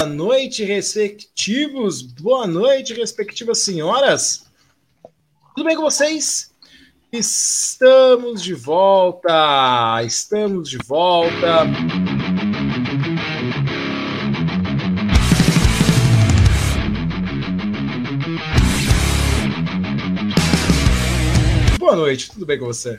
Boa 0.00 0.08
noite, 0.08 0.64
respectivos. 0.64 2.00
Boa 2.00 2.46
noite, 2.46 2.94
respectivas 2.94 3.58
senhoras. 3.58 4.46
Tudo 5.54 5.66
bem 5.66 5.76
com 5.76 5.82
vocês? 5.82 6.50
Estamos 7.12 8.42
de 8.42 8.54
volta. 8.54 10.02
Estamos 10.02 10.70
de 10.70 10.78
volta. 10.78 11.66
Boa 21.78 21.96
noite, 21.96 22.30
tudo 22.30 22.46
bem 22.46 22.58
com 22.58 22.64
você? 22.64 22.98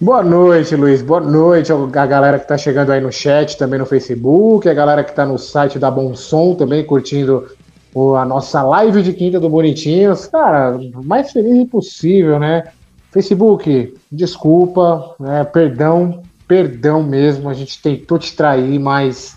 Boa 0.00 0.22
noite, 0.22 0.76
Luiz. 0.76 1.02
Boa 1.02 1.20
noite 1.20 1.72
a 1.72 2.06
galera 2.06 2.38
que 2.38 2.44
está 2.44 2.56
chegando 2.56 2.92
aí 2.92 3.00
no 3.00 3.10
chat, 3.10 3.58
também 3.58 3.80
no 3.80 3.84
Facebook, 3.84 4.68
a 4.68 4.72
galera 4.72 5.02
que 5.02 5.10
está 5.10 5.26
no 5.26 5.36
site 5.36 5.76
da 5.76 5.90
Bom 5.90 6.14
Som 6.14 6.54
também 6.54 6.84
curtindo 6.84 7.48
a 8.16 8.24
nossa 8.24 8.62
live 8.62 9.02
de 9.02 9.12
quinta 9.12 9.40
do 9.40 9.50
Bonitinhos. 9.50 10.26
Cara, 10.26 10.78
mais 11.04 11.32
feliz 11.32 11.52
impossível, 11.52 12.38
né? 12.38 12.68
Facebook, 13.10 13.92
desculpa, 14.12 15.16
né? 15.18 15.42
perdão, 15.42 16.22
perdão 16.46 17.02
mesmo. 17.02 17.48
A 17.48 17.54
gente 17.54 17.82
tentou 17.82 18.20
te 18.20 18.36
trair, 18.36 18.78
mas 18.78 19.36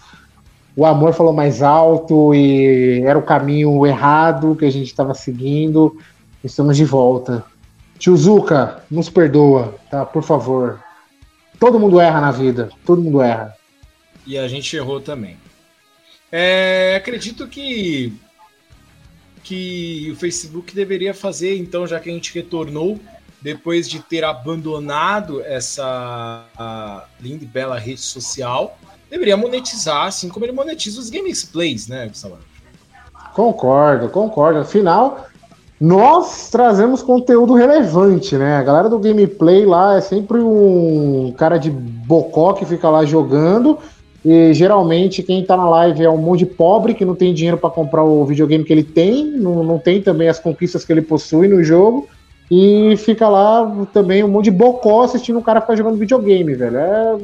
o 0.78 0.86
amor 0.86 1.14
falou 1.14 1.34
mais 1.34 1.64
alto 1.64 2.36
e 2.36 3.02
era 3.04 3.18
o 3.18 3.24
caminho 3.24 3.84
errado 3.84 4.56
que 4.56 4.66
a 4.66 4.72
gente 4.72 4.86
estava 4.86 5.16
seguindo. 5.16 5.98
Estamos 6.44 6.78
de 6.78 6.86
volta. 6.86 7.44
Tio 8.02 8.18
Zuka, 8.18 8.84
nos 8.90 9.12
perdoa, 9.12 9.76
tá? 9.92 10.04
Por 10.04 10.24
favor. 10.24 10.84
Todo 11.60 11.80
mundo 11.80 12.02
erra 12.02 12.20
na 12.20 12.32
vida, 12.32 12.72
todo 12.84 13.00
mundo 13.00 13.22
erra. 13.22 13.56
E 14.26 14.40
a 14.40 14.48
gente 14.48 14.76
errou 14.76 15.00
também. 15.00 15.38
É, 16.32 16.96
acredito 16.98 17.48
que 17.48 18.12
que 19.44 20.10
o 20.12 20.16
Facebook 20.16 20.74
deveria 20.74 21.14
fazer, 21.14 21.58
então, 21.58 21.86
já 21.86 22.00
que 22.00 22.10
a 22.10 22.14
gente 22.14 22.34
retornou 22.34 23.00
depois 23.40 23.88
de 23.88 24.00
ter 24.00 24.24
abandonado 24.24 25.42
essa 25.42 26.46
linda 27.20 27.44
e 27.44 27.48
bela 27.48 27.78
rede 27.78 28.02
social, 28.02 28.80
deveria 29.12 29.38
monetizar, 29.38 30.06
assim 30.08 30.28
como 30.28 30.46
ele 30.46 30.52
monetiza 30.52 31.00
os 31.00 31.12
gameplays, 31.12 31.88
né, 31.88 32.08
Gustavo? 32.08 32.40
Concordo, 33.34 34.10
concordo. 34.10 34.60
Afinal, 34.60 35.28
nós 35.82 36.52
trazemos 36.52 37.02
conteúdo 37.02 37.56
relevante, 37.56 38.38
né? 38.38 38.56
A 38.56 38.62
galera 38.62 38.88
do 38.88 39.00
gameplay 39.00 39.66
lá 39.66 39.98
é 39.98 40.02
sempre 40.02 40.38
um 40.40 41.34
cara 41.36 41.58
de 41.58 41.72
bocó 41.72 42.54
que 42.54 42.66
fica 42.66 42.88
lá 42.88 43.04
jogando. 43.04 43.80
E 44.24 44.54
geralmente 44.54 45.24
quem 45.24 45.44
tá 45.44 45.58
na 45.58 45.68
live 45.68 46.04
é 46.04 46.10
um 46.10 46.18
monte 46.18 46.42
de 46.42 46.46
pobre 46.46 46.94
que 46.94 47.04
não 47.04 47.16
tem 47.16 47.34
dinheiro 47.34 47.58
para 47.58 47.72
comprar 47.72 48.04
o 48.04 48.24
videogame 48.24 48.64
que 48.64 48.72
ele 48.72 48.84
tem, 48.84 49.26
não, 49.26 49.64
não 49.64 49.80
tem 49.80 50.00
também 50.00 50.30
as 50.30 50.38
conquistas 50.38 50.86
que 50.86 50.94
ele 50.94 51.02
possui 51.02 51.48
no 51.48 51.64
jogo. 51.64 52.08
E 52.52 52.96
fica 52.98 53.28
lá 53.28 53.88
também 53.92 54.24
um 54.24 54.28
monte 54.28 54.46
de 54.46 54.52
bocó 54.52 55.02
assistindo 55.02 55.40
o 55.40 55.44
cara 55.44 55.62
ficar 55.62 55.76
jogando 55.76 55.98
videogame, 55.98 56.54
velho. 56.54 56.78
É... 56.78 57.18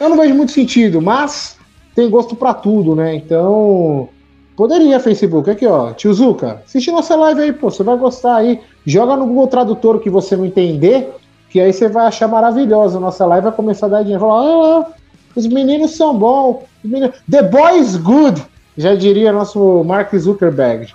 Eu 0.00 0.08
não 0.08 0.16
vejo 0.16 0.34
muito 0.34 0.52
sentido, 0.52 1.02
mas 1.02 1.58
tem 1.94 2.08
gosto 2.08 2.34
para 2.34 2.54
tudo, 2.54 2.96
né? 2.96 3.14
Então, 3.14 4.08
Poderia, 4.56 4.98
Facebook. 4.98 5.50
Aqui, 5.50 5.66
ó. 5.66 5.92
Tio 5.92 6.12
Zuka, 6.14 6.62
assiste 6.64 6.90
nossa 6.90 7.14
live 7.14 7.42
aí, 7.42 7.52
pô. 7.52 7.70
Você 7.70 7.82
vai 7.82 7.96
gostar 7.98 8.36
aí. 8.36 8.60
Joga 8.86 9.14
no 9.14 9.26
Google 9.26 9.48
Tradutor 9.48 10.00
que 10.00 10.08
você 10.08 10.34
não 10.34 10.46
entender, 10.46 11.12
que 11.50 11.60
aí 11.60 11.72
você 11.72 11.88
vai 11.88 12.06
achar 12.06 12.26
maravilhosa 12.26 12.98
nossa 12.98 13.26
live. 13.26 13.44
Vai 13.44 13.52
começar 13.52 13.86
a 13.86 13.90
dar 13.90 14.02
dinheiro. 14.02 14.22
Falar, 14.22 14.80
ah, 14.80 14.86
os 15.34 15.46
meninos 15.46 15.90
são 15.92 16.18
bons. 16.18 16.62
Meninos... 16.82 17.16
The 17.30 17.42
boys 17.42 17.96
good. 17.96 18.42
Já 18.78 18.94
diria 18.94 19.30
nosso 19.30 19.84
Mark 19.84 20.14
Zuckerberg. 20.16 20.92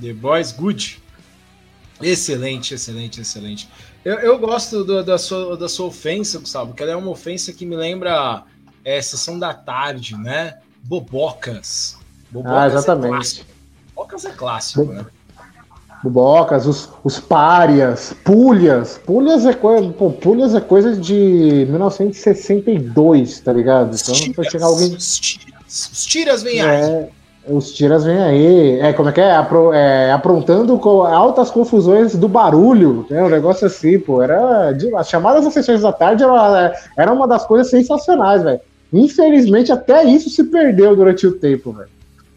The 0.00 0.12
boys 0.12 0.52
good. 0.52 1.02
Excelente, 2.00 2.74
excelente, 2.74 3.20
excelente. 3.20 3.68
Eu, 4.04 4.18
eu 4.18 4.38
gosto 4.38 4.84
do, 4.84 5.02
da, 5.02 5.18
sua, 5.18 5.56
da 5.56 5.68
sua 5.68 5.86
ofensa, 5.86 6.38
Gustavo, 6.38 6.74
que 6.74 6.82
ela 6.82 6.92
é 6.92 6.96
uma 6.96 7.10
ofensa 7.10 7.52
que 7.52 7.66
me 7.66 7.76
lembra 7.76 8.44
é, 8.84 9.00
sessão 9.00 9.38
da 9.38 9.52
tarde, 9.52 10.16
né? 10.16 10.58
Bobocas. 10.82 12.01
Bobocas 12.32 12.56
ah, 12.56 12.66
exatamente. 12.66 13.40
É 13.40 13.94
Bobocas 13.94 14.24
é 14.24 14.30
clássico, 14.30 14.84
Bo 14.86 14.92
né? 14.92 15.06
Bobocas, 16.02 16.66
os, 16.66 16.88
os 17.04 17.20
párias, 17.20 18.12
pulhas. 18.24 18.98
Pulhas 19.06 19.46
é, 19.46 19.52
coisa, 19.52 19.88
pô, 19.90 20.10
pulhas 20.10 20.52
é 20.52 20.60
coisa 20.60 20.96
de 20.96 21.64
1962, 21.70 23.38
tá 23.40 23.52
ligado? 23.52 23.94
Então 23.94 24.14
tiras, 24.14 24.46
chegar 24.48 24.66
alguém. 24.66 24.96
Os 24.96 25.20
tiras, 25.20 25.90
os 25.92 26.04
tiras 26.04 26.42
vêm 26.42 26.58
é, 26.58 26.64
aí. 26.64 27.08
Os 27.54 27.72
tiras 27.72 28.02
vêm 28.04 28.18
aí. 28.18 28.80
É, 28.80 28.92
como 28.92 29.10
é 29.10 29.12
que 29.12 29.20
é? 29.20 29.36
Apro, 29.36 29.72
é 29.72 30.10
aprontando 30.10 30.76
com 30.78 31.02
altas 31.02 31.52
confusões 31.52 32.16
do 32.16 32.26
barulho. 32.26 33.06
Né? 33.08 33.22
Um 33.22 33.28
negócio 33.28 33.68
assim, 33.68 34.00
pô. 34.00 34.20
Era. 34.22 34.74
As 34.96 35.08
chamadas 35.08 35.44
das 35.44 35.54
sessões 35.54 35.82
da 35.82 35.92
tarde 35.92 36.24
era, 36.24 36.72
era 36.98 37.12
uma 37.12 37.28
das 37.28 37.46
coisas 37.46 37.70
sensacionais, 37.70 38.42
velho. 38.42 38.60
Infelizmente, 38.92 39.70
até 39.70 40.02
isso 40.02 40.28
se 40.28 40.42
perdeu 40.44 40.96
durante 40.96 41.28
o 41.28 41.32
tempo, 41.32 41.72
velho. 41.72 41.88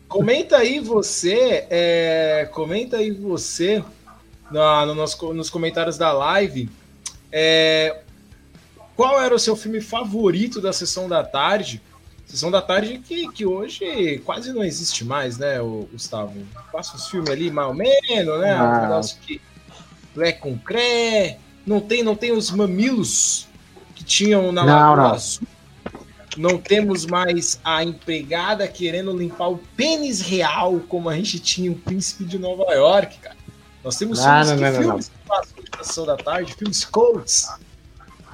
Comenta 0.08 0.58
aí 0.58 0.80
você, 0.80 1.66
é, 1.70 2.48
comenta 2.52 2.98
aí 2.98 3.12
você 3.12 3.84
na, 4.52 4.86
no 4.86 4.96
nosso, 4.96 5.34
nos 5.34 5.50
comentários 5.50 5.98
da 5.98 6.14
live 6.14 6.70
é, 7.32 8.02
qual 8.96 9.22
era 9.22 9.36
o 9.36 9.40
seu 9.40 9.56
filme 9.56 9.82
favorito 9.82 10.62
da 10.62 10.72
sessão 10.72 11.10
da 11.10 11.24
tarde. 11.24 11.82
Sessão 12.26 12.50
da 12.50 12.62
tarde 12.62 13.00
que, 13.00 13.30
que 13.32 13.46
hoje 13.46 14.20
quase 14.26 14.52
não 14.54 14.64
existe 14.64 15.04
mais, 15.04 15.38
né, 15.38 15.62
o 15.62 15.88
Gustavo? 15.92 16.34
Passa 16.72 16.96
os 16.96 17.08
filmes 17.08 17.30
ali, 17.30 17.52
mais 17.52 17.68
ou 17.68 17.74
menos, 17.74 18.40
né? 18.40 18.54
Ah. 18.54 18.64
Um 18.64 18.82
negócio 18.82 19.18
que 19.22 19.42
é 20.18 20.32
com 20.32 20.58
cré, 20.58 21.38
não 21.68 21.82
tem, 21.82 22.04
não 22.04 22.16
tem 22.16 22.32
os 22.32 22.50
mamilos 22.52 23.48
que 23.94 24.04
tinham 24.04 24.52
na 24.52 24.64
não, 24.64 24.74
Lagoa 24.74 24.96
não. 24.96 25.14
Azul 25.14 25.48
não 26.38 26.58
temos 26.58 27.06
mais 27.06 27.60
a 27.64 27.84
empregada 27.84 28.68
querendo 28.68 29.16
limpar 29.16 29.50
o 29.50 29.60
pênis 29.76 30.22
real, 30.22 30.80
como 30.88 31.10
a 31.10 31.16
gente 31.16 31.40
tinha 31.40 31.72
o 31.72 31.76
Príncipe 31.76 32.26
de 32.26 32.38
Nova 32.38 32.72
York, 32.74 33.18
cara. 33.20 33.36
Nós 33.84 33.98
temos 33.98 34.24
não, 34.24 34.46
filmes, 34.46 34.62
não, 34.62 34.72
não, 34.72 34.82
filmes 34.82 35.10
que 35.10 35.28
passam 35.28 35.56
sessão 35.84 36.06
da 36.06 36.18
tarde, 36.18 36.54
filmes 36.54 36.86
Colts. 36.86 37.48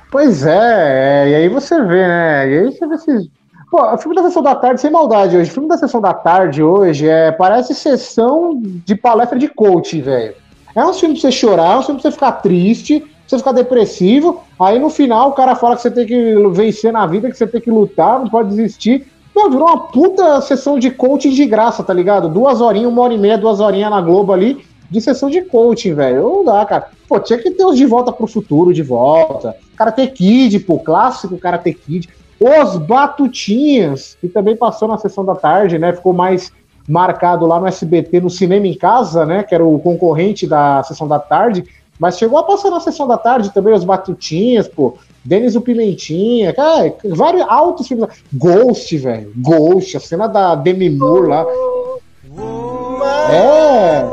Pois 0.09 0.45
é, 0.45 1.25
é, 1.25 1.29
e 1.29 1.35
aí 1.35 1.49
você 1.49 1.81
vê, 1.83 2.07
né? 2.07 2.49
E 2.49 2.59
aí 2.59 2.71
você 2.71 2.87
vê 2.87 2.97
se. 2.97 3.31
Pô, 3.69 3.93
o 3.93 3.97
filme 3.97 4.15
da 4.15 4.23
sessão 4.23 4.43
da 4.43 4.55
tarde, 4.55 4.81
sem 4.81 4.91
maldade 4.91 5.37
hoje, 5.37 5.49
o 5.49 5.53
filme 5.53 5.69
da 5.69 5.77
sessão 5.77 6.01
da 6.01 6.13
tarde 6.13 6.61
hoje 6.61 7.07
é, 7.07 7.31
parece 7.31 7.73
sessão 7.73 8.59
de 8.61 8.95
palestra 8.95 9.39
de 9.39 9.47
coach, 9.47 10.01
velho. 10.01 10.35
É 10.75 10.85
um 10.85 10.93
filme 10.93 11.15
pra 11.15 11.21
você 11.21 11.31
chorar, 11.31 11.75
é 11.75 11.77
um 11.77 11.83
filme 11.83 12.01
pra 12.01 12.09
você 12.09 12.13
ficar 12.13 12.31
triste, 12.33 13.05
você 13.31 13.37
ficar 13.37 13.53
depressivo, 13.53 14.41
aí 14.59 14.77
no 14.77 14.89
final 14.89 15.29
o 15.29 15.33
cara 15.33 15.55
fala 15.55 15.75
que 15.75 15.81
você 15.81 15.91
tem 15.91 16.05
que 16.05 16.35
vencer 16.51 16.91
na 16.91 17.05
vida, 17.07 17.29
que 17.29 17.37
você 17.37 17.47
tem 17.47 17.61
que 17.61 17.71
lutar, 17.71 18.19
não 18.19 18.29
pode 18.29 18.49
desistir. 18.49 19.07
Pô, 19.33 19.49
virou 19.49 19.67
uma 19.67 19.87
puta 19.87 20.41
sessão 20.41 20.77
de 20.77 20.91
coaching 20.91 21.31
de 21.31 21.45
graça, 21.45 21.83
tá 21.83 21.93
ligado? 21.93 22.27
Duas 22.27 22.59
horinhas, 22.59 22.91
uma 22.91 23.01
hora 23.01 23.13
e 23.13 23.17
meia, 23.17 23.37
duas 23.37 23.61
horinhas 23.61 23.89
na 23.89 24.01
Globo 24.01 24.33
ali, 24.33 24.65
de 24.89 24.99
sessão 24.99 25.29
de 25.29 25.41
coaching, 25.41 25.93
velho. 25.93 26.21
Não 26.21 26.43
dá, 26.43 26.65
cara. 26.65 26.87
Pô, 27.07 27.17
tinha 27.19 27.39
que 27.39 27.51
ter 27.51 27.63
os 27.63 27.77
de 27.77 27.85
volta 27.85 28.11
pro 28.11 28.27
futuro, 28.27 28.73
de 28.73 28.83
volta. 28.83 29.55
Karate 29.77 30.05
Kid, 30.07 30.59
pô, 30.59 30.79
clássico 30.79 31.37
Karate 31.37 31.73
Kid. 31.73 32.09
Os 32.37 32.75
Batutinhas, 32.75 34.17
que 34.19 34.27
também 34.27 34.57
passou 34.57 34.87
na 34.87 34.97
sessão 34.97 35.23
da 35.23 35.35
tarde, 35.35 35.79
né? 35.79 35.93
Ficou 35.93 36.11
mais 36.11 36.51
marcado 36.89 37.45
lá 37.45 37.59
no 37.59 37.67
SBT, 37.67 38.19
no 38.19 38.29
Cinema 38.29 38.67
em 38.67 38.73
Casa, 38.73 39.25
né? 39.25 39.43
Que 39.43 39.55
era 39.55 39.63
o 39.63 39.79
concorrente 39.79 40.45
da 40.45 40.83
sessão 40.83 41.07
da 41.07 41.19
tarde. 41.19 41.63
Mas 42.01 42.17
chegou 42.17 42.39
a 42.39 42.43
passar 42.43 42.71
na 42.71 42.79
sessão 42.79 43.07
da 43.07 43.15
tarde 43.15 43.53
também 43.53 43.75
os 43.75 43.83
Batutinhas, 43.83 44.67
pô. 44.67 44.95
Denis 45.23 45.55
o 45.55 45.61
Pimentinha, 45.61 46.51
cara, 46.51 46.95
vários 47.05 47.45
altos 47.47 47.87
filmes. 47.87 48.09
Ghost, 48.33 48.97
velho. 48.97 49.31
Ghost, 49.35 49.95
a 49.95 49.99
cena 49.99 50.25
da 50.25 50.55
Demi 50.55 50.89
Moore 50.89 51.27
lá. 51.27 51.45
É. 53.31 54.03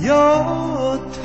Your 0.00 1.17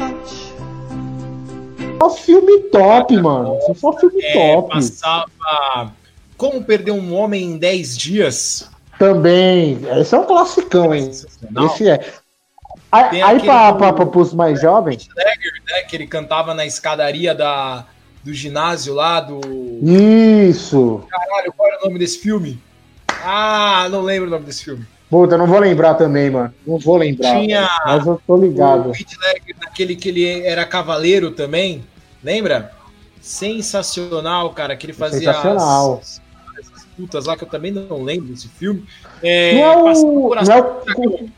só 2.04 2.10
filme 2.10 2.60
top, 2.64 3.16
mano. 3.18 3.58
Só 3.76 3.94
filme 3.94 4.22
é, 4.22 4.34
top. 4.34 4.74
Passava 4.74 5.94
Como 6.38 6.64
Perder 6.64 6.92
um 6.92 7.14
Homem 7.14 7.44
em 7.44 7.58
10 7.58 7.98
Dias. 7.98 8.70
Também. 9.00 9.80
Esse 10.00 10.16
é 10.16 10.20
um 10.20 10.26
classicão, 10.26 10.94
hein? 10.94 11.10
Esse 11.10 11.90
é. 11.90 12.14
Aí, 12.92 13.22
aí 13.22 13.40
para 13.40 14.20
os 14.20 14.34
mais 14.34 14.62
jovens. 14.62 15.08
Legger, 15.16 15.54
né, 15.68 15.82
que 15.82 15.96
ele 15.96 16.06
cantava 16.06 16.54
na 16.54 16.66
escadaria 16.66 17.34
da, 17.34 17.86
do 18.24 18.34
ginásio 18.34 18.94
lá 18.94 19.20
do. 19.20 19.40
Isso! 19.82 21.04
Caralho, 21.10 21.54
qual 21.54 21.70
era 21.70 21.80
o 21.82 21.86
nome 21.86 21.98
desse 21.98 22.20
filme? 22.20 22.62
Ah, 23.26 23.88
não 23.90 24.02
lembro 24.02 24.28
o 24.28 24.32
nome 24.32 24.46
desse 24.46 24.66
filme. 24.66 24.86
Puta, 25.10 25.38
não 25.38 25.48
vou 25.48 25.60
lembrar 25.60 25.96
também, 25.96 26.30
mano. 26.30 26.54
Não 26.66 26.78
vou 26.78 26.98
lembrar. 26.98 27.40
Tinha 27.40 27.68
mas 27.86 28.06
eu 28.06 28.22
tô 28.28 28.38
ligado. 28.38 28.90
O 28.90 28.92
Hitler, 28.92 29.42
naquele 29.60 29.96
que 29.96 30.10
ele 30.10 30.46
era 30.46 30.66
cavaleiro 30.66 31.32
também, 31.32 31.84
lembra? 32.24 32.72
Sensacional, 33.22 34.50
cara, 34.52 34.76
que 34.76 34.86
ele 34.86 34.94
fazia 34.94 35.34
Sensacional. 35.34 36.00
As, 36.02 36.22
as 36.76 36.86
putas 36.98 37.26
lá, 37.26 37.38
que 37.38 37.44
eu 37.44 37.50
também 37.50 37.72
não 37.72 38.04
lembro 38.04 38.28
desse 38.28 38.48
filme. 38.48 38.86
É, 39.22 39.56
não 39.56 39.90
é 39.90 39.94
o, 39.94 40.36
não 40.36 40.54
é 40.54 40.62
o 40.98 41.30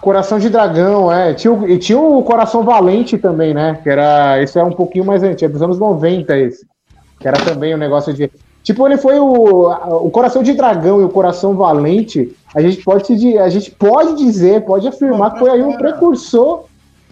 Coração 0.00 0.38
de 0.38 0.48
Dragão, 0.48 1.10
é. 1.10 1.32
Tinha, 1.34 1.52
e 1.68 1.78
tinha 1.78 1.98
o 1.98 2.22
Coração 2.22 2.62
Valente 2.62 3.16
também, 3.16 3.54
né? 3.54 3.78
Que 3.82 3.90
era. 3.90 4.40
Esse 4.42 4.58
é 4.58 4.62
um 4.62 4.72
pouquinho 4.72 5.04
mais 5.04 5.22
antigo, 5.22 5.50
é 5.50 5.52
dos 5.52 5.62
anos 5.62 5.78
90 5.78 6.36
esse. 6.38 6.66
Que 7.18 7.26
era 7.26 7.38
também 7.38 7.74
um 7.74 7.78
negócio 7.78 8.12
de. 8.12 8.30
Tipo, 8.62 8.86
ele 8.86 8.98
foi 8.98 9.18
o, 9.18 9.70
o 10.04 10.10
Coração 10.10 10.42
de 10.42 10.52
Dragão 10.52 11.00
e 11.00 11.04
o 11.04 11.08
Coração 11.08 11.54
Valente. 11.54 12.36
A 12.54 12.60
gente 12.60 12.82
pode, 12.82 13.38
a 13.38 13.48
gente 13.48 13.70
pode 13.70 14.16
dizer, 14.16 14.64
pode 14.64 14.86
afirmar 14.86 15.32
que 15.32 15.38
foi 15.38 15.50
aí 15.50 15.62
um 15.62 15.76
precursor 15.76 16.64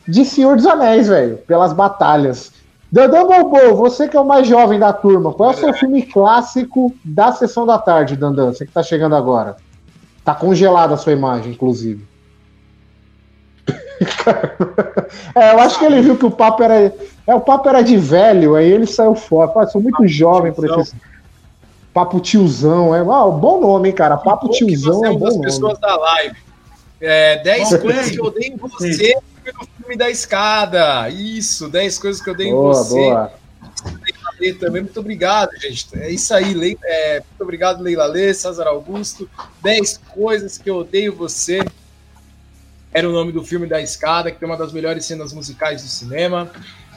de 0.07 0.25
Senhor 0.25 0.57
dos 0.57 0.67
Anéis, 0.67 1.09
velho, 1.09 1.39
pelas 1.39 1.73
batalhas. 1.73 2.53
Dandan 2.91 3.27
Bobo, 3.27 3.75
você 3.75 4.09
que 4.09 4.17
é 4.17 4.21
o 4.21 4.25
mais 4.25 4.47
jovem 4.47 4.79
da 4.79 4.93
turma, 4.93 5.33
qual 5.33 5.51
é 5.51 5.55
o 5.55 5.59
seu 5.59 5.75
filme 5.75 6.03
clássico 6.03 6.95
da 7.05 7.33
sessão 7.33 7.67
da 7.67 7.79
tarde, 7.79 8.17
Dandan? 8.17 8.53
Você 8.53 8.65
que 8.67 8.73
tá 8.73 8.83
chegando 8.83 9.17
agora. 9.17 9.57
Tá 10.25 10.35
congelada 10.35 10.95
a 10.95 10.97
sua 10.97 11.13
imagem, 11.13 11.53
inclusive. 11.53 12.07
é, 15.35 15.53
eu 15.53 15.59
acho 15.61 15.79
que 15.79 15.85
ele 15.85 16.03
viu 16.03 16.17
que 16.17 16.27
o 16.27 16.31
papo 16.31 16.63
era. 16.63 16.95
É, 17.27 17.35
o 17.35 17.41
papo 17.41 17.69
era 17.69 17.83
de 17.83 17.97
velho, 17.97 18.55
aí 18.55 18.71
ele 18.71 18.87
saiu 18.87 19.15
fora. 19.15 19.51
Pô, 19.51 19.67
sou 19.67 19.81
muito 19.81 19.97
papo 19.97 20.09
jovem 20.09 20.53
para 20.53 20.81
esse. 20.81 20.95
Papo 21.93 22.21
tiozão, 22.21 22.95
é. 22.95 23.01
Ah, 23.01 23.29
bom 23.29 23.61
nome, 23.61 23.89
hein, 23.89 23.95
cara. 23.95 24.17
Papo 24.17 24.49
tiozão 24.51 25.05
é 25.05 25.11
um 25.11 25.17
bom 25.17 25.31
nome. 25.31 25.43
pessoas 25.43 25.79
da 25.79 25.97
live. 25.97 26.37
É, 27.01 27.43
10 27.43 27.77
coisas 27.79 28.11
que 28.11 28.21
eu 28.21 28.31
dei 28.31 28.49
em 28.49 28.57
você 28.57 29.17
filme 29.85 29.97
da 29.97 30.11
escada. 30.11 31.09
Isso, 31.11 31.69
10 31.69 31.99
coisas 31.99 32.23
que 32.23 32.31
eu 32.31 32.35
dei 32.35 32.51
boa, 32.51 32.71
em 32.71 32.75
você. 32.75 32.95
Boa. 32.95 33.33
Também, 34.59 34.83
muito 34.83 35.01
obrigado, 35.01 35.51
gente. 35.59 35.87
É 35.95 36.11
isso 36.11 36.35
aí, 36.35 36.53
Le... 36.53 36.77
é, 36.85 37.21
muito 37.21 37.41
obrigado, 37.41 37.83
Leila 37.83 38.07
Lê, 38.07 38.35
César 38.35 38.67
Augusto. 38.67 39.29
10 39.63 40.01
coisas 40.13 40.59
que 40.59 40.69
eu 40.69 40.79
odeio 40.79 41.15
você 41.15 41.61
era 42.93 43.09
o 43.09 43.13
nome 43.13 43.33
do 43.33 43.43
filme 43.43 43.67
da 43.67 43.81
escada, 43.81 44.31
que 44.31 44.39
tem 44.39 44.49
uma 44.49 44.57
das 44.57 44.73
melhores 44.73 45.05
cenas 45.05 45.33
musicais 45.33 45.83
do 45.83 45.89
cinema. 45.89 46.51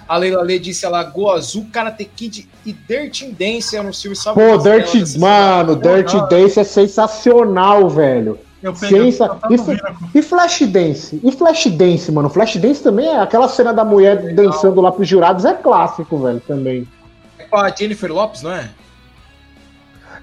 A 0.08 0.18
Leila 0.18 0.42
Lê 0.42 0.58
disse 0.58 0.86
a 0.86 0.90
Lagoa 0.90 1.36
Azul, 1.36 1.68
Karate 1.72 2.06
Kid 2.06 2.50
e 2.66 2.74
Dirty 2.74 3.32
Dance 3.32 3.76
eram 3.76 3.90
os 3.90 4.02
filmes 4.02 4.20
só 4.20 4.34
Pô, 4.34 4.58
Dirty, 4.58 5.18
mano, 5.20 5.76
Dirty 5.76 6.18
Dance 6.30 6.60
é 6.60 6.64
sensacional, 6.64 7.90
velho. 7.90 8.40
Eu 8.62 8.74
Sensa... 8.76 9.38
E, 9.50 10.18
e 10.18 10.22
Flash 10.22 10.62
Dance? 10.62 11.20
E 11.24 11.32
Flash 11.32 11.68
Dance, 11.68 12.12
mano? 12.12 12.30
Flash 12.30 12.58
Dance 12.58 12.82
também 12.82 13.08
é 13.08 13.20
aquela 13.20 13.48
cena 13.48 13.72
da 13.72 13.86
mulher 13.86 14.24
Legal. 14.24 14.46
dançando 14.46 14.82
lá 14.82 14.92
pros 14.92 15.08
jurados, 15.08 15.46
é 15.46 15.54
clássico, 15.54 16.18
velho, 16.18 16.42
também. 16.42 16.88
É 17.38 17.44
com 17.44 17.58
a 17.58 17.70
Jennifer 17.70 18.12
Lopes, 18.12 18.42
não 18.42 18.52
é? 18.52 18.70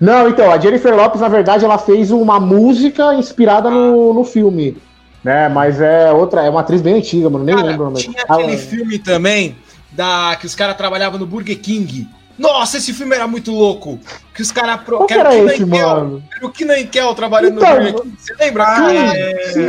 Não, 0.01 0.29
então, 0.29 0.51
a 0.51 0.59
Jennifer 0.59 0.95
Lopes, 0.95 1.21
na 1.21 1.29
verdade, 1.29 1.65
ela 1.65 1.79
fez 1.79 2.11
uma 2.11 2.41
música 2.41 3.15
inspirada 3.15 3.69
ah. 3.69 3.73
no, 3.73 4.13
no 4.13 4.25
filme. 4.25 4.77
Né, 5.23 5.49
mas 5.49 5.81
é 5.81 6.13
outra, 6.13 6.43
é 6.43 6.51
uma 6.51 6.61
atriz 6.61 6.83
bem 6.83 6.97
antiga, 6.97 7.31
mano. 7.31 7.47
Nem 7.47 7.57
cara, 7.57 7.69
lembro. 7.69 7.91
Tinha 7.95 8.25
aquele 8.29 8.57
ah, 8.57 8.59
filme 8.59 8.99
também 8.99 9.57
da 9.91 10.37
que 10.39 10.45
os 10.45 10.55
caras 10.55 10.77
trabalhavam 10.77 11.19
no 11.19 11.25
Burger 11.25 11.59
King. 11.59 12.07
Nossa, 12.39 12.79
esse 12.79 12.93
filme 12.93 13.15
era 13.15 13.27
muito 13.29 13.53
louco. 13.53 13.99
Que 14.35 14.43
os 14.43 14.51
caras. 14.51 14.83
Pro... 14.83 14.99
Qual 14.99 15.07
que 15.07 15.15
era, 15.15 15.35
era 15.35 15.53
esse, 15.53 15.65
mano? 15.65 16.23
Era 16.37 16.47
o 16.47 16.51
Kinankel 16.51 17.15
trabalhando 17.15 17.57
então, 17.57 17.71
no 17.71 17.93
Burger. 17.93 18.13
Você 18.19 18.35
lembra? 18.35 18.65
Ah, 18.67 18.95
é... 18.95 19.69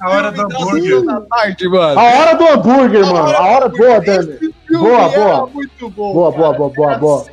A 0.00 0.10
hora 0.10 0.32
do 0.32 0.42
hambúrguer. 0.42 1.04
Da 1.04 1.20
tarde, 1.20 1.68
mano. 1.68 2.00
A 2.00 2.02
hora 2.02 2.34
do 2.34 2.48
hambúrguer, 2.48 3.06
mano. 3.06 3.36
A 3.36 3.46
hora 3.46 3.68
boa, 3.68 4.00
Dani. 4.00 4.38
Boa, 4.70 5.08
boa. 5.08 5.46
Muito 5.48 5.90
bom. 5.90 6.12
Boa, 6.12 6.30
boa, 6.32 6.52
boa, 6.52 6.70
boa, 6.70 6.98
boa. 6.98 7.26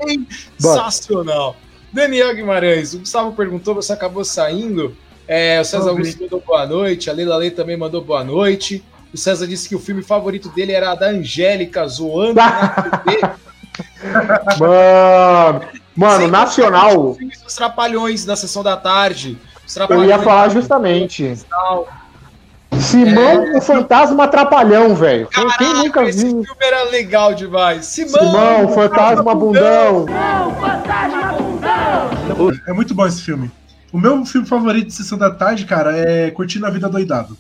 Sensacional. 0.58 1.56
Daniel 1.92 2.34
Guimarães, 2.36 2.96
o 2.96 3.00
Gustavo 3.00 3.34
perguntou, 3.34 3.76
você 3.76 3.94
acabou 3.94 4.26
saindo. 4.26 4.96
É, 5.28 5.62
o 5.62 5.64
César 5.64 5.90
Augusto 5.90 6.22
mandou 6.22 6.44
boa 6.46 6.66
noite, 6.66 7.10
a 7.10 7.14
Leila 7.14 7.38
Lei 7.38 7.52
também 7.52 7.78
mandou 7.78 8.04
boa 8.04 8.24
noite. 8.24 8.84
O 9.14 9.18
César 9.18 9.46
disse 9.48 9.70
que 9.70 9.76
o 9.76 9.80
filme 9.80 10.02
favorito 10.02 10.50
dele 10.50 10.72
era 10.72 10.92
a 10.92 10.96
da 10.96 11.10
Angélica 11.10 11.88
zoando 11.88 12.34
na 12.42 12.70
TV. 13.06 13.22
Mano, 14.60 15.62
mano 15.96 16.28
nacional. 16.28 17.18
Os 17.46 17.56
Trapalhões 17.56 18.26
na 18.26 18.36
sessão 18.36 18.64
da 18.64 18.78
tarde. 18.78 19.38
Eu 19.90 20.04
ia 20.06 20.20
falar 20.20 20.50
justamente. 20.50 21.38
Simão, 22.80 23.44
é... 23.44 23.58
o 23.58 23.62
fantasma 23.62 24.28
trapalhão, 24.28 24.96
velho. 24.96 25.28
Quem 25.58 25.74
nunca 25.74 26.02
viu? 26.02 26.10
Esse 26.10 26.22
filme 26.22 26.46
era 26.60 26.84
legal 26.90 27.34
demais. 27.34 27.86
Simão, 27.86 28.20
Simão 28.20 28.68
fantasma 28.70 29.36
bundão. 29.36 30.06
Simão, 30.06 30.56
fantasma 30.56 31.34
bundão. 31.34 32.52
É 32.68 32.74
muito 32.74 32.94
bom 32.94 33.06
esse 33.06 33.22
filme. 33.22 33.52
O 33.92 33.98
meu 34.00 34.26
filme 34.26 34.48
favorito 34.48 34.88
de 34.88 34.94
Sessão 34.94 35.18
da 35.18 35.30
Tarde, 35.30 35.66
cara, 35.66 35.96
é 35.96 36.32
Curtindo 36.32 36.66
a 36.66 36.70
Vida 36.70 36.90
Doidado. 36.90 37.38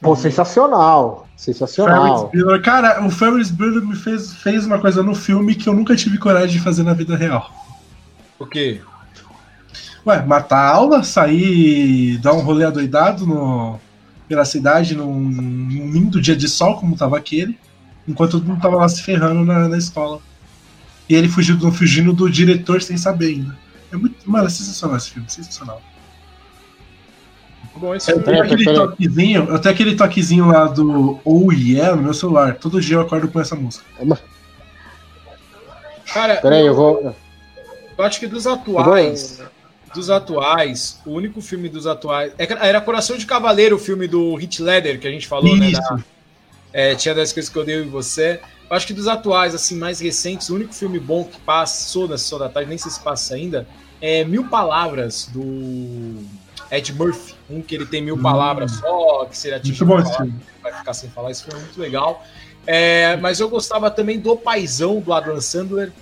Pô, 0.00 0.14
sensacional. 0.14 1.26
Sensacional. 1.40 2.30
Cara, 2.62 3.02
o 3.02 3.10
Ferris 3.10 3.50
Bueller 3.50 3.82
me 3.82 3.96
fez, 3.96 4.34
fez 4.34 4.66
uma 4.66 4.78
coisa 4.78 5.02
no 5.02 5.14
filme 5.14 5.54
que 5.54 5.70
eu 5.70 5.72
nunca 5.72 5.96
tive 5.96 6.18
coragem 6.18 6.58
de 6.58 6.60
fazer 6.60 6.82
na 6.82 6.92
vida 6.92 7.16
real. 7.16 7.50
O 8.38 8.44
quê? 8.44 8.82
Ué, 10.06 10.22
matar 10.26 10.58
a 10.58 10.68
aula, 10.68 11.02
sair, 11.02 12.18
dar 12.18 12.34
um 12.34 12.42
rolê 12.42 12.66
adoidado 12.66 13.26
no, 13.26 13.80
pela 14.28 14.44
cidade 14.44 14.94
num, 14.94 15.18
num 15.18 15.90
lindo 15.90 16.20
dia 16.20 16.36
de 16.36 16.46
sol, 16.46 16.78
como 16.78 16.94
tava 16.94 17.16
aquele, 17.16 17.58
enquanto 18.06 18.32
todo 18.32 18.46
mundo 18.46 18.60
tava 18.60 18.76
lá 18.76 18.86
se 18.86 19.02
ferrando 19.02 19.42
na, 19.42 19.66
na 19.66 19.78
escola. 19.78 20.20
E 21.08 21.14
ele 21.14 21.26
fugiu, 21.26 21.58
fugindo 21.72 22.12
do 22.12 22.28
diretor 22.28 22.82
sem 22.82 22.98
saber 22.98 23.28
ainda. 23.28 23.58
É 23.90 23.96
muito. 23.96 24.30
Mano, 24.30 24.46
é 24.46 24.50
sensacional 24.50 24.98
esse 24.98 25.08
filme, 25.08 25.30
sensacional. 25.30 25.80
Bom, 27.76 27.94
esse 27.94 28.10
eu, 28.10 28.22
tenho 28.22 28.42
aquele 28.42 28.64
toquezinho, 28.64 29.46
eu 29.48 29.58
tenho 29.58 29.74
aquele 29.74 29.96
toquezinho 29.96 30.46
lá 30.48 30.66
do 30.66 31.20
Oh 31.24 31.52
Yeah 31.52 31.94
no 31.94 32.02
meu 32.02 32.14
celular. 32.14 32.56
Todo 32.56 32.80
dia 32.80 32.96
eu 32.96 33.00
acordo 33.00 33.28
com 33.28 33.40
essa 33.40 33.54
música. 33.54 33.84
Cara, 36.12 36.36
Peraí, 36.36 36.66
eu 36.66 36.74
vou. 36.74 37.14
Eu 37.96 38.04
acho 38.04 38.18
que 38.18 38.26
dos 38.26 38.46
atuais. 38.46 39.40
Dos 39.94 40.10
atuais, 40.10 41.00
o 41.04 41.12
único 41.12 41.40
filme 41.40 41.68
dos 41.68 41.86
atuais. 41.86 42.32
É 42.38 42.44
era 42.68 42.80
Coração 42.80 43.16
de 43.16 43.26
Cavaleiro, 43.26 43.76
o 43.76 43.78
filme 43.78 44.06
do 44.06 44.34
Hit 44.36 44.62
Leather 44.62 45.00
que 45.00 45.06
a 45.06 45.10
gente 45.10 45.26
falou, 45.26 45.56
né, 45.56 45.70
Isso. 45.70 45.80
né? 45.80 45.88
Da, 45.96 46.04
é, 46.72 46.94
tinha 46.94 47.14
das 47.14 47.32
coisas 47.32 47.50
que 47.50 47.58
eu 47.58 47.64
dei 47.64 47.82
em 47.82 47.88
você. 47.88 48.40
Eu 48.68 48.76
acho 48.76 48.86
que 48.86 48.92
dos 48.92 49.08
atuais, 49.08 49.54
assim, 49.54 49.76
mais 49.76 49.98
recentes, 49.98 50.48
o 50.48 50.54
único 50.54 50.72
filme 50.72 50.98
bom 51.00 51.24
que 51.24 51.40
passou 51.40 52.06
na 52.06 52.16
sessão 52.16 52.38
da 52.38 52.48
tarde, 52.48 52.68
nem 52.68 52.78
sei 52.78 52.90
se 52.90 53.00
passa 53.00 53.34
ainda, 53.34 53.66
é 54.00 54.24
Mil 54.24 54.44
Palavras, 54.48 55.28
do 55.32 56.22
Ed 56.70 56.92
Murphy. 56.94 57.34
Um 57.48 57.60
que 57.60 57.74
ele 57.74 57.86
tem 57.86 58.02
mil 58.02 58.14
hum. 58.14 58.22
palavras 58.22 58.72
só, 58.72 59.24
que 59.24 59.36
seria 59.36 59.58
tipo. 59.58 59.84
Muito 59.84 60.08
bom 60.08 60.24
esse 60.24 60.34
Vai 60.62 60.72
ficar 60.72 60.94
sem 60.94 61.10
falar, 61.10 61.30
isso 61.30 61.46
foi 61.50 61.58
muito 61.58 61.80
legal. 61.80 62.24
É, 62.66 63.16
mas 63.16 63.40
eu 63.40 63.48
gostava 63.48 63.90
também 63.90 64.18
do 64.18 64.36
Paizão, 64.36 65.00
do 65.00 65.12
Adam 65.12 65.40
Sandler. 65.40 65.92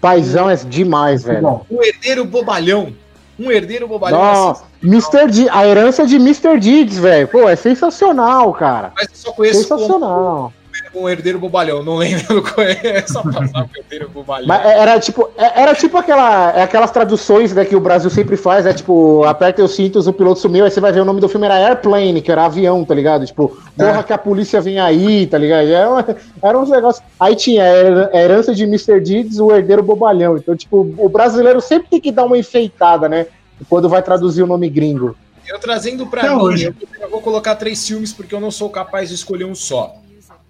Paizão 0.00 0.48
é 0.48 0.56
demais, 0.56 1.24
velho. 1.24 1.66
O 1.68 1.82
Herdeiro 1.82 2.24
Bobalhão. 2.24 2.94
Um 3.38 3.50
herdeiro 3.50 3.88
bobalhão. 3.88 4.18
Nossa, 4.18 4.64
Mr. 4.82 5.28
D, 5.28 5.48
a 5.50 5.66
herança 5.66 6.06
de 6.06 6.16
Mr. 6.16 6.58
Diggs, 6.58 7.00
velho. 7.00 7.26
Pô, 7.26 7.48
é 7.48 7.56
sensacional, 7.56 8.52
cara. 8.52 8.92
Mas 8.94 9.08
eu 9.08 9.16
só 9.16 9.32
conheço 9.32 9.62
sensacional. 9.62 10.52
Como 10.52 10.63
com 10.92 11.02
o 11.02 11.08
Herdeiro 11.08 11.38
Bobalhão. 11.38 11.82
Não 11.82 11.96
lembro, 11.96 12.34
não 12.36 12.42
conheço. 12.42 13.12
Só 13.12 13.22
passava 13.22 13.68
o 13.72 13.78
Herdeiro 13.78 14.08
Bobalhão. 14.08 14.46
Mas 14.46 14.64
era 14.64 14.98
tipo, 15.00 15.30
é, 15.36 15.62
era 15.62 15.74
tipo 15.74 15.96
aquela, 15.96 16.52
é 16.52 16.62
aquelas 16.62 16.90
traduções 16.90 17.52
né, 17.52 17.64
que 17.64 17.76
o 17.76 17.80
Brasil 17.80 18.10
sempre 18.10 18.36
faz, 18.36 18.66
é 18.66 18.72
tipo, 18.72 19.24
aperta 19.24 19.62
os 19.62 19.74
cintos, 19.74 20.06
o 20.06 20.12
piloto 20.12 20.40
sumiu, 20.40 20.64
aí 20.64 20.70
você 20.70 20.80
vai 20.80 20.92
ver 20.92 21.00
o 21.00 21.04
nome 21.04 21.20
do 21.20 21.28
filme 21.28 21.46
era 21.46 21.54
Airplane, 21.54 22.20
que 22.20 22.30
era 22.30 22.44
avião, 22.44 22.84
tá 22.84 22.94
ligado? 22.94 23.26
Tipo, 23.26 23.56
porra 23.76 24.00
é. 24.00 24.02
que 24.02 24.12
a 24.12 24.18
polícia 24.18 24.60
vem 24.60 24.78
aí, 24.78 25.26
tá 25.26 25.38
ligado? 25.38 25.68
Era, 25.68 26.16
era 26.42 26.58
uns 26.58 26.70
negócios. 26.70 27.04
Aí 27.18 27.36
tinha 27.36 27.64
a 27.64 28.16
herança 28.16 28.54
de 28.54 28.64
Mr. 28.64 29.00
Deeds, 29.00 29.38
o 29.38 29.52
Herdeiro 29.52 29.82
Bobalhão. 29.82 30.36
Então, 30.36 30.56
tipo, 30.56 30.94
o 30.98 31.08
brasileiro 31.08 31.60
sempre 31.60 31.88
tem 31.88 32.00
que 32.00 32.12
dar 32.12 32.24
uma 32.24 32.38
enfeitada, 32.38 33.08
né? 33.08 33.26
Quando 33.68 33.88
vai 33.88 34.02
traduzir 34.02 34.42
o 34.42 34.46
nome 34.46 34.68
gringo. 34.68 35.16
Eu 35.46 35.58
trazendo 35.58 36.06
pra 36.06 36.22
Até 36.22 36.34
mim, 36.34 36.40
hoje. 36.40 36.74
eu 37.00 37.10
vou 37.10 37.20
colocar 37.20 37.54
três 37.54 37.86
filmes 37.86 38.12
porque 38.12 38.34
eu 38.34 38.40
não 38.40 38.50
sou 38.50 38.70
capaz 38.70 39.10
de 39.10 39.14
escolher 39.14 39.44
um 39.44 39.54
só. 39.54 39.94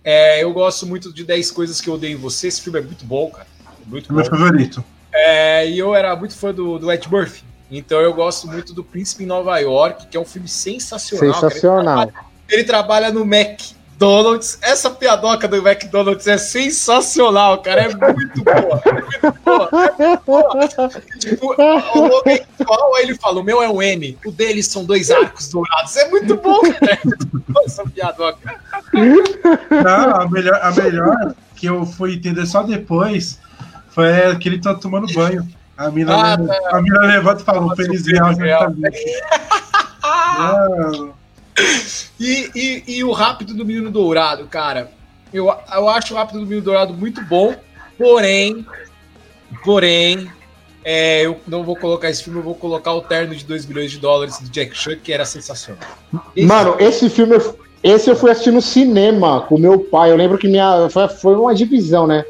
É, 0.05 0.45
eu 0.45 0.53
gosto 0.53 0.87
muito 0.87 1.13
de 1.13 1.25
10 1.25 1.51
Coisas 1.51 1.81
que 1.81 1.89
Eu 1.89 1.95
Odeio 1.95 2.13
em 2.13 2.21
Você. 2.21 2.49
Esse 2.49 2.61
filme 2.61 2.79
é 2.79 2.83
muito 2.83 3.05
bom, 3.05 3.31
cara. 3.31 3.47
Muito 3.87 4.13
é 4.13 4.15
meu 4.15 4.25
favorito. 4.25 4.85
É, 5.13 5.69
e 5.69 5.79
eu 5.79 5.95
era 5.95 6.15
muito 6.15 6.37
fã 6.37 6.53
do, 6.53 6.79
do 6.79 6.93
Ed 6.93 7.09
Murphy. 7.11 7.43
Então 7.71 8.01
eu 8.01 8.13
gosto 8.13 8.47
muito 8.47 8.75
do 8.75 8.85
Príncipe 8.85 9.25
em 9.25 9.27
Nova 9.27 9.59
York, 9.59 10.09
que 10.09 10.17
é 10.17 10.21
um 10.21 10.25
filme 10.25 10.49
sensacional. 10.49 11.35
Sensacional. 11.35 12.09
Cara. 12.09 12.27
Ele, 12.49 12.65
trabalha, 12.65 13.07
ele, 13.09 13.13
trabalha, 13.13 13.13
no 13.13 13.23
McDonald's. 13.23 13.85
McDonald's. 13.95 14.59
Essa 14.61 14.91
piadoca 14.91 15.49
do 15.49 15.57
McDonald's 15.57 16.27
é 16.27 16.37
sensacional, 16.37 17.63
cara. 17.63 17.83
É 17.83 18.13
muito 18.13 18.45
boa. 18.45 18.83
É 18.85 18.93
muito 18.93 19.41
boa. 19.45 19.71
É 19.73 20.09
muito 20.09 20.25
boa. 20.27 20.91
Tipo, 21.19 21.55
o? 21.55 22.97
Aí 22.97 23.05
ele 23.05 23.15
fala: 23.15 23.41
o 23.41 23.43
meu 23.43 23.63
é 23.63 23.69
o 23.69 23.81
M, 23.81 24.19
o 24.25 24.33
deles 24.33 24.67
são 24.67 24.85
dois 24.85 25.11
arcos 25.11 25.49
dourados. 25.49 25.97
É 25.97 26.09
muito 26.09 26.37
bom, 26.37 26.61
cara. 26.61 26.99
Essa 27.65 27.85
piadoca. 27.85 28.61
Não, 28.95 30.21
a 30.23 30.29
melhor, 30.29 30.61
a 30.63 30.71
melhor 30.73 31.35
que 31.57 31.67
eu 31.67 31.85
fui 31.85 32.15
entender 32.15 32.47
só 32.47 32.63
depois 32.63 33.39
foi 33.91 34.07
que 34.41 34.49
ele 34.49 34.59
tá 34.59 34.75
tomando 34.75 35.13
banho. 35.13 35.47
A 35.77 35.91
mina, 35.91 36.15
ah, 36.15 36.37
levanta, 36.37 36.61
tá. 36.61 36.77
a 36.77 36.83
mina 36.83 37.01
levanta 37.01 37.43
e 37.43 37.45
fala: 37.45 37.77
Feliz 37.77 38.07
real, 38.07 38.33
tá 38.37 38.91
e, 42.21 42.51
e, 42.55 42.85
e 42.87 43.05
o 43.05 43.13
Rápido 43.13 43.55
do 43.55 43.65
Menino 43.65 43.91
Dourado, 43.91 44.47
cara. 44.47 44.91
Eu, 45.33 45.47
eu 45.47 45.89
acho 45.89 46.15
o 46.15 46.17
Rápido 46.17 46.41
do 46.41 46.47
Menino 46.47 46.63
Dourado 46.63 46.95
muito 46.95 47.21
bom, 47.25 47.55
porém, 47.99 48.65
porém, 49.65 50.31
é, 50.85 51.27
eu 51.27 51.41
não 51.47 51.65
vou 51.65 51.75
colocar 51.75 52.09
esse 52.09 52.23
filme, 52.23 52.39
eu 52.39 52.45
vou 52.45 52.55
colocar 52.55 52.93
o 52.93 53.01
terno 53.01 53.35
de 53.35 53.45
2 53.45 53.65
bilhões 53.65 53.91
de 53.91 53.99
dólares 53.99 54.39
do 54.39 54.49
Jack 54.51 54.77
Chan, 54.77 54.97
que 54.97 55.13
era 55.13 55.25
sensacional. 55.25 55.83
Esse 56.37 56.47
Mano, 56.47 56.77
esse 56.79 57.11
filme, 57.11 57.37
esse 57.85 58.09
eu 58.09 58.17
fui 58.17 58.31
assistir 58.31 58.51
no 58.51 58.63
cinema 58.63 59.43
com 59.43 59.59
meu 59.59 59.79
pai. 59.79 60.11
Eu 60.11 60.17
lembro 60.17 60.39
que 60.39 60.49
minha 60.49 60.89
foi, 60.89 61.07
foi 61.07 61.37
uma 61.37 61.55
divisão, 61.55 62.07
né? 62.07 62.25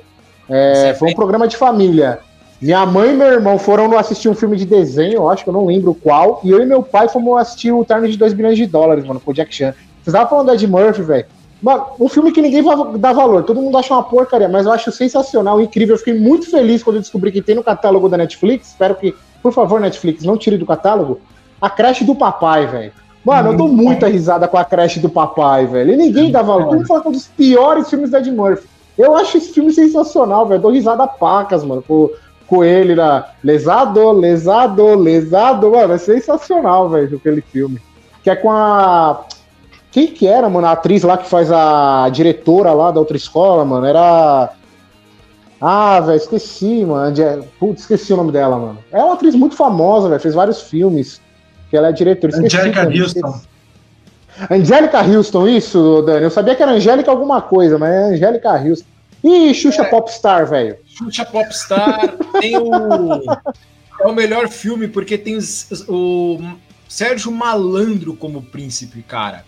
É, 0.50 0.94
foi 0.98 1.12
um 1.12 1.14
programa 1.14 1.46
de 1.46 1.56
família. 1.56 2.18
Minha 2.60 2.84
mãe 2.84 3.10
e 3.10 3.12
meu 3.12 3.28
irmão 3.28 3.56
foram 3.56 3.96
assistir 3.96 4.28
um 4.28 4.34
filme 4.34 4.56
de 4.56 4.64
desenho, 4.64 5.14
eu 5.14 5.30
acho 5.30 5.44
que 5.44 5.50
eu 5.50 5.54
não 5.54 5.66
lembro 5.66 5.94
qual, 5.94 6.40
e 6.42 6.50
eu 6.50 6.62
e 6.62 6.66
meu 6.66 6.82
pai 6.82 7.08
fomos 7.08 7.38
assistir 7.38 7.70
o 7.72 7.84
Terno 7.84 8.08
de 8.08 8.16
2 8.16 8.32
bilhões 8.32 8.56
de 8.56 8.66
dólares, 8.66 9.04
mano, 9.04 9.20
com 9.20 9.30
o 9.30 9.34
Jack 9.34 9.54
Chan. 9.54 9.74
Vocês 10.02 10.08
estavam 10.08 10.28
falando 10.28 10.46
do 10.46 10.54
Ed 10.54 10.66
Murphy, 10.66 11.02
velho. 11.02 11.26
Mano, 11.62 11.86
um 12.00 12.08
filme 12.08 12.32
que 12.32 12.42
ninguém 12.42 12.62
dar 12.98 13.12
valor, 13.12 13.44
todo 13.44 13.60
mundo 13.60 13.78
acha 13.78 13.94
uma 13.94 14.02
porcaria, 14.02 14.48
mas 14.48 14.66
eu 14.66 14.72
acho 14.72 14.90
sensacional, 14.90 15.60
incrível. 15.60 15.94
Eu 15.94 15.98
fiquei 15.98 16.14
muito 16.14 16.50
feliz 16.50 16.82
quando 16.82 16.96
eu 16.96 17.02
descobri 17.02 17.30
que 17.30 17.40
tem 17.40 17.54
no 17.54 17.62
catálogo 17.62 18.08
da 18.08 18.16
Netflix. 18.16 18.68
Espero 18.68 18.94
que, 18.96 19.14
por 19.42 19.52
favor, 19.52 19.80
Netflix, 19.80 20.24
não 20.24 20.36
tire 20.36 20.58
do 20.58 20.66
catálogo. 20.66 21.20
A 21.60 21.70
creche 21.70 22.04
do 22.04 22.14
papai, 22.14 22.66
velho. 22.66 22.92
Mano, 23.24 23.52
eu 23.52 23.56
dou 23.56 23.68
muita 23.68 24.06
risada 24.06 24.46
com 24.46 24.58
a 24.58 24.64
creche 24.64 25.00
do 25.00 25.08
papai, 25.08 25.66
velho. 25.66 25.94
E 25.94 25.96
ninguém 25.96 26.30
dá 26.30 26.42
valor. 26.42 26.66
Vamos 26.66 26.86
falar 26.86 27.02
é 27.06 27.08
um 27.08 27.12
dos 27.12 27.26
piores 27.26 27.88
filmes 27.88 28.10
da 28.10 28.18
Ed 28.18 28.30
Murphy. 28.30 28.68
Eu 28.98 29.16
acho 29.16 29.38
esse 29.38 29.52
filme 29.52 29.72
sensacional, 29.72 30.46
velho. 30.46 30.60
Dou 30.60 30.70
risada 30.70 31.06
pacas, 31.06 31.64
mano, 31.64 31.82
com, 31.82 32.10
com 32.46 32.62
ele 32.62 32.94
na 32.94 33.24
lesado, 33.42 34.12
lesado, 34.12 34.94
lesado. 34.94 35.70
Mano, 35.70 35.94
é 35.94 35.98
sensacional, 35.98 36.90
velho, 36.90 37.16
aquele 37.16 37.40
filme. 37.40 37.80
Que 38.22 38.30
é 38.30 38.36
com 38.36 38.50
a. 38.50 39.24
Quem 39.90 40.08
que 40.08 40.26
era, 40.26 40.48
mano? 40.48 40.66
A 40.66 40.72
atriz 40.72 41.02
lá 41.02 41.16
que 41.16 41.28
faz 41.28 41.50
a 41.50 42.08
diretora 42.10 42.72
lá 42.72 42.90
da 42.90 43.00
outra 43.00 43.16
escola, 43.16 43.64
mano. 43.64 43.86
Era. 43.86 44.50
Ah, 45.58 45.98
velho, 46.00 46.16
esqueci, 46.16 46.84
mano. 46.84 47.16
Putz, 47.58 47.82
esqueci 47.82 48.12
o 48.12 48.18
nome 48.18 48.32
dela, 48.32 48.58
mano. 48.58 48.78
É 48.92 49.02
uma 49.02 49.14
atriz 49.14 49.34
muito 49.34 49.56
famosa, 49.56 50.10
velho. 50.10 50.20
Fez 50.20 50.34
vários 50.34 50.60
filmes. 50.62 51.23
Que 51.74 51.78
ela 51.78 51.88
é 51.88 51.92
diretora. 51.92 52.36
Angélica 52.36 52.86
Houston. 52.86 53.40
Angélica 54.48 55.02
Houston, 55.02 55.48
isso, 55.48 56.02
Dani. 56.02 56.22
Eu 56.22 56.30
sabia 56.30 56.54
que 56.54 56.62
era 56.62 56.70
Angélica 56.70 57.10
alguma 57.10 57.42
coisa, 57.42 57.76
mas 57.76 57.92
é 57.92 58.14
Angélica 58.14 58.52
Houston. 58.52 58.86
Ih, 59.24 59.52
Xuxa 59.52 59.82
é, 59.82 59.84
Popstar, 59.86 60.46
velho. 60.48 60.76
Xuxa 60.86 61.24
Popstar 61.24 62.14
tem 62.40 62.56
o. 62.56 62.70
É 64.00 64.08
o 64.08 64.12
melhor 64.12 64.48
filme 64.48 64.88
porque 64.88 65.16
tem 65.16 65.38
o 65.88 66.38
Sérgio 66.88 67.30
Malandro 67.30 68.14
como 68.16 68.42
príncipe, 68.42 69.02
cara. 69.02 69.44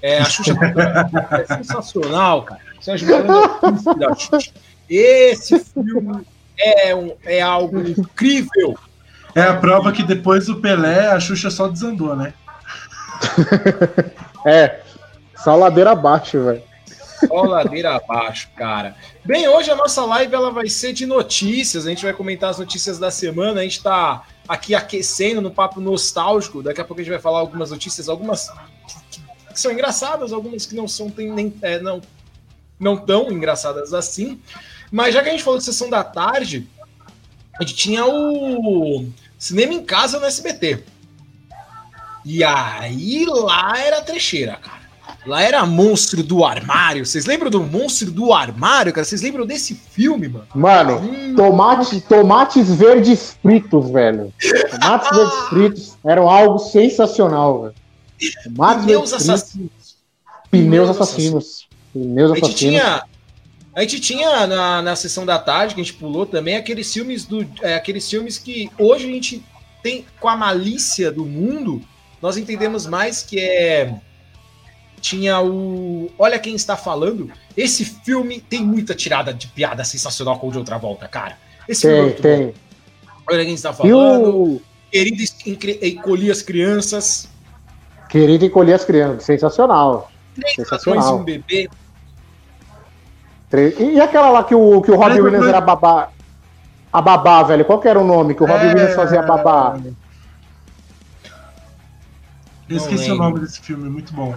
É, 0.00 0.18
a 0.18 0.24
Xuxa 0.24 0.54
é 1.32 1.56
sensacional, 1.56 2.44
cara. 2.44 2.60
O 2.80 2.82
Sérgio 2.82 3.08
Malandro 3.08 3.34
é 3.34 3.46
o 3.46 3.58
príncipe 3.58 3.98
da 3.98 4.14
Xuxa. 4.14 4.52
Esse 4.88 5.58
filme 5.58 6.24
é, 6.56 6.94
um, 6.94 7.12
é 7.24 7.40
algo 7.40 7.80
incrível. 7.80 8.78
É 9.34 9.42
a 9.42 9.56
prova 9.56 9.92
que 9.92 10.02
depois 10.02 10.46
do 10.46 10.60
Pelé, 10.60 11.06
a 11.08 11.20
Xuxa 11.20 11.50
só 11.50 11.68
desandou, 11.68 12.16
né? 12.16 12.32
é, 14.46 14.80
só 15.36 15.54
ladeira 15.54 15.92
abaixo, 15.92 16.44
velho. 16.44 16.62
Só 17.26 17.42
ladeira 17.42 17.96
abaixo, 17.96 18.48
cara. 18.56 18.96
Bem, 19.24 19.46
hoje 19.48 19.70
a 19.70 19.76
nossa 19.76 20.04
live 20.04 20.34
ela 20.34 20.50
vai 20.50 20.68
ser 20.68 20.92
de 20.92 21.06
notícias. 21.06 21.86
A 21.86 21.90
gente 21.90 22.04
vai 22.04 22.12
comentar 22.12 22.50
as 22.50 22.58
notícias 22.58 22.98
da 22.98 23.10
semana. 23.10 23.60
A 23.60 23.62
gente 23.62 23.76
está 23.76 24.24
aqui 24.48 24.74
aquecendo 24.74 25.40
no 25.40 25.50
papo 25.50 25.80
nostálgico. 25.80 26.62
Daqui 26.62 26.80
a 26.80 26.84
pouco 26.84 27.00
a 27.00 27.04
gente 27.04 27.12
vai 27.12 27.20
falar 27.20 27.38
algumas 27.38 27.70
notícias, 27.70 28.08
algumas 28.08 28.50
que, 29.10 29.20
que 29.52 29.60
são 29.60 29.70
engraçadas, 29.70 30.32
algumas 30.32 30.64
que 30.64 30.74
não 30.74 30.88
são 30.88 31.10
tem, 31.10 31.30
nem, 31.30 31.54
é, 31.62 31.78
não, 31.78 32.00
não 32.78 32.96
tão 32.96 33.30
engraçadas 33.30 33.92
assim. 33.92 34.40
Mas 34.90 35.14
já 35.14 35.22
que 35.22 35.28
a 35.28 35.32
gente 35.32 35.44
falou 35.44 35.58
de 35.58 35.64
sessão 35.64 35.90
da 35.90 36.02
tarde, 36.02 36.66
a 37.58 37.62
gente 37.62 37.76
tinha 37.76 38.06
o 38.06 39.06
Cinema 39.40 39.72
em 39.72 39.82
Casa 39.82 40.20
no 40.20 40.26
SBT. 40.26 40.84
E 42.26 42.44
aí 42.44 43.24
lá 43.26 43.72
era 43.78 44.02
trecheira, 44.02 44.56
cara. 44.56 44.80
Lá 45.26 45.42
era 45.42 45.64
Monstro 45.64 46.22
do 46.22 46.44
Armário. 46.44 47.06
Vocês 47.06 47.24
lembram 47.24 47.50
do 47.50 47.62
Monstro 47.62 48.10
do 48.10 48.34
Armário, 48.34 48.92
cara? 48.92 49.04
Vocês 49.04 49.22
lembram 49.22 49.46
desse 49.46 49.74
filme, 49.74 50.28
mano? 50.28 50.46
Mano, 50.54 50.98
hum. 50.98 51.34
tomate, 51.34 52.02
tomates 52.02 52.70
verdes 52.74 53.38
fritos, 53.42 53.90
velho. 53.90 54.32
Tomates 54.70 55.08
verdes 55.16 55.48
fritos 55.48 55.98
eram 56.04 56.28
algo 56.28 56.58
sensacional, 56.58 57.62
velho. 57.62 57.74
Tomates 58.44 58.84
Pneus 58.84 59.12
assassinos. 59.14 59.96
Pneus 60.50 60.90
assassinos. 60.90 61.68
Pneus 61.94 62.30
assassinos. 62.30 62.42
A 62.42 62.46
gente 62.46 62.54
tinha, 62.54 63.02
a 63.74 63.82
gente 63.82 64.00
tinha 64.00 64.46
na, 64.46 64.82
na 64.82 64.96
sessão 64.96 65.24
da 65.24 65.38
tarde, 65.38 65.74
que 65.74 65.80
a 65.80 65.84
gente 65.84 65.96
pulou 65.96 66.26
também, 66.26 66.56
aqueles 66.56 66.92
filmes 66.92 67.24
do. 67.24 67.46
É, 67.62 67.74
aqueles 67.74 68.08
filmes 68.08 68.36
que 68.36 68.70
hoje 68.78 69.06
a 69.06 69.12
gente 69.12 69.44
tem, 69.82 70.04
com 70.18 70.28
a 70.28 70.36
malícia 70.36 71.10
do 71.10 71.24
mundo, 71.24 71.80
nós 72.20 72.36
entendemos 72.36 72.86
mais 72.86 73.22
que 73.22 73.38
é. 73.38 73.94
Tinha 75.00 75.40
o. 75.40 76.10
Olha 76.18 76.38
quem 76.38 76.54
está 76.54 76.76
falando. 76.76 77.30
Esse 77.56 77.84
filme 77.84 78.40
tem 78.40 78.62
muita 78.62 78.94
tirada 78.94 79.32
de 79.32 79.46
piada 79.46 79.82
sensacional 79.84 80.38
com 80.38 80.48
o 80.48 80.52
de 80.52 80.58
outra 80.58 80.76
volta, 80.76 81.08
cara. 81.08 81.38
Esse 81.68 81.82
tem, 81.82 81.96
filme 81.96 82.10
é 82.10 82.14
tem. 82.14 82.46
Bom. 82.46 82.52
Olha 83.30 83.44
quem 83.44 83.54
está 83.54 83.72
falando. 83.72 84.36
O... 84.36 84.62
Querido 84.90 85.22
encolher 85.80 86.32
as 86.32 86.42
crianças. 86.42 87.28
Querido 88.08 88.44
encolher 88.44 88.74
as 88.74 88.84
crianças. 88.84 89.24
Sensacional. 89.24 90.10
Três 90.34 90.56
sensacional. 90.56 91.18
um 91.18 91.22
bebê. 91.22 91.68
E 93.52 94.00
aquela 94.00 94.30
lá 94.30 94.44
que 94.44 94.54
o, 94.54 94.80
que 94.80 94.90
o 94.90 94.96
Robin 94.96 95.20
Williams 95.20 95.48
era 95.48 95.60
babá? 95.60 96.10
A 96.92 97.02
babá, 97.02 97.42
velho. 97.42 97.64
Qual 97.64 97.80
que 97.80 97.88
era 97.88 97.98
o 97.98 98.04
nome 98.04 98.34
que 98.34 98.42
o 98.42 98.46
Robin 98.46 98.66
é... 98.66 98.68
Williams 98.68 98.94
fazia 98.94 99.22
babá? 99.22 99.76
Eu 102.68 102.76
esqueci 102.76 103.10
lembro. 103.10 103.16
o 103.16 103.28
nome 103.28 103.40
desse 103.40 103.60
filme, 103.60 103.90
muito 103.90 104.14
bom. 104.14 104.34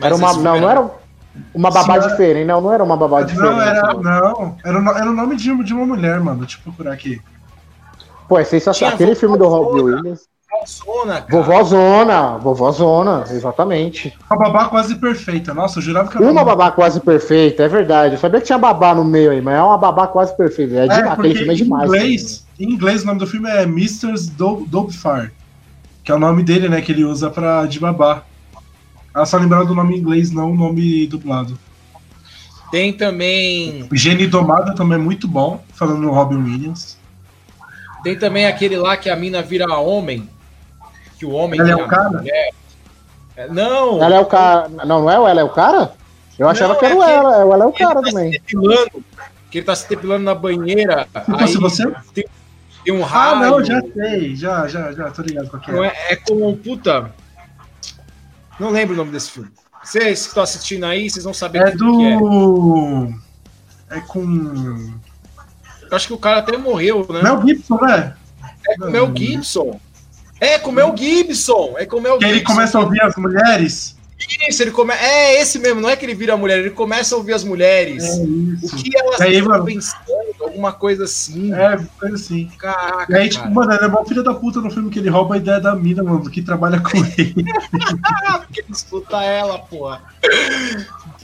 era 0.00 0.14
uma, 0.14 0.32
não, 0.34 0.60
não 0.60 0.70
era 0.70 0.90
uma 1.52 1.70
babá 1.72 2.00
Sim, 2.00 2.08
diferente, 2.08 2.46
não, 2.46 2.60
não 2.60 2.72
era 2.72 2.84
uma 2.84 2.96
babá 2.96 3.20
não, 3.20 3.26
diferente. 3.26 3.60
Era, 3.60 3.94
não, 3.94 4.56
era, 4.64 4.98
era 4.98 5.10
o 5.10 5.12
nome 5.12 5.34
de, 5.34 5.64
de 5.64 5.74
uma 5.74 5.84
mulher, 5.84 6.20
mano. 6.20 6.40
Deixa 6.40 6.58
eu 6.58 6.62
procurar 6.62 6.92
aqui. 6.92 7.20
Pô, 8.28 8.38
é 8.38 8.44
sensacional. 8.44 8.94
Aquele 8.94 9.16
filme 9.16 9.36
do 9.36 9.48
Robin 9.48 9.82
Williams. 9.82 10.28
Vovózona, 10.52 11.22
cara. 11.22 11.42
Vovózona, 11.42 12.38
vovózona, 12.38 13.24
exatamente. 13.30 14.12
Uma 14.30 14.38
babá 14.38 14.68
quase 14.68 14.94
perfeita. 14.96 15.54
Nossa, 15.54 15.78
eu 15.78 15.82
jurava 15.82 16.10
que 16.10 16.16
era 16.18 16.30
uma 16.30 16.44
babá 16.44 16.70
quase 16.70 17.00
perfeita, 17.00 17.62
é 17.62 17.68
verdade. 17.68 18.14
Eu 18.14 18.20
sabia 18.20 18.40
que 18.40 18.46
tinha 18.46 18.58
babá 18.58 18.94
no 18.94 19.04
meio 19.04 19.30
aí, 19.30 19.40
mas 19.40 19.54
é 19.54 19.62
uma 19.62 19.78
babá 19.78 20.06
quase 20.06 20.36
perfeita. 20.36 20.74
É, 20.74 20.86
é 20.86 21.08
aquele 21.08 21.34
filme 21.34 21.54
é 21.54 21.56
demais. 21.56 21.90
Em 21.90 21.96
inglês, 21.96 22.46
em 22.60 22.70
inglês, 22.70 23.02
o 23.02 23.06
nome 23.06 23.18
do 23.18 23.26
filme 23.26 23.48
é 23.48 23.62
Mr. 23.62 24.12
Dobfar. 24.66 25.32
Que 26.04 26.12
é 26.12 26.14
o 26.14 26.18
nome 26.18 26.42
dele, 26.42 26.68
né? 26.68 26.80
Que 26.82 26.92
ele 26.92 27.04
usa 27.04 27.30
pra 27.30 27.64
de 27.64 27.80
babá. 27.80 28.22
Ah, 29.14 29.24
só 29.24 29.38
lembrar 29.38 29.64
do 29.64 29.74
nome 29.74 29.94
em 29.94 29.98
inglês, 29.98 30.30
não 30.30 30.50
o 30.50 30.56
nome 30.56 31.06
dublado. 31.06 31.58
Tem 32.70 32.92
também. 32.92 33.86
Gene 33.92 34.26
Domada 34.26 34.74
também 34.74 34.98
é 34.98 35.00
muito 35.00 35.28
bom, 35.28 35.62
falando 35.74 36.00
no 36.00 36.10
Robin 36.10 36.36
Williams. 36.36 36.96
Tem 38.02 38.18
também 38.18 38.46
aquele 38.46 38.76
lá 38.76 38.96
que 38.96 39.08
a 39.08 39.16
mina 39.16 39.42
vira 39.42 39.66
homem. 39.78 40.28
Que 41.22 41.26
o 41.26 41.30
homem 41.30 41.60
ela 41.60 41.70
é 41.70 41.76
o 41.76 41.86
cara? 41.86 42.24
É, 43.36 43.46
não. 43.46 44.02
Ela 44.02 44.16
é 44.16 44.18
o 44.18 44.26
cara. 44.26 44.68
Não, 44.68 45.02
não 45.02 45.08
é? 45.08 45.14
Ela 45.14 45.40
é 45.40 45.44
o 45.44 45.50
cara? 45.50 45.92
Eu 46.36 46.48
achava 46.48 46.72
não, 46.72 46.80
que 46.80 46.84
era 46.84 46.94
é 46.96 47.14
ela. 47.14 47.36
Ela 47.36 47.64
é 47.64 47.66
o 47.68 47.72
cara 47.72 47.94
tá 47.94 48.02
também. 48.02 48.32
que 49.48 49.58
ele 49.58 49.64
tá 49.64 49.76
se 49.76 49.88
depilando 49.88 50.24
na 50.24 50.34
banheira. 50.34 51.06
Se 51.14 51.38
fosse 51.38 51.58
você? 51.58 51.92
Tem, 52.12 52.24
tem 52.84 52.92
um 52.92 53.02
raio. 53.02 53.36
Ah, 53.36 53.50
não, 53.50 53.64
já 53.64 53.80
sei, 53.94 54.34
já, 54.34 54.66
já, 54.66 54.90
já, 54.90 55.12
tô 55.12 55.22
ligado 55.22 55.48
com 55.48 55.58
aquele. 55.58 55.78
É, 55.84 56.12
é 56.12 56.16
com 56.16 56.48
um 56.48 56.56
puta. 56.56 57.14
Não 58.58 58.70
lembro 58.70 58.94
o 58.94 58.96
nome 58.96 59.12
desse 59.12 59.30
filme. 59.30 59.50
Vocês 59.80 60.22
que 60.22 60.26
estão 60.26 60.42
assistindo 60.42 60.82
aí, 60.86 61.08
vocês 61.08 61.24
vão 61.24 61.32
saber 61.32 61.68
é 61.68 61.70
do... 61.70 63.14
é. 63.90 63.96
É 63.96 64.00
com. 64.00 64.92
Eu 65.88 65.96
acho 65.96 66.08
que 66.08 66.14
o 66.14 66.18
cara 66.18 66.40
até 66.40 66.56
morreu, 66.56 67.06
né? 67.08 67.22
Mel 67.22 67.46
Gibson, 67.46 67.76
né? 67.80 68.16
É 68.66 68.76
com 68.76 68.90
Mel 68.90 69.12
Gibson. 69.16 69.80
É 70.44 70.58
com 70.58 70.72
Mel 70.72 70.92
Gibson. 70.96 71.74
É 71.78 71.86
com 71.86 72.00
Mel 72.00 72.18
que 72.18 72.24
Gibson. 72.24 72.36
ele 72.38 72.44
começa 72.44 72.78
a 72.78 72.80
ouvir 72.82 73.00
as 73.02 73.14
mulheres. 73.16 73.96
Isso, 74.48 74.62
ele 74.62 74.70
come... 74.70 74.92
É 74.94 75.40
esse 75.40 75.58
mesmo, 75.58 75.80
não 75.80 75.90
é 75.90 75.96
que 75.96 76.04
ele 76.06 76.14
vira 76.14 76.36
mulher, 76.36 76.58
ele 76.60 76.70
começa 76.70 77.12
a 77.14 77.18
ouvir 77.18 77.32
as 77.32 77.42
mulheres. 77.42 78.04
É 78.04 78.12
o 78.22 78.76
que 78.76 78.96
elas 78.96 79.20
Aí, 79.20 79.34
estão 79.34 79.48
mano- 79.50 79.64
pensando, 79.64 80.04
alguma 80.40 80.72
coisa 80.72 81.04
assim. 81.04 81.52
É, 81.52 81.76
coisa 81.98 82.14
assim. 82.14 82.48
Caraca, 82.56 83.12
E 83.12 83.16
aí, 83.16 83.28
tipo, 83.28 83.42
cara. 83.42 83.54
mano, 83.54 83.72
ele 83.72 83.84
é 83.84 83.88
mó 83.88 84.04
filho 84.04 84.22
da 84.22 84.32
puta 84.32 84.60
no 84.60 84.70
filme 84.70 84.90
que 84.90 85.00
ele 85.00 85.08
rouba 85.08 85.34
a 85.34 85.38
ideia 85.38 85.58
da 85.60 85.74
mina, 85.74 86.04
mano, 86.04 86.30
que 86.30 86.40
trabalha 86.40 86.78
com 86.80 86.96
ele. 87.18 87.34
porque 88.46 88.60
ele 88.60 88.68
escuta 88.70 89.20
ela, 89.24 89.58
porra. 89.58 90.02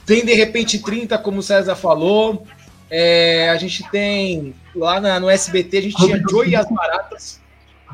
Tem 0.05 0.25
de 0.25 0.33
repente 0.33 0.79
30, 0.79 1.17
como 1.19 1.39
o 1.39 1.43
César 1.43 1.75
falou. 1.75 2.45
É, 2.91 3.49
a 3.49 3.55
gente 3.55 3.87
tem 3.91 4.53
lá 4.75 4.99
na- 4.99 5.19
no 5.21 5.29
SBT, 5.29 5.77
a 5.77 5.81
gente 5.83 5.95
tinha 5.95 6.21
Joey 6.29 6.49
e 6.49 6.55
as. 6.55 6.67
Baratas. 6.69 7.39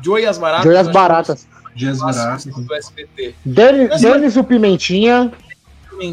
Joey 0.02 0.26
as 0.26 0.38
Baratas. 0.38 0.64
Joias 0.64 0.80
acho 0.80 0.88
que 0.88 0.94
baratas. 0.94 1.48
Dias 1.74 1.98
clássicos 1.98 2.44
Veraços. 2.44 2.66
do 2.66 2.74
SBT. 2.74 3.34
Denis 3.44 4.36
o 4.36 4.44
Pimentinha. 4.44 5.32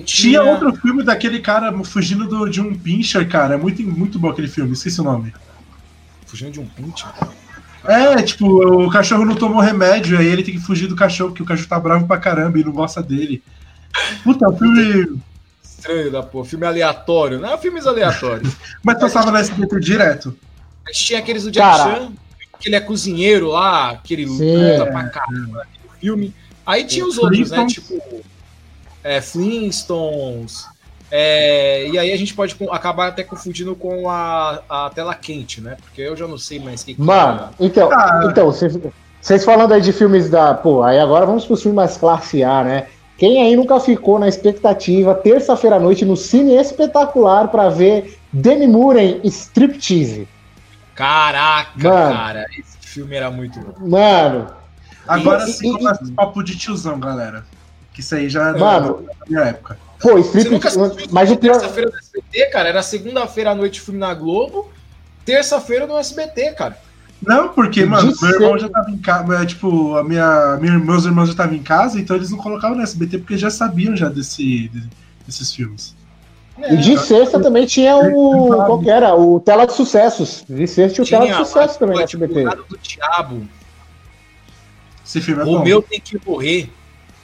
Tinha 0.05 0.41
outro 0.43 0.73
filme 0.75 1.03
daquele 1.03 1.39
cara 1.39 1.71
fugindo 1.83 2.25
do- 2.27 2.49
de 2.49 2.61
um 2.61 2.73
pincher, 2.73 3.27
cara. 3.27 3.55
É 3.55 3.57
muito, 3.57 3.81
muito 3.83 4.17
bom 4.19 4.29
aquele 4.29 4.47
filme, 4.47 4.73
esqueci 4.73 4.99
o 5.01 5.03
nome. 5.03 5.33
Fugindo 6.25 6.51
de 6.51 6.59
um 6.59 6.65
pinch. 6.65 7.05
É, 7.85 8.21
tipo, 8.21 8.45
o 8.47 8.89
cachorro 8.89 9.25
não 9.25 9.35
tomou 9.35 9.61
remédio, 9.61 10.17
aí 10.17 10.25
ele 10.25 10.41
tem 10.43 10.53
que 10.55 10.61
fugir 10.61 10.87
do 10.87 10.95
cachorro, 10.95 11.29
porque 11.31 11.43
o 11.43 11.45
cachorro 11.45 11.67
tá 11.67 11.79
bravo 11.79 12.07
pra 12.07 12.17
caramba 12.17 12.57
e 12.59 12.63
não 12.63 12.71
gosta 12.71 13.03
dele. 13.03 13.43
Puta, 14.23 14.45
é 14.45 14.49
um 14.49 14.57
filme. 14.57 15.21
Estranho 15.61 16.11
da 16.11 16.23
porra. 16.23 16.45
Filme 16.45 16.65
aleatório. 16.65 17.39
Não 17.39 17.53
é 17.53 17.57
filmes 17.57 17.85
aleatórios. 17.85 18.53
Mas 18.81 18.97
passava 18.99 19.31
na 19.31 19.39
SBT 19.39 19.79
direto. 19.81 20.35
Mas 20.85 20.97
tinha 20.97 21.19
aqueles 21.19 21.43
do 21.43 21.51
Jack. 21.51 21.77
Chan, 21.77 22.11
que 22.59 22.69
ele 22.69 22.75
é 22.75 22.79
cozinheiro 22.79 23.49
lá, 23.49 23.99
que 24.03 24.13
ele 24.13 24.27
Sim. 24.27 24.55
luta 24.55 24.85
pra 24.91 25.09
caramba 25.09 25.57
naquele 25.59 25.99
filme. 25.99 26.33
Aí 26.65 26.83
tinha 26.85 27.05
os 27.05 27.17
outros, 27.17 27.51
né? 27.51 27.65
Tipo. 27.67 28.21
É, 29.03 29.19
Flintstones. 29.19 30.65
é, 31.11 31.87
e 31.89 31.99
aí 31.99 32.11
a 32.13 32.17
gente 32.17 32.33
pode 32.33 32.55
acabar 32.71 33.07
até 33.09 33.21
confundindo 33.23 33.75
com 33.75 34.09
a, 34.09 34.61
a 34.69 34.89
tela 34.95 35.13
quente, 35.13 35.59
né? 35.59 35.75
Porque 35.81 36.01
eu 36.01 36.15
já 36.15 36.25
não 36.27 36.37
sei 36.37 36.59
mais 36.59 36.81
o 36.81 36.85
que, 36.85 36.95
que 36.95 37.01
Mano, 37.01 37.49
então, 37.59 37.91
Ah. 37.91 38.27
então 38.31 38.45
vocês, 38.45 39.43
falando 39.43 39.73
aí 39.73 39.81
de 39.81 39.91
filmes 39.91 40.29
da. 40.29 40.53
Pô, 40.53 40.83
aí 40.83 40.97
agora 40.99 41.25
vamos 41.25 41.45
pros 41.45 41.61
filmes 41.61 41.75
mais 41.75 41.97
classe 41.97 42.43
A, 42.43 42.63
né? 42.63 42.87
Quem 43.17 43.41
aí 43.43 43.55
nunca 43.55 43.79
ficou 43.79 44.17
na 44.17 44.27
expectativa, 44.27 45.13
terça-feira 45.13 45.75
à 45.75 45.79
noite, 45.79 46.03
no 46.05 46.15
Cine 46.17 46.55
Espetacular, 46.55 47.47
pra 47.49 47.69
ver 47.69 48.17
Demi 48.31 48.67
Moore 48.67 49.19
em 49.23 49.27
Striptease? 49.27 50.27
Caraca, 50.95 51.71
Mano. 51.89 52.15
cara. 52.15 52.45
Esse 52.57 52.77
filme 52.87 53.15
era 53.15 53.31
muito 53.31 53.59
bom. 53.59 53.89
Mano, 53.89 54.47
Agora 55.05 55.43
E- 55.43 55.51
sim 55.51 55.69
e- 55.75 55.77
começa 55.77 56.01
esse 56.01 56.11
papo 56.13 56.41
de 56.41 56.55
tiozão, 56.57 56.97
galera. 56.97 57.43
Que 57.93 57.99
isso 57.99 58.15
aí 58.15 58.29
já 58.29 58.49
é 58.49 58.57
Mano. 58.57 59.03
da 59.19 59.25
minha 59.27 59.41
época. 59.41 59.77
pô, 59.99 60.15
Você 60.21 60.43
nunca 60.49 60.67
Striptease. 60.69 60.79
assistiu 60.81 61.07
Mas 61.11 61.31
o 61.31 61.37
pior. 61.37 61.53
terça-feira 61.59 61.89
no 61.91 61.97
SBT, 61.97 62.45
cara? 62.51 62.69
Era 62.69 62.81
segunda-feira 62.83 63.51
à 63.51 63.55
noite 63.55 63.81
filme 63.81 63.99
na 63.99 64.13
Globo, 64.13 64.71
terça-feira 65.25 65.85
no 65.85 65.97
SBT, 65.97 66.53
cara. 66.53 66.77
Não, 67.21 67.49
porque, 67.49 67.85
mano, 67.85 68.13
De 68.13 68.21
meu 68.21 68.31
irmão 68.33 68.57
já 68.59 68.67
tava 68.69 68.89
em 68.91 68.97
casa. 68.97 69.45
Tipo, 69.45 69.95
a 69.97 70.03
minha, 70.03 70.57
minha, 70.61 70.77
meus 70.79 71.05
irmãos 71.05 71.25
já 71.27 71.31
estavam 71.31 71.55
em 71.55 71.63
casa, 71.63 71.99
então 71.99 72.15
eles 72.15 72.31
não 72.31 72.37
colocavam 72.37 72.75
no 72.77 72.83
SBT 72.83 73.17
porque 73.19 73.37
já 73.37 73.49
sabiam 73.49 73.95
já 73.95 74.07
desse, 74.09 74.67
de- 74.69 74.89
desses 75.25 75.53
filmes. 75.53 75.95
E 76.69 76.77
de 76.77 76.97
sexta 76.99 77.39
também 77.39 77.65
tinha 77.65 77.97
o. 77.97 78.47
Qual 78.49 78.79
que 78.79 78.89
era? 78.89 79.15
O 79.15 79.39
Tela 79.39 79.65
de 79.65 79.73
Sucessos. 79.73 80.43
De 80.47 80.67
sexta 80.67 81.03
tinha 81.03 81.05
o 81.05 81.27
Tela 81.27 81.39
de 81.41 81.47
Sucessos 81.47 81.77
também 81.77 81.95
no 81.95 82.01
o 82.01 82.03
SBT. 82.05 82.43
Do 82.43 82.77
Diabo, 82.81 83.47
Esse 85.05 85.19
filme 85.21 85.41
é 85.41 85.45
O 85.45 85.47
bom. 85.57 85.63
meu 85.63 85.81
tem 85.81 85.99
que 85.99 86.19
morrer. 86.25 86.69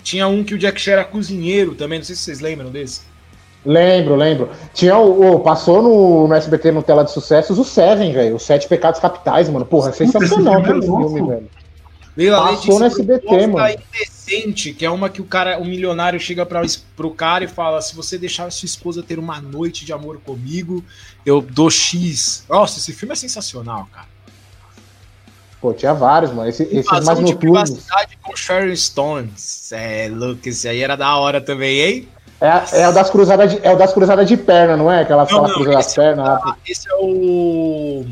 Tinha 0.03 0.27
um 0.27 0.43
que 0.43 0.53
o 0.53 0.57
Jack 0.57 0.79
Chan 0.81 0.91
era 0.93 1.03
cozinheiro 1.05 1.75
também, 1.75 1.99
não 1.99 2.05
sei 2.05 2.15
se 2.15 2.23
vocês 2.23 2.39
lembram 2.39 2.69
desse. 2.71 3.01
Lembro, 3.65 4.15
lembro. 4.15 4.49
Tinha 4.73 4.97
o. 4.97 5.35
o- 5.35 5.39
passou 5.41 5.81
no, 5.81 6.27
no 6.27 6.33
SBT 6.33 6.71
no 6.71 6.81
Tela 6.81 7.03
de 7.03 7.11
Sucessos 7.11 7.59
o 7.59 7.63
Seven, 7.63 8.11
velho. 8.13 8.35
Os 8.37 8.43
Sete 8.43 8.67
Pecados 8.67 8.99
Capitais, 8.99 9.49
mano. 9.49 9.65
Porra, 9.65 9.89
é 9.89 9.91
Puta, 9.91 10.05
sensacional 10.05 10.63
filme 10.63 10.83
é 10.83 10.87
aquele 10.87 11.47
filme, 12.19 12.37
velho. 12.37 12.41
Leila 12.41 12.45
Lei 12.45 12.55
Passou 12.55 12.79
no 12.79 12.85
SBT, 12.85 13.47
mano. 13.47 13.67
indecente, 13.93 14.73
que 14.73 14.85
é 14.85 14.89
uma 14.89 15.09
que 15.09 15.21
o 15.21 15.25
cara, 15.25 15.57
o 15.59 15.65
milionário 15.65 16.19
chega 16.19 16.45
para 16.45 16.61
pro 16.95 17.11
cara 17.11 17.43
e 17.43 17.47
fala: 17.47 17.81
se 17.81 17.95
você 17.95 18.17
deixar 18.17 18.51
sua 18.51 18.65
esposa 18.65 19.01
ter 19.03 19.17
uma 19.19 19.39
noite 19.41 19.85
de 19.85 19.93
amor 19.93 20.19
comigo, 20.19 20.83
eu 21.25 21.41
dou 21.41 21.69
X. 21.69 22.43
Nossa, 22.49 22.79
esse 22.79 22.93
filme 22.93 23.13
é 23.13 23.15
sensacional, 23.15 23.87
cara. 23.91 24.07
Pô, 25.61 25.73
tinha 25.73 25.93
vários, 25.93 26.31
mano. 26.31 26.47
Esse, 26.47 26.63
esses 26.63 26.85
mais 26.89 27.03
de 27.03 27.07
noturnos. 27.07 27.37
privacidade 27.37 28.17
com 28.21 28.33
Sharon 28.35 28.73
Stones. 28.75 29.71
É, 29.73 30.07
louco, 30.09 30.47
esse 30.47 30.67
aí 30.69 30.81
era 30.81 30.95
da 30.95 31.17
hora 31.17 31.41
também, 31.41 31.79
hein? 31.81 32.07
É, 32.39 32.83
é 32.83 32.87
o 32.87 32.93
das 32.93 33.09
cruzadas 33.09 33.51
de, 33.51 33.59
é 33.61 33.73
o 33.73 33.77
das 33.77 33.91
cruzadas 33.93 34.25
de 34.25 34.37
perna, 34.37 34.77
não 34.77 34.89
é? 34.89 35.01
Aquela 35.01 35.25
fala 35.25 35.53
cruzada 35.53 35.75
das 35.75 35.87
esse, 35.87 35.99
é 35.99 36.13
o- 36.13 36.15
lá. 36.15 36.57
esse 36.65 36.89
é 36.89 36.95
o. 36.95 38.05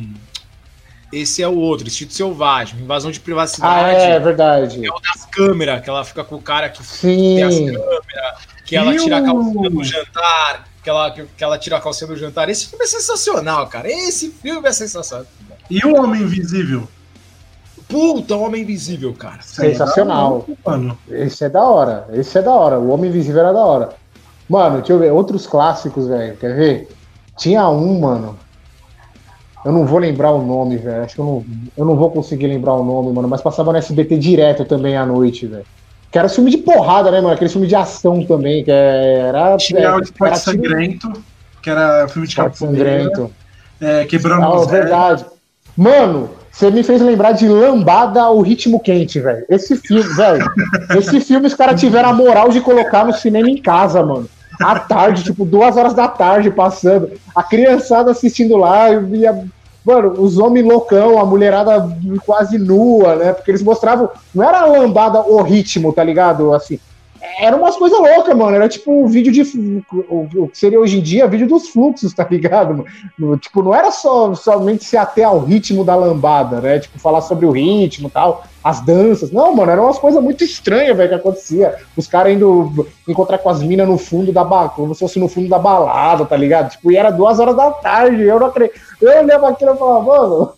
Esse 1.12 1.41
é 1.41 1.48
o 1.48 1.56
outro, 1.56 1.88
Instinto 1.88 2.13
Selvagem, 2.13 2.80
invasão 2.82 3.10
de 3.12 3.20
Ah, 3.20 3.22
privacidade. 3.24 4.02
é, 4.02 4.20
verdade. 4.20 4.86
É 4.86 4.89
o 4.89 5.00
das 5.00 5.26
câmeras, 5.26 5.82
que 5.82 5.89
ela 5.89 6.04
fica 6.04 6.24
com 6.24 6.36
o 6.36 6.41
cara 6.41 6.70
que 6.70 6.80
tem 7.02 7.43
as 7.43 7.54
Sim. 7.56 7.65
câmeras, 7.74 8.36
que 8.65 8.76
ela 8.76 8.93
E 8.93 8.98
tira 8.98 9.17
a 9.17 9.22
o- 9.22 9.26
calcinha 9.26 9.70
do 9.70 9.84
jantar, 9.84 10.67
que 10.84 10.89
ela, 10.89 11.12
que, 11.12 11.24
que 11.38 11.43
ela 11.43 11.58
tira 11.58 11.78
a 11.78 11.82
calcinha 11.82 12.10
do 12.10 12.17
jantar. 12.17 12.50
Esse 12.50 12.67
filme 12.67 12.84
é 12.84 12.88
sensacional, 12.88 13.67
cara. 13.67 13.89
Esse 13.89 14.30
filme 14.32 14.67
é 14.67 14.72
sensacional. 14.74 15.26
E 15.70 15.86
o 15.86 15.96
Homem 15.96 16.24
Invisível? 16.24 16.88
Puta, 17.88 18.36
Homem 18.36 18.63
Invisível, 18.63 19.13
cara. 19.13 19.39
É 19.39 19.41
Sensacional. 19.43 20.46
Mano. 20.65 20.98
Esse 21.10 21.46
é 21.46 21.50
da 21.50 21.63
hora. 21.63 22.06
Esse 22.12 22.38
é 22.38 22.41
da 22.41 22.52
hora. 22.54 22.78
O 22.80 22.89
Homem 22.89 23.10
Invisível 23.10 23.39
era 23.41 23.54
da 23.54 23.63
hora. 23.63 23.89
Mano, 24.50 24.78
deixa 24.80 24.91
eu 24.93 25.00
ver. 25.00 25.12
Outros 25.13 25.48
clássicos, 25.48 26.08
velho. 26.08 26.36
Quer 26.36 26.54
ver? 26.56 26.89
Tinha 27.38 27.70
um, 27.70 28.00
mano. 28.00 28.38
Eu 29.67 29.73
não 29.73 29.86
vou 29.86 29.99
lembrar 29.99 30.32
o 30.32 30.41
nome, 30.41 30.77
velho. 30.77 31.03
Acho 31.03 31.15
que 31.15 31.19
eu 31.19 31.25
não, 31.25 31.45
eu 31.75 31.84
não 31.84 31.97
vou 31.97 32.10
conseguir 32.10 32.47
lembrar 32.47 32.73
o 32.73 32.86
nome, 32.86 33.12
mano. 33.12 33.27
Mas 33.27 33.41
passava 33.41 33.73
no 33.73 33.77
SBT 33.77 34.17
direto 34.17 34.63
também 34.63 34.95
à 34.95 35.06
noite, 35.06 35.45
velho. 35.45 35.65
Que 36.10 36.17
era 36.17 36.30
filme 36.30 36.49
de 36.49 36.60
porrada, 36.60 37.12
né, 37.12 37.19
mano? 37.19 37.34
Aquele 37.34 37.49
filme 37.49 37.67
de 37.67 37.75
ação 37.75 38.23
também, 38.25 38.63
que 38.63 38.71
era. 38.71 39.58
Tinha 39.58 39.82
é, 39.82 39.93
o 39.93 39.99
Esporte 39.99 40.39
Sangrento, 40.39 41.12
que 41.62 41.69
era 41.69 42.08
filme 42.08 42.30
de 42.30 42.36
capoeira. 42.38 42.56
sangrento. 42.56 43.30
É, 43.82 44.06
quebrando 44.06 44.43
Ah, 44.45 44.56
os 44.56 44.67
verdade. 44.67 45.25
Mano, 45.75 46.30
você 46.49 46.71
me 46.71 46.82
fez 46.82 47.01
lembrar 47.01 47.34
de 47.34 47.49
Lambada, 47.49 48.30
o 48.30 48.39
Ritmo 48.39 48.80
Quente, 48.80 49.19
velho. 49.19 49.43
Esse 49.49 49.75
filme, 49.75 50.01
velho. 50.15 50.49
esse 50.97 51.19
filme 51.19 51.45
os 51.45 51.53
caras 51.53 51.77
tiveram 51.77 52.08
a 52.08 52.13
moral 52.13 52.47
de 52.47 52.62
colocar 52.62 53.03
no 53.03 53.12
cinema 53.12 53.49
em 53.49 53.62
casa, 53.62 54.01
mano. 54.01 54.30
À 54.62 54.80
tarde, 54.80 55.25
tipo, 55.25 55.43
duas 55.43 55.75
horas 55.75 55.93
da 55.93 56.08
tarde 56.08 56.49
passando. 56.51 57.12
A 57.36 57.43
criançada 57.43 58.12
assistindo 58.12 58.56
lá, 58.56 58.89
e 58.91 59.27
a, 59.27 59.38
mano, 59.88 60.21
os 60.21 60.38
homens 60.38 60.65
loucão, 60.65 61.17
a 61.17 61.26
mulherada 61.26 61.97
quase 62.26 62.58
nua, 62.58 63.15
né? 63.15 63.32
Porque 63.32 63.50
eles 63.50 63.63
mostravam. 63.63 64.10
Não 64.36 64.43
era 64.43 64.65
lambada 64.65 65.21
o 65.21 65.41
ritmo, 65.41 65.93
tá 65.93 66.04
ligado? 66.04 66.54
Assim. 66.54 66.78
Era 67.39 67.55
umas 67.55 67.75
coisas 67.75 67.99
loucas, 67.99 68.35
mano. 68.35 68.55
Era 68.55 68.67
tipo 68.67 68.91
um 68.91 69.07
vídeo 69.07 69.31
de. 69.31 69.41
O, 70.09 70.47
que 70.47 70.57
seria 70.57 70.79
hoje 70.79 70.99
em 70.99 71.01
dia 71.01 71.27
vídeo 71.27 71.47
dos 71.47 71.69
fluxos, 71.69 72.13
tá 72.13 72.25
ligado? 72.29 72.85
tipo, 73.39 73.61
não 73.61 73.73
era 73.73 73.91
só 73.91 74.33
somente 74.33 74.83
se 74.83 74.97
ater 74.97 75.27
ao 75.27 75.39
ritmo 75.39 75.83
da 75.83 75.95
lambada, 75.95 76.59
né? 76.61 76.79
Tipo, 76.79 76.99
falar 76.99 77.21
sobre 77.21 77.45
o 77.45 77.51
ritmo 77.51 78.09
tal, 78.09 78.43
as 78.63 78.81
danças. 78.81 79.31
Não, 79.31 79.55
mano, 79.55 79.71
eram 79.71 79.83
umas 79.85 79.99
coisas 79.99 80.21
muito 80.21 80.43
estranhas, 80.43 80.95
velho, 80.95 81.09
que 81.09 81.15
acontecia. 81.15 81.75
Os 81.95 82.07
caras 82.07 82.33
indo 82.33 82.87
encontrar 83.07 83.37
com 83.37 83.49
as 83.49 83.61
minas 83.61 83.87
no 83.87 83.97
fundo 83.97 84.31
da 84.31 84.43
balada, 84.43 84.69
como 84.69 84.93
se 84.93 84.99
fosse 84.99 85.19
no 85.19 85.27
fundo 85.27 85.47
da 85.47 85.59
balada, 85.59 86.25
tá 86.25 86.35
ligado? 86.35 86.71
Tipo, 86.71 86.91
e 86.91 86.97
era 86.97 87.11
duas 87.11 87.39
horas 87.39 87.55
da 87.55 87.71
tarde. 87.71 88.23
Eu 88.23 88.39
não 88.39 88.47
acredito. 88.47 88.79
Eu 89.01 89.17
olhava 89.19 89.49
aquilo 89.49 89.73
e 89.73 89.77
falava, 89.77 90.01
mano. 90.03 90.53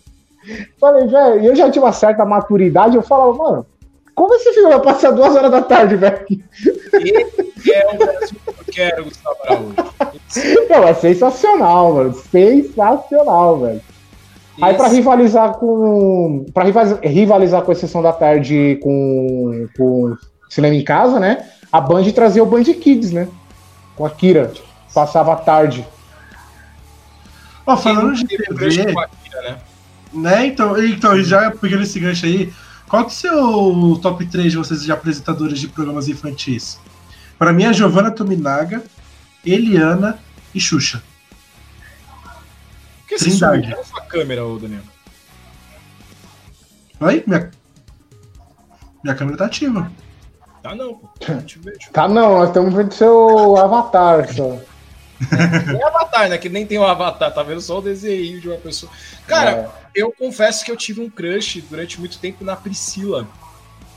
Falei, 0.80 1.06
velho, 1.06 1.44
eu 1.44 1.54
já 1.54 1.70
tinha 1.70 1.84
uma 1.84 1.92
certa 1.92 2.24
maturidade, 2.24 2.96
eu 2.96 3.02
falava, 3.02 3.34
mano. 3.34 3.66
Como 4.14 4.34
esse 4.34 4.52
filme 4.52 4.68
vai 4.70 4.80
passar 4.80 5.10
duas 5.12 5.34
horas 5.34 5.50
da 5.50 5.62
tarde, 5.62 5.96
velho? 5.96 6.26
Esse 6.28 7.72
é 7.72 7.88
o 7.92 7.96
Brasil 7.98 8.36
que 8.44 8.48
eu 8.50 8.54
quero, 8.72 9.04
Gustavo 9.04 9.36
Araújo. 9.44 9.74
Não, 10.68 10.88
é 10.88 10.94
sensacional, 10.94 11.94
mano. 11.94 12.14
Sensacional, 12.30 13.58
velho. 13.60 13.80
Aí 14.60 14.74
pra 14.74 14.86
Esse- 14.86 14.96
rivalizar 14.96 15.54
com. 15.54 16.44
Pra 16.52 16.64
rivalizar, 17.02 17.62
com 17.62 17.72
a 17.72 17.74
sessão 17.74 18.02
da 18.02 18.12
tarde 18.12 18.78
com, 18.82 19.66
com 19.76 20.16
cinema 20.50 20.74
em 20.74 20.84
casa, 20.84 21.18
né? 21.18 21.46
A 21.72 21.80
Band 21.80 22.04
trazia 22.12 22.42
o 22.42 22.46
Band 22.46 22.64
Kids, 22.64 23.10
né? 23.12 23.28
Com 23.96 24.04
a 24.04 24.10
Kira. 24.10 24.52
Passava 24.92 25.32
a 25.32 25.36
tarde. 25.36 25.86
Ó, 27.66 27.76
falando 27.76 28.14
de 28.14 28.26
TV, 28.26 28.92
com 28.92 29.00
a 29.00 29.06
Kira, 29.08 29.42
né? 29.42 29.56
né? 30.12 30.46
Então, 30.46 30.82
então, 30.84 31.22
já 31.22 31.50
pegando 31.50 31.84
esse 31.84 32.00
gancho 32.00 32.26
aí, 32.26 32.52
qual 32.90 33.06
que 33.06 33.10
é 33.24 33.32
o 33.32 33.92
seu 33.92 34.00
top 34.02 34.26
3 34.26 34.50
de 34.50 34.58
vocês 34.58 34.82
de 34.82 34.90
apresentadores 34.90 35.60
de 35.60 35.68
programas 35.68 36.08
infantis? 36.08 36.76
Pra 37.38 37.52
mim 37.52 37.62
é 37.62 37.72
Giovanna 37.72 38.10
Tominaga, 38.10 38.82
Eliana 39.46 40.18
e 40.52 40.60
Xuxa. 40.60 41.00
Por 42.98 43.06
que 43.06 43.18
você 43.18 43.30
sumiu? 43.30 43.78
A 43.78 43.84
sua 43.84 44.02
câmera, 44.02 44.44
ô 44.44 44.58
Daniel. 44.58 44.82
Oi? 47.00 47.22
Minha, 47.26 47.50
minha 49.04 49.14
câmera 49.14 49.38
tá 49.38 49.46
ativa. 49.46 49.90
Tá 50.60 50.74
não, 50.74 50.94
pô. 50.94 51.08
Não 51.28 51.42
te 51.42 51.58
vejo. 51.60 51.90
Tá 51.92 52.08
não, 52.08 52.38
nós 52.38 52.48
estamos 52.48 52.74
vendo 52.74 52.92
seu 52.92 53.56
avatar 53.56 54.34
só. 54.34 54.58
Nem 55.66 55.82
avatar, 55.82 56.28
né? 56.28 56.38
Que 56.38 56.48
nem 56.48 56.66
tem 56.66 56.78
o 56.78 56.82
um 56.82 56.84
avatar, 56.84 57.32
tá 57.32 57.42
vendo 57.42 57.60
só 57.60 57.78
o 57.78 57.82
desenho 57.82 58.40
de 58.40 58.48
uma 58.48 58.56
pessoa. 58.56 58.90
Cara, 59.26 59.50
é. 59.50 59.70
eu 59.94 60.12
confesso 60.12 60.64
que 60.64 60.70
eu 60.70 60.76
tive 60.76 61.00
um 61.00 61.10
crush 61.10 61.60
durante 61.68 62.00
muito 62.00 62.18
tempo 62.18 62.44
na 62.44 62.56
Priscila, 62.56 63.28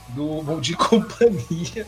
do 0.08 0.42
Bom 0.42 0.60
de 0.60 0.74
Companhia. 0.76 1.86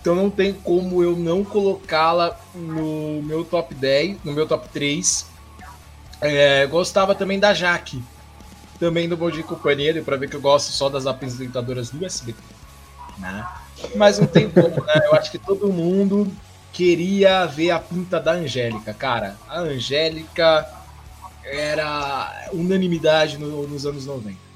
Então 0.00 0.14
não 0.14 0.30
tem 0.30 0.54
como 0.54 1.02
eu 1.02 1.14
não 1.14 1.44
colocá-la 1.44 2.38
no 2.54 3.22
meu 3.22 3.44
top 3.44 3.74
10, 3.74 4.18
no 4.24 4.32
meu 4.32 4.46
top 4.46 4.68
3. 4.70 5.26
É, 6.22 6.66
gostava 6.66 7.14
também 7.14 7.38
da 7.38 7.52
Jaque, 7.52 8.02
também 8.78 9.08
do 9.08 9.16
Bom 9.16 9.30
de 9.30 9.42
Companhia, 9.42 9.92
deu 9.92 10.02
pra 10.02 10.16
ver 10.16 10.28
que 10.28 10.36
eu 10.36 10.40
gosto 10.40 10.70
só 10.72 10.88
das 10.88 11.06
apresentadoras 11.06 11.90
do 11.90 12.04
SBT. 12.04 12.38
Né? 13.18 13.46
Mas 13.94 14.18
não 14.18 14.26
tem 14.26 14.50
como, 14.50 14.84
né? 14.84 15.00
Eu 15.04 15.14
acho 15.14 15.30
que 15.30 15.38
todo 15.38 15.70
mundo 15.70 16.30
queria 16.72 17.46
ver 17.46 17.70
a 17.70 17.78
pinta 17.78 18.20
da 18.20 18.32
Angélica, 18.32 18.94
cara. 18.94 19.36
A 19.48 19.60
Angélica 19.60 20.66
era 21.44 22.48
unanimidade 22.52 23.38
no, 23.38 23.66
nos 23.66 23.86
anos 23.86 24.06
90. 24.06 24.50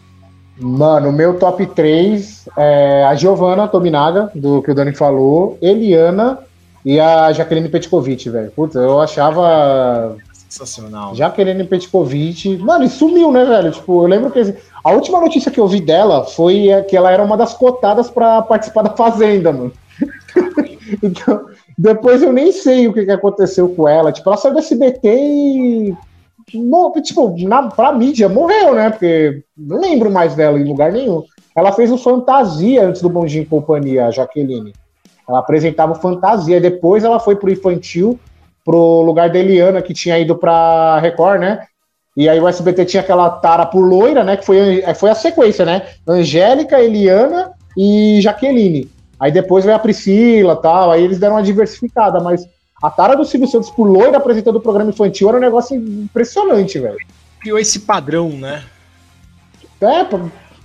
Mano, 0.59 1.11
meu 1.11 1.39
top 1.39 1.67
3 1.67 2.49
é 2.57 3.05
a 3.05 3.15
Giovanna 3.15 3.67
Tominaga, 3.67 4.31
do 4.35 4.63
que 4.63 4.71
o 4.71 4.75
Dani 4.75 4.95
falou, 4.95 5.59
Eliana 5.61 6.39
e 6.85 7.01
a 7.01 7.33
Jaqueline 7.33 7.69
Petkovic, 7.69 8.29
velho. 8.31 8.51
Puta, 8.53 8.79
eu 8.79 9.01
achava. 9.01 10.17
Sensacional. 10.49 11.15
Jaqueline 11.15 11.65
Petkovic. 11.65 12.57
Mano, 12.59 12.85
e 12.85 12.89
sumiu, 12.89 13.33
né, 13.33 13.45
velho? 13.45 13.73
Tipo, 13.73 14.05
eu 14.05 14.07
lembro 14.07 14.31
que. 14.31 14.55
A 14.85 14.93
última 14.93 15.21
notícia 15.21 15.51
que 15.51 15.59
eu 15.59 15.67
vi 15.67 15.81
dela 15.81 16.25
foi 16.25 16.69
que 16.89 16.97
ela 16.97 17.11
era 17.11 17.25
uma 17.25 17.37
das 17.37 17.55
cotadas 17.55 18.11
para 18.11 18.43
participar 18.43 18.83
da 18.83 18.91
Fazenda, 18.91 19.51
mano. 19.51 19.73
então, 21.03 21.47
depois 21.77 22.23
eu 22.23 22.33
nem 22.33 22.53
sei 22.53 22.87
o 22.87 22.93
que, 22.93 23.05
que 23.05 23.11
aconteceu 23.11 23.69
com 23.69 23.89
ela. 23.89 24.13
Tipo, 24.13 24.31
ela 24.31 24.37
saiu 24.37 24.55
do 24.55 24.61
SBT 24.61 25.09
e. 25.09 25.97
Tipo, 27.03 27.35
na, 27.49 27.69
pra 27.69 27.93
mídia 27.93 28.29
morreu, 28.29 28.75
né? 28.75 28.91
Porque 28.91 29.43
não 29.57 29.81
lembro 29.81 30.11
mais 30.11 30.35
dela 30.35 30.59
em 30.59 30.65
lugar 30.65 30.93
nenhum. 30.93 31.25
Ela 31.57 31.73
fez 31.73 31.91
o 31.91 31.99
Fantasia 31.99 32.87
antes 32.87 33.01
do 33.01 33.09
Bondinho 33.09 33.47
Companhia, 33.47 34.07
a 34.07 34.11
Jaqueline. 34.11 34.73
Ela 35.29 35.39
apresentava 35.39 35.93
o 35.93 36.01
Fantasia. 36.01 36.61
Depois 36.61 37.03
ela 37.03 37.19
foi 37.19 37.37
pro 37.37 37.51
infantil, 37.51 38.19
pro 38.65 39.03
lugar 39.03 39.31
da 39.31 39.39
Eliana, 39.39 39.83
que 39.83 39.95
tinha 39.95 40.19
ido 40.19 40.37
pra 40.37 40.99
Record, 41.01 41.41
né? 41.41 41.67
E 42.17 42.29
aí 42.29 42.39
o 42.39 42.47
SBT 42.47 42.85
tinha 42.85 43.03
aquela 43.03 43.29
tara 43.29 43.67
por 43.67 43.81
loira, 43.81 44.23
né? 44.23 44.37
Que 44.37 44.45
foi, 44.45 44.83
foi 44.95 45.11
a 45.11 45.15
sequência, 45.15 45.65
né? 45.65 45.89
Angélica, 46.07 46.81
Eliana 46.81 47.53
e 47.77 48.21
Jaqueline. 48.21 48.89
Aí 49.25 49.33
depois 49.33 49.65
veio 49.65 49.75
a 49.75 49.79
Priscila 49.79 50.55
tal, 50.55 50.91
aí 50.91 51.03
eles 51.03 51.19
deram 51.19 51.37
uma 51.37 51.43
diversificada, 51.43 52.21
mas 52.21 52.47
a 52.83 52.91
tara 52.91 53.15
do 53.15 53.25
Silvio 53.25 53.49
Santos 53.49 53.71
por 53.71 53.89
loira 53.89 54.19
apresentando 54.19 54.57
o 54.57 54.61
programa 54.61 54.91
infantil 54.91 55.31
era 55.31 55.39
um 55.39 55.41
negócio 55.41 55.75
impressionante, 55.75 56.79
velho. 56.79 56.99
Criou 57.41 57.59
esse 57.59 57.81
padrão, 57.81 58.29
né? 58.29 58.63
É, 59.81 60.07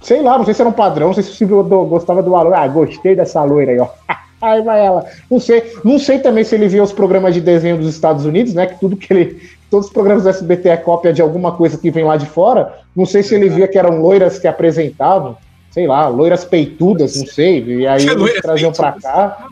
sei 0.02 0.22
lá, 0.22 0.38
não 0.38 0.44
sei 0.44 0.54
se 0.54 0.62
era 0.62 0.70
um 0.70 0.74
padrão, 0.74 1.08
não 1.08 1.14
sei 1.14 1.24
se 1.24 1.32
o 1.32 1.36
Silvio 1.36 1.64
gostava 1.86 2.22
do 2.22 2.32
valor. 2.32 2.54
Ah, 2.54 2.68
gostei 2.68 3.16
dessa 3.16 3.42
loira 3.46 3.72
aí, 3.72 3.80
ó. 3.80 3.88
Aí 4.42 4.62
vai 4.62 4.86
ela. 4.86 5.06
Não 5.32 5.40
sei, 5.40 5.74
não 5.84 6.00
sei 6.00 6.20
também 6.20 6.46
se 6.46 6.56
ele 6.56 6.68
via 6.68 6.84
os 6.84 6.94
programas 6.94 7.34
de 7.34 7.42
desenho 7.42 7.78
dos 7.78 7.90
Estados 7.90 8.26
Unidos, 8.26 8.54
né? 8.54 8.68
Que 8.68 8.78
tudo 8.78 8.98
que 8.98 9.14
ele. 9.14 9.42
Todos 9.70 9.88
os 9.88 9.94
programas 9.94 10.24
do 10.24 10.30
SBT 10.30 10.70
é 10.70 10.78
cópia 10.78 11.14
de 11.14 11.22
alguma 11.22 11.54
coisa 11.54 11.78
que 11.78 11.92
vem 11.92 12.04
lá 12.04 12.18
de 12.18 12.26
fora. 12.26 12.78
Não 12.94 13.06
sei 13.06 13.24
se 13.24 13.36
ele 13.36 13.50
via 13.50 13.68
que 13.70 13.78
eram 13.78 14.02
loiras 14.02 14.38
que 14.40 14.48
apresentavam 14.48 15.38
sei 15.72 15.88
lá, 15.88 16.08
loiras 16.08 16.46
peitudas, 16.46 17.16
não 17.16 17.26
sei, 17.26 17.64
e 17.64 17.88
aí 17.88 18.06
eles 18.06 18.42
traziam 18.42 18.72
para 18.72 18.94
cá. 18.94 19.48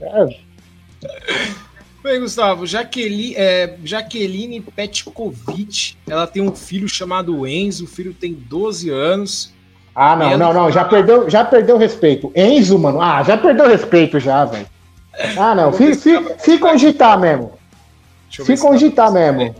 É. 0.00 0.44
Bem, 2.02 2.20
Gustavo, 2.20 2.66
Jaqueline, 2.66 3.34
é, 3.34 3.76
Jaqueline 3.82 4.60
Petkovic, 4.60 5.96
ela 6.06 6.26
tem 6.26 6.42
um 6.42 6.54
filho 6.54 6.88
chamado 6.88 7.46
Enzo, 7.46 7.84
o 7.84 7.88
filho 7.88 8.12
tem 8.12 8.34
12 8.34 8.90
anos. 8.90 9.54
Ah, 9.94 10.14
não, 10.14 10.36
não, 10.36 10.52
não, 10.52 10.70
já 10.70 10.84
perdeu, 10.84 11.30
já 11.30 11.44
perdeu 11.44 11.78
respeito. 11.78 12.30
Enzo, 12.34 12.78
mano, 12.78 13.00
ah, 13.00 13.22
já 13.22 13.38
perdeu 13.38 13.66
respeito 13.66 14.20
já, 14.20 14.44
velho. 14.44 14.66
Ah, 15.38 15.54
não, 15.54 15.72
se, 15.72 15.94
se, 15.94 16.10
se 16.38 16.58
cogitar 16.58 17.18
mesmo. 17.18 17.52
Se 18.28 18.56
cogitar 18.58 19.12
mesmo. 19.12 19.54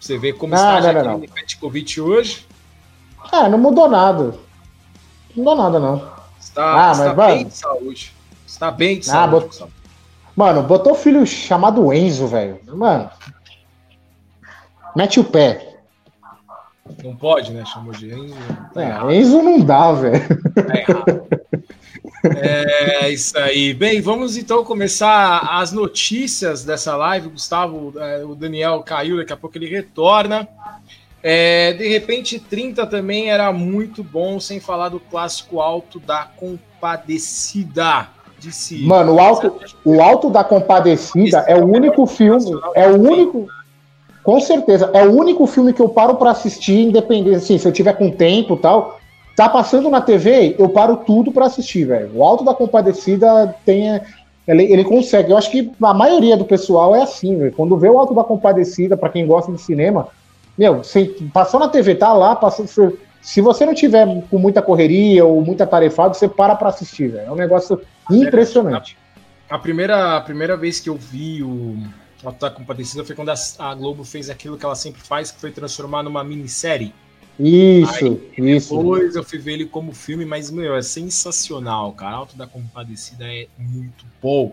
Você 0.00 0.16
vê 0.16 0.32
como 0.32 0.54
não, 0.54 0.58
está 0.58 0.78
a 0.78 0.80
Jaqueline 0.80 1.28
Petkovic 1.28 2.00
hoje? 2.00 2.46
É, 3.32 3.48
não 3.48 3.58
mudou 3.58 3.88
nada. 3.88 4.34
Não 5.36 5.44
dá 5.44 5.54
nada, 5.54 5.78
não. 5.78 6.10
Está, 6.38 6.88
ah, 6.88 6.92
está 6.92 7.14
mas, 7.14 7.16
bem 7.16 7.36
mano, 7.38 7.50
de 7.50 7.56
saúde. 7.56 8.12
Está 8.46 8.70
bem 8.70 8.98
de 8.98 9.10
ah, 9.10 9.12
saúde. 9.12 9.58
Bot... 9.58 9.72
Mano, 10.36 10.62
botou 10.62 10.94
filho 10.94 11.26
chamado 11.26 11.92
Enzo, 11.92 12.26
velho. 12.26 12.60
Mano. 12.66 13.10
Mete 14.94 15.20
o 15.20 15.24
pé. 15.24 15.76
Não 17.02 17.16
pode, 17.16 17.52
né? 17.52 17.64
Chamou 17.64 17.92
de 17.92 18.12
Enzo. 18.12 18.34
É, 18.76 19.14
Enzo 19.14 19.42
não 19.42 19.60
dá, 19.60 19.92
velho. 19.92 20.22
É, 22.24 23.04
é 23.04 23.10
isso 23.10 23.36
aí. 23.36 23.74
Bem, 23.74 24.00
vamos 24.00 24.36
então 24.36 24.64
começar 24.64 25.38
as 25.58 25.72
notícias 25.72 26.64
dessa 26.64 26.96
live. 26.96 27.28
Gustavo, 27.28 27.92
é, 27.98 28.24
o 28.24 28.34
Daniel 28.34 28.82
caiu, 28.82 29.16
daqui 29.16 29.32
a 29.32 29.36
pouco 29.36 29.58
ele 29.58 29.68
retorna. 29.68 30.46
É, 31.22 31.72
de 31.74 31.88
repente, 31.88 32.38
30 32.40 32.84
também 32.86 33.30
era 33.30 33.52
muito 33.52 34.02
bom, 34.02 34.40
sem 34.40 34.58
falar 34.58 34.88
do 34.88 34.98
clássico 34.98 35.60
alto 35.60 36.00
da 36.00 36.28
compadecida. 36.36 38.08
Disse, 38.38 38.82
Mano, 38.82 39.14
o 39.14 39.20
alto, 39.20 39.54
o 39.84 40.02
alto 40.02 40.28
da 40.28 40.42
compadecida 40.42 41.44
é 41.46 41.54
o 41.54 41.64
único 41.64 42.04
filme, 42.06 42.50
é 42.74 42.88
o 42.88 43.00
único. 43.00 43.46
Com 44.24 44.40
certeza, 44.40 44.90
é 44.92 45.04
o 45.04 45.12
único 45.12 45.46
filme 45.46 45.72
que 45.72 45.80
eu 45.80 45.88
paro 45.88 46.16
para 46.16 46.32
assistir, 46.32 46.80
independente, 46.80 47.36
assim, 47.36 47.56
se 47.58 47.66
eu 47.66 47.72
tiver 47.72 47.92
com 47.92 48.10
tempo 48.10 48.56
tal. 48.56 48.98
Tá 49.36 49.48
passando 49.48 49.88
na 49.88 50.00
TV, 50.00 50.56
eu 50.58 50.68
paro 50.68 50.98
tudo 50.98 51.32
para 51.32 51.46
assistir, 51.46 51.84
velho. 51.84 52.10
O 52.14 52.22
Alto 52.22 52.44
da 52.44 52.52
Compadecida 52.52 53.54
tem. 53.64 54.00
Ele, 54.46 54.64
ele 54.64 54.84
consegue. 54.84 55.30
Eu 55.30 55.38
acho 55.38 55.50
que 55.50 55.70
a 55.80 55.94
maioria 55.94 56.36
do 56.36 56.44
pessoal 56.44 56.94
é 56.94 57.02
assim, 57.02 57.38
velho. 57.38 57.52
Quando 57.52 57.78
vê 57.78 57.88
o 57.88 57.98
Alto 57.98 58.12
da 58.12 58.24
Compadecida, 58.24 58.96
para 58.96 59.08
quem 59.08 59.26
gosta 59.26 59.50
de 59.50 59.60
cinema, 59.60 60.08
meu, 60.56 60.84
se, 60.84 61.04
passou 61.32 61.58
na 61.58 61.68
TV, 61.68 61.94
tá 61.94 62.12
lá, 62.12 62.36
passou, 62.36 62.66
se, 63.20 63.40
você 63.40 63.64
não 63.64 63.74
tiver 63.74 64.06
com 64.28 64.38
muita 64.38 64.60
correria 64.60 65.24
ou 65.24 65.42
muita 65.42 65.66
tarefada, 65.66 66.14
você 66.14 66.28
para 66.28 66.54
pra 66.56 66.68
assistir, 66.68 67.08
velho. 67.08 67.28
É 67.28 67.32
um 67.32 67.36
negócio 67.36 67.80
impressionante. 68.10 68.96
A, 69.48 69.56
a, 69.56 69.58
primeira, 69.58 70.16
a 70.16 70.20
primeira 70.20 70.56
vez 70.56 70.80
que 70.80 70.88
eu 70.88 70.96
vi 70.96 71.42
o 71.42 71.76
Auto 72.24 72.50
Compadecida 72.52 73.04
foi 73.04 73.16
quando 73.16 73.30
a, 73.30 73.34
a, 73.58 73.74
Globo 73.74 74.04
fez 74.04 74.30
aquilo 74.30 74.56
que 74.56 74.64
ela 74.64 74.74
sempre 74.74 75.02
faz, 75.02 75.30
que 75.30 75.40
foi 75.40 75.50
transformar 75.50 76.02
numa 76.02 76.22
minissérie. 76.22 76.94
Isso, 77.38 78.20
Aí, 78.36 78.56
isso. 78.56 78.76
Depois 78.76 79.16
eu 79.16 79.24
fui 79.24 79.38
ver 79.38 79.54
ele 79.54 79.64
como 79.66 79.92
filme, 79.92 80.24
mas, 80.24 80.50
meu, 80.50 80.76
é 80.76 80.82
sensacional, 80.82 81.92
cara. 81.92 82.16
Alto 82.16 82.36
da 82.36 82.46
Compadecida 82.46 83.24
é 83.24 83.46
muito 83.58 84.04
bom. 84.22 84.52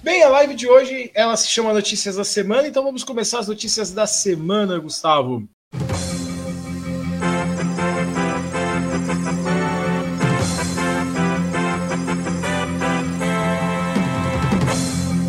Bem, 0.00 0.22
a 0.22 0.28
live 0.28 0.54
de 0.54 0.68
hoje 0.68 1.10
ela 1.12 1.36
se 1.36 1.48
chama 1.48 1.72
Notícias 1.72 2.14
da 2.14 2.22
Semana, 2.22 2.68
então 2.68 2.84
vamos 2.84 3.02
começar 3.02 3.40
as 3.40 3.48
notícias 3.48 3.90
da 3.90 4.06
semana, 4.06 4.78
Gustavo. 4.78 5.42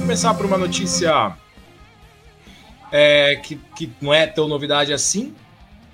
Começar 0.02 0.36
por 0.36 0.46
uma 0.46 0.58
notícia 0.60 1.36
é, 2.92 3.38
que, 3.38 3.56
que 3.76 3.92
não 4.00 4.14
é 4.14 4.28
tão 4.28 4.48
novidade 4.48 4.94
assim, 4.94 5.34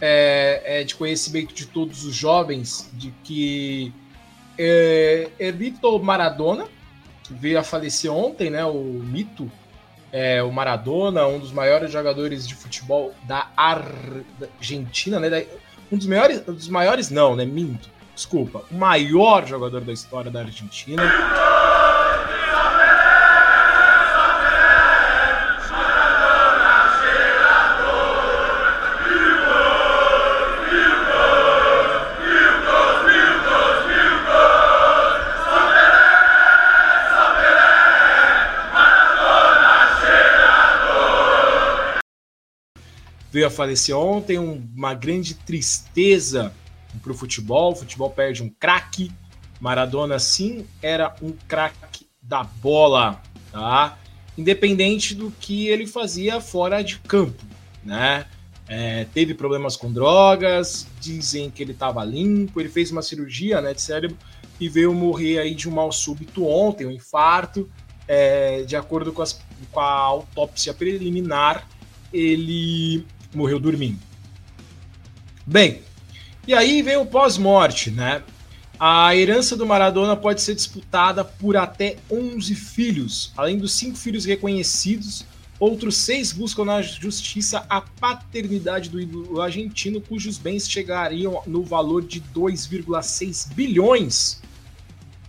é, 0.01 0.81
é, 0.81 0.83
de 0.83 0.95
conhecimento 0.95 1.55
de 1.55 1.65
todos 1.65 2.03
os 2.03 2.13
jovens, 2.13 2.89
de 2.91 3.13
que 3.23 3.93
é, 4.57 5.29
Evito 5.39 5.97
Maradona, 5.97 6.74
veio 7.33 7.59
a 7.59 7.63
falecer 7.63 8.11
ontem, 8.11 8.49
né? 8.49 8.63
O 8.65 8.81
mito, 8.83 9.51
é, 10.11 10.41
o 10.41 10.51
Maradona, 10.51 11.27
um 11.27 11.39
dos 11.39 11.51
maiores 11.51 11.91
jogadores 11.91 12.47
de 12.47 12.55
futebol 12.55 13.13
da 13.23 13.49
Argentina, 13.55 15.19
né? 15.19 15.45
Um 15.91 15.97
dos 15.97 16.07
maiores, 16.07 16.43
um 16.47 16.53
dos 16.53 16.69
maiores 16.69 17.09
não, 17.09 17.35
né? 17.35 17.45
Minto, 17.45 17.89
desculpa, 18.13 18.63
o 18.71 18.75
maior 18.75 19.45
jogador 19.45 19.81
da 19.81 19.93
história 19.93 20.31
da 20.31 20.41
Argentina. 20.41 21.03
Veio 43.35 43.47
a 43.47 43.51
falecer 43.51 43.93
ontem, 43.93 44.39
uma 44.39 44.93
grande 44.93 45.33
tristeza 45.33 46.53
para 47.03 47.11
o 47.11 47.15
futebol. 47.15 47.73
O 47.73 47.75
futebol 47.75 48.09
perde 48.09 48.41
um 48.41 48.49
craque, 48.49 49.11
Maradona, 49.59 50.17
sim, 50.19 50.65
era 50.81 51.13
um 51.21 51.33
craque 51.45 52.07
da 52.21 52.45
bola, 52.45 53.21
tá? 53.51 53.97
Independente 54.37 55.13
do 55.13 55.31
que 55.31 55.67
ele 55.67 55.85
fazia 55.85 56.39
fora 56.39 56.81
de 56.81 56.97
campo, 56.99 57.43
né? 57.83 58.25
É, 58.69 59.05
teve 59.13 59.33
problemas 59.33 59.75
com 59.75 59.91
drogas, 59.91 60.87
dizem 61.01 61.51
que 61.51 61.61
ele 61.61 61.73
estava 61.73 62.05
limpo, 62.05 62.61
ele 62.61 62.69
fez 62.69 62.89
uma 62.89 63.01
cirurgia 63.01 63.59
né, 63.59 63.73
de 63.73 63.81
cérebro 63.81 64.17
e 64.61 64.69
veio 64.69 64.93
morrer 64.93 65.39
aí 65.39 65.53
de 65.53 65.67
um 65.67 65.73
mal 65.73 65.91
súbito 65.91 66.47
ontem, 66.47 66.87
um 66.87 66.91
infarto. 66.91 67.69
É, 68.07 68.63
de 68.63 68.77
acordo 68.77 69.11
com, 69.11 69.21
as, 69.21 69.41
com 69.71 69.79
a 69.79 69.91
autópsia 69.91 70.73
preliminar, 70.73 71.67
ele 72.13 73.05
morreu 73.37 73.59
dormindo. 73.59 73.99
Bem, 75.45 75.81
e 76.47 76.53
aí 76.53 76.81
vem 76.81 76.97
o 76.97 77.05
pós-morte, 77.05 77.91
né? 77.91 78.23
A 78.79 79.15
herança 79.15 79.55
do 79.55 79.65
Maradona 79.65 80.15
pode 80.15 80.41
ser 80.41 80.53
disputada 80.53 81.23
por 81.23 81.55
até 81.55 81.97
11 82.11 82.53
filhos, 82.55 83.31
além 83.37 83.57
dos 83.57 83.73
cinco 83.73 83.97
filhos 83.97 84.25
reconhecidos. 84.25 85.25
Outros 85.57 85.95
seis 85.95 86.33
buscam 86.33 86.65
na 86.65 86.81
justiça 86.81 87.65
a 87.69 87.79
paternidade 87.79 88.89
do 88.89 88.99
ídolo 88.99 89.39
argentino, 89.39 90.01
cujos 90.01 90.37
bens 90.37 90.69
chegariam 90.69 91.41
no 91.47 91.63
valor 91.63 92.03
de 92.03 92.19
2,6 92.19 93.53
bilhões 93.53 94.41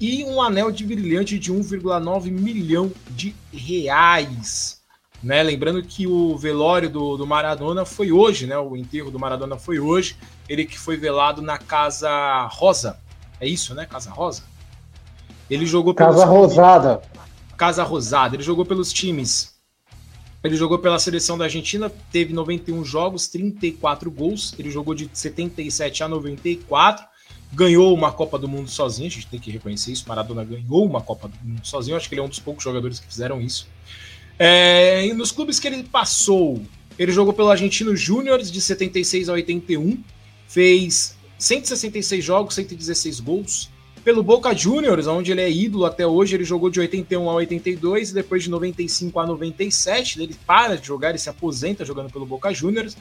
e 0.00 0.24
um 0.24 0.42
anel 0.42 0.70
de 0.70 0.84
brilhante 0.84 1.38
de 1.38 1.52
1,9 1.52 2.30
milhão 2.30 2.92
de 3.10 3.34
reais. 3.52 4.75
Né? 5.22 5.42
Lembrando 5.42 5.82
que 5.82 6.06
o 6.06 6.36
velório 6.36 6.90
do, 6.90 7.16
do, 7.16 7.26
Maradona 7.26 7.84
foi 7.84 8.12
hoje, 8.12 8.46
né? 8.46 8.56
O 8.58 8.76
enterro 8.76 9.10
do 9.10 9.18
Maradona 9.18 9.56
foi 9.56 9.78
hoje. 9.78 10.16
Ele 10.48 10.64
que 10.64 10.78
foi 10.78 10.96
velado 10.96 11.40
na 11.42 11.58
Casa 11.58 12.46
Rosa. 12.52 12.98
É 13.40 13.48
isso, 13.48 13.74
né? 13.74 13.86
Casa 13.86 14.10
Rosa? 14.10 14.42
Ele 15.50 15.66
jogou 15.66 15.94
Casa 15.94 16.24
Rosada. 16.24 17.02
Casa 17.56 17.82
Rosada. 17.82 18.36
Ele 18.36 18.42
jogou 18.42 18.64
pelos 18.64 18.92
times. 18.92 19.54
Ele 20.44 20.56
jogou 20.56 20.78
pela 20.78 20.98
seleção 20.98 21.36
da 21.36 21.44
Argentina, 21.44 21.90
teve 22.12 22.32
91 22.32 22.84
jogos, 22.84 23.26
34 23.26 24.10
gols. 24.10 24.54
Ele 24.58 24.70
jogou 24.70 24.94
de 24.94 25.10
77 25.12 26.04
a 26.04 26.08
94 26.08 27.04
ganhou 27.52 27.94
uma 27.94 28.12
Copa 28.12 28.38
do 28.38 28.48
Mundo 28.48 28.68
sozinho, 28.68 29.08
a 29.08 29.10
gente 29.10 29.26
tem 29.26 29.40
que 29.40 29.50
reconhecer 29.50 29.92
isso. 29.92 30.04
Maradona 30.08 30.44
ganhou 30.44 30.84
uma 30.84 31.00
Copa 31.00 31.28
do 31.28 31.36
Mundo 31.42 31.66
sozinho, 31.66 31.96
acho 31.96 32.08
que 32.08 32.14
ele 32.14 32.20
é 32.20 32.24
um 32.24 32.28
dos 32.28 32.38
poucos 32.38 32.62
jogadores 32.62 32.98
que 32.98 33.06
fizeram 33.06 33.40
isso. 33.40 33.68
É, 34.38 35.12
nos 35.14 35.32
clubes 35.32 35.58
que 35.58 35.66
ele 35.66 35.82
passou, 35.84 36.62
ele 36.98 37.12
jogou 37.12 37.32
pelo 37.32 37.50
Argentino 37.50 37.96
Júnior 37.96 38.42
de 38.42 38.60
76 38.60 39.28
a 39.28 39.32
81, 39.32 40.02
fez 40.46 41.16
166 41.38 42.24
jogos, 42.24 42.54
116 42.54 43.20
gols. 43.20 43.70
Pelo 44.04 44.22
Boca 44.22 44.54
Juniors, 44.54 45.08
onde 45.08 45.32
ele 45.32 45.40
é 45.40 45.50
ídolo 45.50 45.84
até 45.84 46.06
hoje, 46.06 46.36
ele 46.36 46.44
jogou 46.44 46.70
de 46.70 46.78
81 46.78 47.28
a 47.28 47.34
82 47.34 48.10
e 48.10 48.14
depois 48.14 48.44
de 48.44 48.50
95 48.50 49.18
a 49.18 49.26
97, 49.26 50.22
ele 50.22 50.36
para 50.46 50.76
de 50.76 50.86
jogar 50.86 51.14
e 51.14 51.18
se 51.18 51.28
aposenta 51.28 51.84
jogando 51.84 52.12
pelo 52.12 52.24
Boca 52.24 52.54
Juniors. 52.54 52.96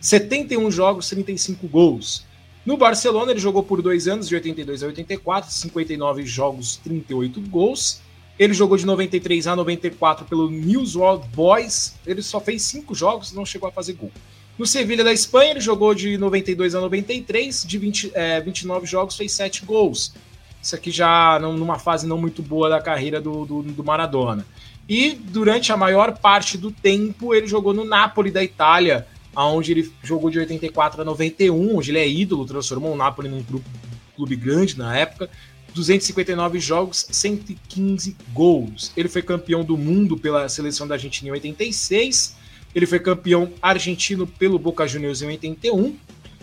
71 0.00 0.70
jogos, 0.70 1.08
35 1.08 1.66
gols. 1.66 2.26
No 2.64 2.76
Barcelona, 2.76 3.32
ele 3.32 3.40
jogou 3.40 3.62
por 3.62 3.80
dois 3.80 4.06
anos, 4.06 4.28
de 4.28 4.34
82 4.34 4.82
a 4.82 4.86
84, 4.88 5.50
59 5.50 6.26
jogos, 6.26 6.76
38 6.84 7.40
gols. 7.48 8.02
Ele 8.40 8.54
jogou 8.54 8.78
de 8.78 8.86
93 8.86 9.46
a 9.48 9.54
94 9.54 10.24
pelo 10.24 10.50
News 10.50 10.96
World 10.96 11.28
Boys. 11.34 11.94
Ele 12.06 12.22
só 12.22 12.40
fez 12.40 12.62
cinco 12.62 12.94
jogos, 12.94 13.32
não 13.32 13.44
chegou 13.44 13.68
a 13.68 13.72
fazer 13.72 13.92
gol. 13.92 14.10
No 14.58 14.66
Sevilha 14.66 15.04
da 15.04 15.12
Espanha, 15.12 15.50
ele 15.50 15.60
jogou 15.60 15.94
de 15.94 16.16
92 16.16 16.74
a 16.74 16.80
93, 16.80 17.64
de 17.66 17.76
20, 17.76 18.12
é, 18.14 18.40
29 18.40 18.86
jogos, 18.86 19.14
fez 19.14 19.32
7 19.32 19.66
gols. 19.66 20.14
Isso 20.62 20.74
aqui 20.74 20.90
já 20.90 21.38
numa 21.38 21.78
fase 21.78 22.06
não 22.06 22.16
muito 22.16 22.40
boa 22.40 22.70
da 22.70 22.80
carreira 22.80 23.20
do, 23.20 23.44
do, 23.44 23.62
do 23.62 23.84
Maradona. 23.84 24.46
E 24.88 25.10
durante 25.10 25.70
a 25.70 25.76
maior 25.76 26.16
parte 26.16 26.56
do 26.56 26.70
tempo, 26.70 27.34
ele 27.34 27.46
jogou 27.46 27.74
no 27.74 27.84
Napoli 27.84 28.30
da 28.30 28.42
Itália, 28.42 29.06
onde 29.36 29.72
ele 29.72 29.92
jogou 30.02 30.30
de 30.30 30.38
84 30.38 31.02
a 31.02 31.04
91, 31.04 31.76
onde 31.76 31.90
ele 31.90 31.98
é 31.98 32.08
ídolo, 32.08 32.46
transformou 32.46 32.94
o 32.94 32.96
Napoli 32.96 33.28
num 33.28 33.42
grupo, 33.42 33.68
clube 34.16 34.34
grande 34.34 34.78
na 34.78 34.96
época. 34.96 35.28
259 35.74 36.58
jogos, 36.58 37.06
115 37.10 38.16
gols. 38.32 38.92
Ele 38.96 39.08
foi 39.08 39.22
campeão 39.22 39.64
do 39.64 39.76
mundo 39.76 40.16
pela 40.16 40.48
seleção 40.48 40.86
da 40.86 40.94
Argentina 40.94 41.28
em 41.28 41.32
86. 41.32 42.36
Ele 42.74 42.86
foi 42.86 42.98
campeão 42.98 43.52
argentino 43.60 44.26
pelo 44.26 44.58
Boca 44.58 44.86
Juniors 44.86 45.22
em 45.22 45.26
81. 45.26 45.96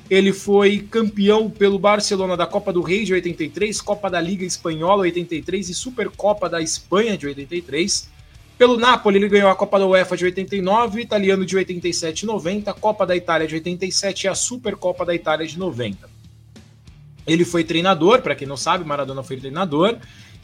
Ele 0.10 0.32
foi 0.32 0.80
campeão 0.80 1.50
pelo 1.50 1.78
Barcelona 1.78 2.38
da 2.38 2.46
Copa 2.46 2.72
do 2.72 2.82
Rei 2.82 3.04
de 3.04 3.14
83, 3.14 3.82
Copa 3.82 4.10
da 4.10 4.22
Liga 4.22 4.46
Espanhola 4.46 5.02
83 5.02 5.70
e 5.70 5.74
Supercopa 5.74 6.50
da 6.50 6.62
Espanha 6.62 7.18
de 7.18 7.28
83. 7.28 8.10
Pelo 8.58 8.78
Napoli, 8.78 9.18
ele 9.18 9.28
ganhou 9.28 9.50
a 9.50 9.56
Copa 9.56 9.78
da 9.78 9.86
UEFA 9.86 10.18
de 10.18 10.26
89, 10.26 11.02
italiano 11.02 11.46
de 11.46 11.56
87 11.56 12.22
e 12.22 12.26
90, 12.26 12.74
Copa 12.74 13.06
da 13.06 13.16
Itália 13.16 13.48
de 13.48 13.56
87 13.56 14.24
e 14.24 14.28
a 14.28 14.34
Supercopa 14.34 15.06
da 15.06 15.14
Itália 15.14 15.46
de 15.46 15.60
90. 15.60 16.17
Ele 17.28 17.44
foi 17.44 17.64
treinador, 17.64 18.22
para 18.22 18.34
quem 18.34 18.48
não 18.48 18.58
sabe, 18.58 18.86
Maradona 18.86 19.22
foi 19.22 19.38
treinador. 19.38 19.98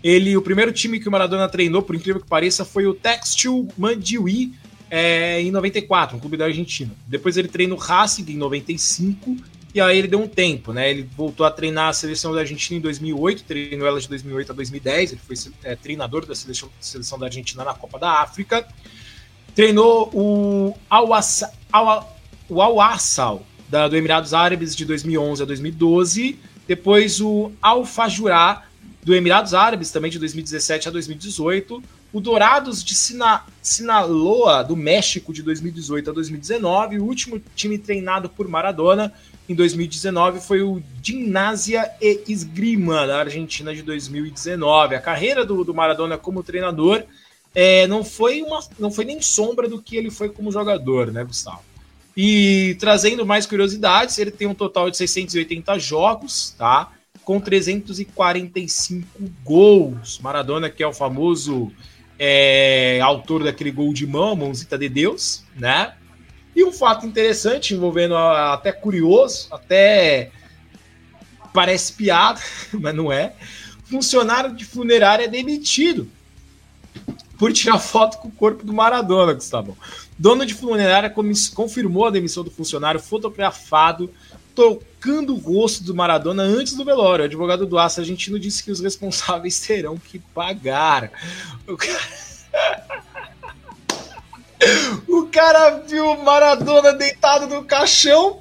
Ele, 0.04 0.36
o 0.36 0.42
primeiro 0.42 0.72
time 0.74 1.00
que 1.00 1.08
o 1.08 1.12
Maradona 1.12 1.48
treinou, 1.48 1.82
por 1.82 1.96
incrível 1.96 2.22
que 2.22 2.28
pareça, 2.28 2.66
foi 2.66 2.86
o 2.86 2.94
Textil 2.94 3.70
Mandiui 3.78 4.52
é, 4.92 5.42
em 5.42 5.50
94, 5.50 6.18
um 6.18 6.20
clube 6.20 6.36
da 6.36 6.46
Argentina. 6.46 6.92
Depois 7.08 7.38
ele 7.38 7.48
treinou 7.48 7.78
o 7.78 7.82
Racing 7.82 8.26
em 8.30 8.38
95 8.38 9.38
e 9.74 9.82
aí 9.82 9.98
ele 9.98 10.08
deu 10.08 10.22
um 10.22 10.28
tempo, 10.28 10.72
né? 10.72 10.90
Ele 10.92 11.10
voltou 11.18 11.46
a 11.46 11.52
treinar 11.52 11.90
a 11.90 11.94
seleção 11.94 12.32
da 12.32 12.42
Argentina 12.42 12.78
em 12.78 12.82
2008, 12.82 13.44
treinou 13.44 13.88
ela 13.88 14.00
de 14.00 14.08
2008 14.08 14.52
a 14.52 14.56
2010, 14.56 15.14
ele 15.14 15.22
foi 15.26 15.36
é, 15.64 15.76
treinador 15.76 16.28
da 16.28 16.36
seleção, 16.36 16.70
seleção 16.80 17.18
da 17.18 17.26
Argentina 17.26 17.64
na 17.64 17.74
Copa 17.74 17.98
da 17.98 18.22
África. 18.22 18.68
Treinou 19.56 20.12
o 20.14 20.78
Al-Assal 20.90 21.54
do 23.90 23.98
Emirados 23.98 24.34
Árabes 24.34 24.76
de 24.76 24.86
2011 24.86 25.42
a 25.42 25.46
2012, 25.46 26.38
depois 26.68 27.20
o 27.22 27.52
Al-Fajurá 27.62 28.64
do 29.04 29.14
Emirados 29.14 29.54
Árabes 29.54 29.92
também 29.92 30.10
de 30.10 30.18
2017 30.20 30.88
a 30.88 30.92
2018, 30.92 31.84
o 32.14 32.22
Dourados 32.22 32.84
de 32.84 32.96
Sina, 32.96 33.44
Sinaloa 33.62 34.64
do 34.64 34.76
México 34.76 35.34
de 35.34 35.42
2018 35.42 36.12
a 36.12 36.14
2019, 36.14 37.00
o 37.00 37.04
último 37.04 37.42
time 37.56 37.78
treinado 37.78 38.30
por 38.30 38.48
Maradona 38.48 39.12
em 39.50 39.56
2019 39.56 40.40
foi 40.40 40.62
o 40.62 40.82
Gimnasia 41.02 41.92
e 42.00 42.22
Esgrima, 42.28 43.06
da 43.06 43.20
Argentina 43.20 43.74
de 43.74 43.82
2019. 43.82 44.96
A 44.96 45.02
carreira 45.02 45.46
do, 45.46 45.64
do 45.64 45.74
Maradona 45.74 46.18
como 46.18 46.44
treinador 46.44 47.04
é, 47.54 47.86
não, 47.88 48.04
foi 48.04 48.42
uma, 48.42 48.60
não 48.80 48.90
foi 48.92 49.06
nem 49.06 49.22
sombra 49.22 49.68
do 49.68 49.82
que 49.82 49.98
ele 49.98 50.10
foi 50.10 50.30
como 50.30 50.52
jogador, 50.52 51.12
né, 51.12 51.24
Gustavo? 51.24 51.62
E 52.16 52.76
trazendo 52.80 53.26
mais 53.26 53.46
curiosidades, 53.46 54.18
ele 54.18 54.32
tem 54.32 54.48
um 54.48 54.54
total 54.54 54.90
de 54.90 54.98
680 54.98 55.80
jogos, 55.80 56.56
tá? 56.58 56.92
Com 57.24 57.40
345 57.40 59.08
gols. 59.44 60.20
Maradona, 60.20 60.70
que 60.70 60.84
é 60.84 60.88
o 60.88 60.94
famoso 60.94 61.72
é, 62.20 63.00
autor 63.02 63.44
daquele 63.44 63.72
gol 63.72 63.94
de 63.94 64.06
mão, 64.06 64.36
mãozita 64.36 64.78
de 64.78 64.90
Deus, 64.90 65.44
né? 65.56 65.96
E 66.56 66.64
um 66.64 66.72
fato 66.72 67.06
interessante, 67.06 67.74
envolvendo 67.74 68.16
até 68.16 68.72
curioso, 68.72 69.48
até 69.52 70.32
parece 71.52 71.94
piada, 71.94 72.40
mas 72.74 72.94
não 72.94 73.12
é. 73.12 73.34
Funcionário 73.86 74.56
de 74.56 74.66
funerária 74.66 75.26
é 75.26 75.28
demitido 75.28 76.08
por 77.38 77.52
tirar 77.52 77.80
foto 77.80 78.20
com 78.20 78.28
o 78.28 78.32
corpo 78.32 78.64
do 78.66 78.72
Maradona, 78.72 79.34
Gustavo. 79.34 79.78
Dono 80.18 80.46
de 80.46 80.54
funerária 80.54 81.14
confirmou 81.56 82.06
a 82.06 82.12
demissão 82.12 82.44
do 82.44 82.52
funcionário 82.52 83.00
fotografado 83.00 84.10
tocando 84.56 85.34
o 85.34 85.40
rosto 85.40 85.84
do 85.84 85.96
Maradona 85.96 86.44
antes 86.44 86.74
do 86.74 86.86
velório. 86.86 87.24
O 87.24 87.26
advogado 87.26 87.66
do 87.66 87.78
Aço 87.78 88.00
argentino 88.00 88.40
disse 88.40 88.64
que 88.64 88.72
os 88.72 88.80
responsáveis 88.80 89.60
terão 89.66 89.98
que 89.98 90.20
pagar. 90.20 91.12
O 91.68 91.76
cara... 91.78 92.00
O 95.10 95.28
cara 95.28 95.72
viu 95.80 96.10
o 96.12 96.24
Maradona 96.24 96.94
deitado 96.94 97.48
no 97.48 97.66
caixão, 97.66 98.40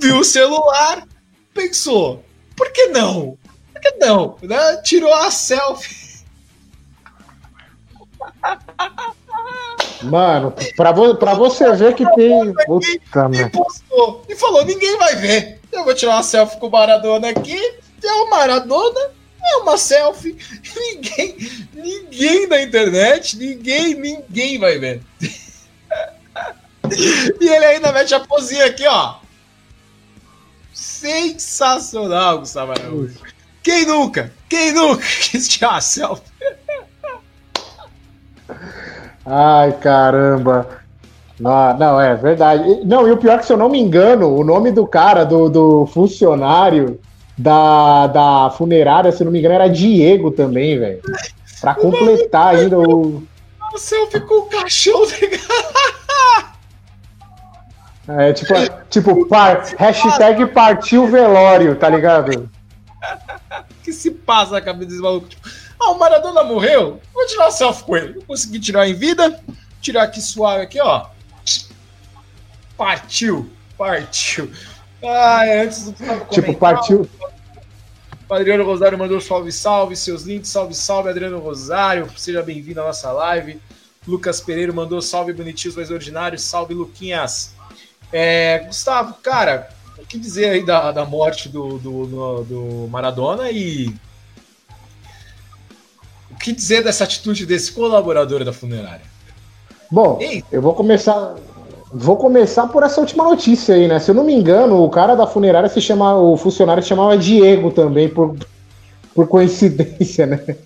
viu 0.00 0.18
o 0.18 0.24
celular, 0.24 1.06
pensou: 1.54 2.24
por 2.56 2.72
que 2.72 2.86
não? 2.86 3.38
Por 3.72 3.80
que 3.80 3.92
não? 3.92 4.36
Né? 4.42 4.76
Tirou 4.82 5.14
a 5.14 5.30
selfie. 5.30 6.24
Mano, 10.02 10.52
pra, 10.76 10.92
vo 10.92 11.14
pra 11.16 11.34
você 11.34 11.72
ver 11.72 11.94
que 11.94 12.04
tem. 12.14 12.52
Puta, 12.66 12.88
e, 13.32 13.50
postou, 13.50 14.24
e 14.28 14.36
falou: 14.36 14.64
ninguém 14.64 14.96
vai 14.98 15.16
ver. 15.16 15.60
Eu 15.72 15.84
vou 15.84 15.94
tirar 15.94 16.16
uma 16.16 16.22
selfie 16.22 16.58
com 16.58 16.66
o 16.68 16.70
Maradona 16.70 17.30
aqui. 17.30 17.58
É 18.02 18.12
o 18.12 18.30
Maradona, 18.30 19.10
é 19.42 19.56
uma 19.56 19.76
selfie. 19.76 20.36
Ninguém, 20.76 21.36
ninguém 21.74 22.46
na 22.46 22.62
internet, 22.62 23.36
ninguém, 23.36 23.94
ninguém 23.94 24.58
vai 24.58 24.78
ver. 24.78 25.02
e 27.40 27.48
ele 27.48 27.64
ainda 27.64 27.92
mete 27.92 28.14
a 28.14 28.20
posinha 28.20 28.66
aqui, 28.66 28.86
ó. 28.86 29.16
Sensacional, 30.72 32.40
Gustavo 32.40 32.72
Araújo. 32.72 33.18
Quem 33.62 33.86
nunca? 33.86 34.32
Quem 34.48 34.72
nunca 34.72 35.04
quis 35.20 35.48
tirar 35.48 35.70
uma 35.70 35.80
selfie? 35.80 36.22
Ai, 39.26 39.72
caramba. 39.72 40.68
Não, 41.38 41.76
não, 41.76 42.00
é 42.00 42.14
verdade. 42.14 42.84
Não, 42.84 43.06
e 43.06 43.10
o 43.10 43.16
pior 43.16 43.34
é 43.34 43.38
que, 43.38 43.46
se 43.46 43.52
eu 43.52 43.56
não 43.56 43.68
me 43.68 43.80
engano, 43.80 44.32
o 44.34 44.44
nome 44.44 44.70
do 44.70 44.86
cara, 44.86 45.24
do, 45.24 45.48
do 45.48 45.86
funcionário 45.86 46.98
da, 47.36 48.06
da 48.06 48.50
funerária, 48.56 49.12
se 49.12 49.22
eu 49.22 49.26
não 49.26 49.32
me 49.32 49.40
engano, 49.40 49.54
era 49.56 49.68
Diego 49.68 50.30
também, 50.30 50.78
velho. 50.78 51.00
Pra 51.60 51.74
completar 51.74 52.54
ainda 52.54 52.78
o. 52.78 53.22
O 53.74 53.78
selfie 53.78 54.20
com 54.20 54.34
o 54.34 54.46
caixão, 54.46 55.02
É 58.08 58.32
tipo, 58.32 58.54
tipo 58.88 59.26
par, 59.26 59.64
hashtag 59.76 60.46
partiu 60.46 61.08
velório, 61.08 61.74
tá 61.74 61.88
ligado? 61.88 62.48
que 63.82 63.92
se 63.92 64.10
passa 64.10 64.52
na 64.52 64.60
cabeça 64.60 64.90
desse 64.90 65.02
maluco? 65.02 65.28
Tipo, 65.28 65.48
ah, 65.78 65.90
o 65.90 65.98
Maradona 65.98 66.42
morreu? 66.42 67.00
Vou 67.12 67.26
tirar 67.26 67.50
selfie 67.50 67.84
com 67.84 67.96
ele. 67.96 68.12
Vou 68.14 68.22
conseguir 68.22 68.60
tirar 68.60 68.88
em 68.88 68.94
vida. 68.94 69.40
Tirar 69.80 70.04
aqui 70.04 70.20
suave 70.20 70.62
aqui, 70.62 70.80
ó. 70.80 71.06
Partiu, 72.76 73.50
partiu. 73.78 74.50
Ai, 75.02 75.60
antes 75.60 75.84
do 75.84 75.94
Tipo, 76.30 76.54
partiu. 76.54 77.08
O 78.28 78.34
Adriano 78.34 78.64
Rosário 78.64 78.98
mandou 78.98 79.20
salve, 79.20 79.52
salve, 79.52 79.94
seus 79.94 80.22
lindos, 80.22 80.48
salve, 80.48 80.74
salve, 80.74 81.08
Adriano 81.08 81.38
Rosário. 81.38 82.10
Seja 82.16 82.42
bem-vindo 82.42 82.80
à 82.80 82.84
nossa 82.84 83.12
live. 83.12 83.60
Lucas 84.06 84.40
Pereira 84.40 84.72
mandou 84.72 85.00
salve, 85.00 85.32
bonitinhos, 85.32 85.76
mais 85.76 85.90
ordinários. 85.90 86.42
Salve, 86.42 86.74
Luquinhas. 86.74 87.54
É, 88.12 88.60
Gustavo, 88.66 89.14
cara, 89.22 89.68
o 89.98 90.04
que 90.04 90.18
dizer 90.18 90.50
aí 90.50 90.64
da, 90.64 90.90
da 90.90 91.04
morte 91.04 91.48
do, 91.48 91.78
do, 91.78 92.06
do, 92.06 92.44
do 92.44 92.88
Maradona 92.88 93.50
e 93.50 93.94
que 96.46 96.52
dizer 96.52 96.84
dessa 96.84 97.02
atitude 97.02 97.44
desse 97.44 97.72
colaborador 97.72 98.44
da 98.44 98.52
funerária? 98.52 99.02
Bom, 99.90 100.18
Ei. 100.20 100.44
eu 100.52 100.62
vou 100.62 100.74
começar. 100.74 101.34
Vou 101.92 102.16
começar 102.16 102.66
por 102.68 102.82
essa 102.82 103.00
última 103.00 103.24
notícia 103.24 103.74
aí, 103.74 103.88
né? 103.88 103.98
Se 103.98 104.10
eu 104.10 104.14
não 104.14 104.24
me 104.24 104.34
engano, 104.34 104.82
o 104.82 104.90
cara 104.90 105.14
da 105.14 105.26
funerária 105.26 105.68
se 105.68 105.80
chama. 105.80 106.16
O 106.16 106.36
funcionário 106.36 106.82
se 106.82 106.88
chamava 106.88 107.16
Diego 107.16 107.70
também, 107.70 108.08
por, 108.08 108.36
por 109.14 109.26
coincidência, 109.28 110.26
né? 110.26 110.40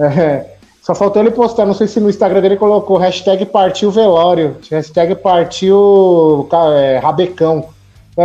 É, 0.00 0.54
só 0.80 0.94
faltou 0.94 1.20
ele 1.20 1.32
postar, 1.32 1.66
não 1.66 1.74
sei 1.74 1.88
se 1.88 1.98
no 1.98 2.08
Instagram 2.08 2.40
dele 2.40 2.56
colocou 2.56 2.98
hashtag 2.98 3.44
partiu 3.46 3.90
velório, 3.90 4.58
hashtag 4.70 5.16
partiu 5.16 6.48
é, 6.76 6.98
rabecão. 6.98 7.64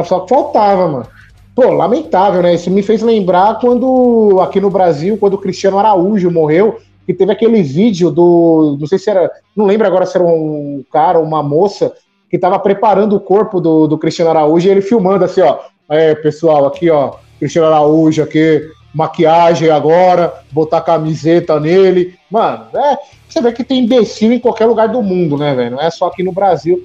Só 0.05 0.19
que 0.19 0.29
faltava, 0.29 0.87
mano. 0.87 1.07
Pô, 1.55 1.71
lamentável, 1.71 2.43
né? 2.43 2.53
Isso 2.53 2.69
me 2.69 2.83
fez 2.83 3.01
lembrar 3.01 3.59
quando, 3.59 4.39
aqui 4.39 4.61
no 4.61 4.69
Brasil, 4.69 5.17
quando 5.17 5.33
o 5.33 5.39
Cristiano 5.39 5.79
Araújo 5.79 6.29
morreu, 6.29 6.79
que 7.05 7.13
teve 7.13 7.31
aquele 7.31 7.61
vídeo 7.61 8.09
do. 8.09 8.77
Não 8.79 8.87
sei 8.87 8.97
se 8.97 9.09
era. 9.09 9.31
Não 9.55 9.65
lembro 9.65 9.87
agora 9.87 10.05
se 10.05 10.17
era 10.17 10.25
um 10.25 10.83
cara 10.91 11.19
ou 11.19 11.25
uma 11.25 11.43
moça 11.43 11.93
que 12.29 12.37
tava 12.37 12.57
preparando 12.57 13.15
o 13.15 13.19
corpo 13.19 13.61
do, 13.61 13.87
do 13.87 13.97
Cristiano 13.97 14.31
Araújo 14.31 14.67
e 14.67 14.71
ele 14.71 14.81
filmando 14.81 15.25
assim, 15.25 15.41
ó. 15.41 15.59
É, 15.89 16.15
pessoal, 16.15 16.65
aqui, 16.65 16.89
ó. 16.89 17.15
Cristiano 17.39 17.67
Araújo 17.67 18.23
aqui, 18.23 18.63
maquiagem 18.93 19.69
agora, 19.69 20.33
botar 20.51 20.81
camiseta 20.81 21.59
nele. 21.59 22.15
Mano, 22.31 22.65
é, 22.73 22.97
você 23.27 23.41
vê 23.41 23.51
que 23.51 23.63
tem 23.63 23.83
imbecil 23.83 24.31
em 24.31 24.39
qualquer 24.39 24.65
lugar 24.65 24.87
do 24.87 25.01
mundo, 25.01 25.37
né, 25.37 25.53
velho? 25.53 25.71
Não 25.75 25.81
é 25.81 25.91
só 25.91 26.07
aqui 26.07 26.23
no 26.23 26.31
Brasil. 26.31 26.83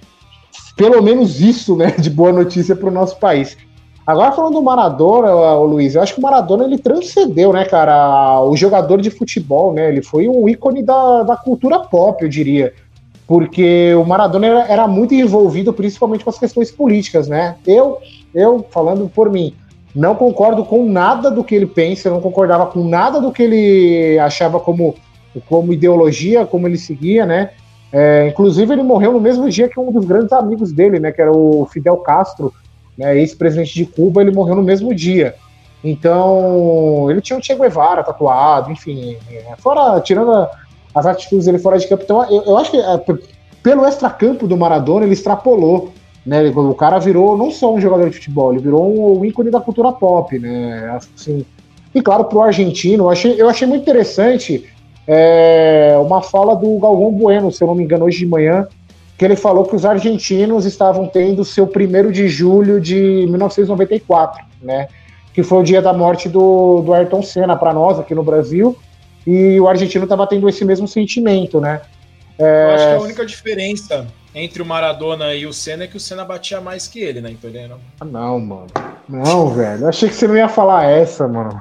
Pelo 0.76 1.02
menos 1.02 1.40
isso, 1.40 1.76
né, 1.76 1.92
de 1.98 2.10
boa 2.10 2.32
notícia 2.32 2.74
para 2.74 2.88
o 2.88 2.92
nosso 2.92 3.18
país. 3.18 3.56
Agora 4.08 4.32
falando 4.32 4.54
do 4.54 4.62
Maradona, 4.62 5.30
o 5.30 5.66
Luiz, 5.66 5.94
eu 5.94 6.00
acho 6.00 6.14
que 6.14 6.18
o 6.18 6.22
Maradona 6.22 6.64
ele 6.64 6.78
transcendeu, 6.78 7.52
né, 7.52 7.66
cara, 7.66 8.42
o 8.42 8.56
jogador 8.56 9.02
de 9.02 9.10
futebol, 9.10 9.74
né? 9.74 9.86
Ele 9.86 10.00
foi 10.00 10.26
um 10.26 10.48
ícone 10.48 10.82
da, 10.82 11.24
da 11.24 11.36
cultura 11.36 11.78
pop, 11.80 12.22
eu 12.22 12.28
diria. 12.28 12.72
Porque 13.26 13.94
o 13.94 14.06
Maradona 14.06 14.46
era, 14.46 14.66
era 14.66 14.88
muito 14.88 15.12
envolvido 15.12 15.74
principalmente 15.74 16.24
com 16.24 16.30
as 16.30 16.38
questões 16.38 16.70
políticas, 16.70 17.28
né? 17.28 17.56
Eu, 17.66 17.98
eu 18.34 18.64
falando 18.70 19.10
por 19.14 19.30
mim, 19.30 19.52
não 19.94 20.14
concordo 20.14 20.64
com 20.64 20.88
nada 20.88 21.30
do 21.30 21.44
que 21.44 21.54
ele 21.54 21.66
pensa, 21.66 22.08
não 22.08 22.22
concordava 22.22 22.64
com 22.64 22.88
nada 22.88 23.20
do 23.20 23.30
que 23.30 23.42
ele 23.42 24.18
achava 24.20 24.58
como, 24.58 24.94
como 25.50 25.70
ideologia, 25.70 26.46
como 26.46 26.66
ele 26.66 26.78
seguia, 26.78 27.26
né? 27.26 27.50
É, 27.92 28.26
inclusive, 28.28 28.72
ele 28.72 28.82
morreu 28.82 29.12
no 29.12 29.20
mesmo 29.20 29.50
dia 29.50 29.68
que 29.68 29.78
um 29.78 29.92
dos 29.92 30.06
grandes 30.06 30.32
amigos 30.32 30.72
dele, 30.72 30.98
né? 30.98 31.12
Que 31.12 31.20
era 31.20 31.30
o 31.30 31.68
Fidel 31.70 31.98
Castro, 31.98 32.54
né, 32.98 33.16
ex-presidente 33.16 33.74
de 33.74 33.86
Cuba, 33.86 34.20
ele 34.20 34.32
morreu 34.32 34.56
no 34.56 34.62
mesmo 34.62 34.94
dia. 34.94 35.34
Então, 35.82 37.08
ele 37.10 37.20
tinha 37.20 37.38
o 37.38 37.42
Che 37.42 37.54
Guevara 37.54 38.02
tatuado, 38.02 38.72
enfim. 38.72 39.16
É, 39.30 39.54
fora, 39.58 40.00
tirando 40.00 40.48
as 40.94 41.06
atitudes 41.06 41.46
dele 41.46 41.58
fora 41.58 41.78
de 41.78 41.86
campo. 41.86 42.02
Então, 42.02 42.24
eu, 42.30 42.42
eu 42.42 42.58
acho 42.58 42.72
que 42.72 42.76
é, 42.76 43.00
pelo 43.62 43.86
extracampo 43.86 44.48
do 44.48 44.56
Maradona, 44.56 45.04
ele 45.04 45.14
extrapolou 45.14 45.92
né? 46.28 46.46
O 46.54 46.74
cara 46.74 46.98
virou 46.98 47.38
não 47.38 47.50
só 47.50 47.72
um 47.72 47.80
jogador 47.80 48.10
de 48.10 48.16
futebol, 48.16 48.52
ele 48.52 48.60
virou 48.60 48.94
um, 48.94 49.20
um 49.20 49.24
ícone 49.24 49.50
da 49.50 49.62
cultura 49.62 49.90
pop, 49.92 50.38
né? 50.38 50.90
Assim, 50.94 51.42
e 51.94 52.02
claro, 52.02 52.24
para 52.24 52.36
o 52.36 52.42
argentino, 52.42 53.04
eu 53.04 53.10
achei, 53.10 53.40
eu 53.40 53.48
achei 53.48 53.66
muito 53.66 53.80
interessante 53.82 54.68
é, 55.06 55.96
uma 55.98 56.20
fala 56.20 56.54
do 56.54 56.78
Galvão 56.78 57.10
Bueno, 57.10 57.50
se 57.50 57.64
eu 57.64 57.68
não 57.68 57.74
me 57.74 57.82
engano, 57.82 58.04
hoje 58.04 58.18
de 58.18 58.26
manhã, 58.26 58.68
que 59.18 59.24
ele 59.24 59.34
falou 59.34 59.64
que 59.64 59.74
os 59.74 59.84
argentinos 59.84 60.64
estavam 60.64 61.08
tendo 61.08 61.44
seu 61.44 61.66
primeiro 61.66 62.12
de 62.12 62.28
julho 62.28 62.80
de 62.80 63.26
1994, 63.28 64.44
né? 64.62 64.86
Que 65.34 65.42
foi 65.42 65.58
o 65.58 65.64
dia 65.64 65.82
da 65.82 65.92
morte 65.92 66.28
do, 66.28 66.82
do 66.82 66.94
Ayrton 66.94 67.20
Senna 67.20 67.56
para 67.56 67.74
nós 67.74 67.98
aqui 67.98 68.14
no 68.14 68.22
Brasil, 68.22 68.78
e 69.26 69.58
o 69.58 69.68
argentino 69.68 70.04
estava 70.04 70.24
tendo 70.24 70.48
esse 70.48 70.64
mesmo 70.64 70.86
sentimento, 70.86 71.60
né? 71.60 71.80
É... 72.38 72.64
Eu 72.64 72.74
acho 72.74 72.86
que 72.86 72.94
a 72.94 73.00
única 73.00 73.26
diferença 73.26 74.06
entre 74.32 74.62
o 74.62 74.66
Maradona 74.66 75.34
e 75.34 75.46
o 75.46 75.52
Senna 75.52 75.82
é 75.84 75.86
que 75.88 75.96
o 75.96 76.00
Senna 76.00 76.24
batia 76.24 76.60
mais 76.60 76.86
que 76.86 77.00
ele, 77.00 77.20
né? 77.20 77.32
Entendeu? 77.32 77.76
Ah, 78.00 78.04
não, 78.04 78.38
mano. 78.38 78.68
Não, 79.08 79.50
velho. 79.50 79.82
Eu 79.82 79.88
achei 79.88 80.08
que 80.08 80.14
você 80.14 80.28
não 80.28 80.36
ia 80.36 80.48
falar 80.48 80.84
essa, 80.84 81.26
mano. 81.26 81.60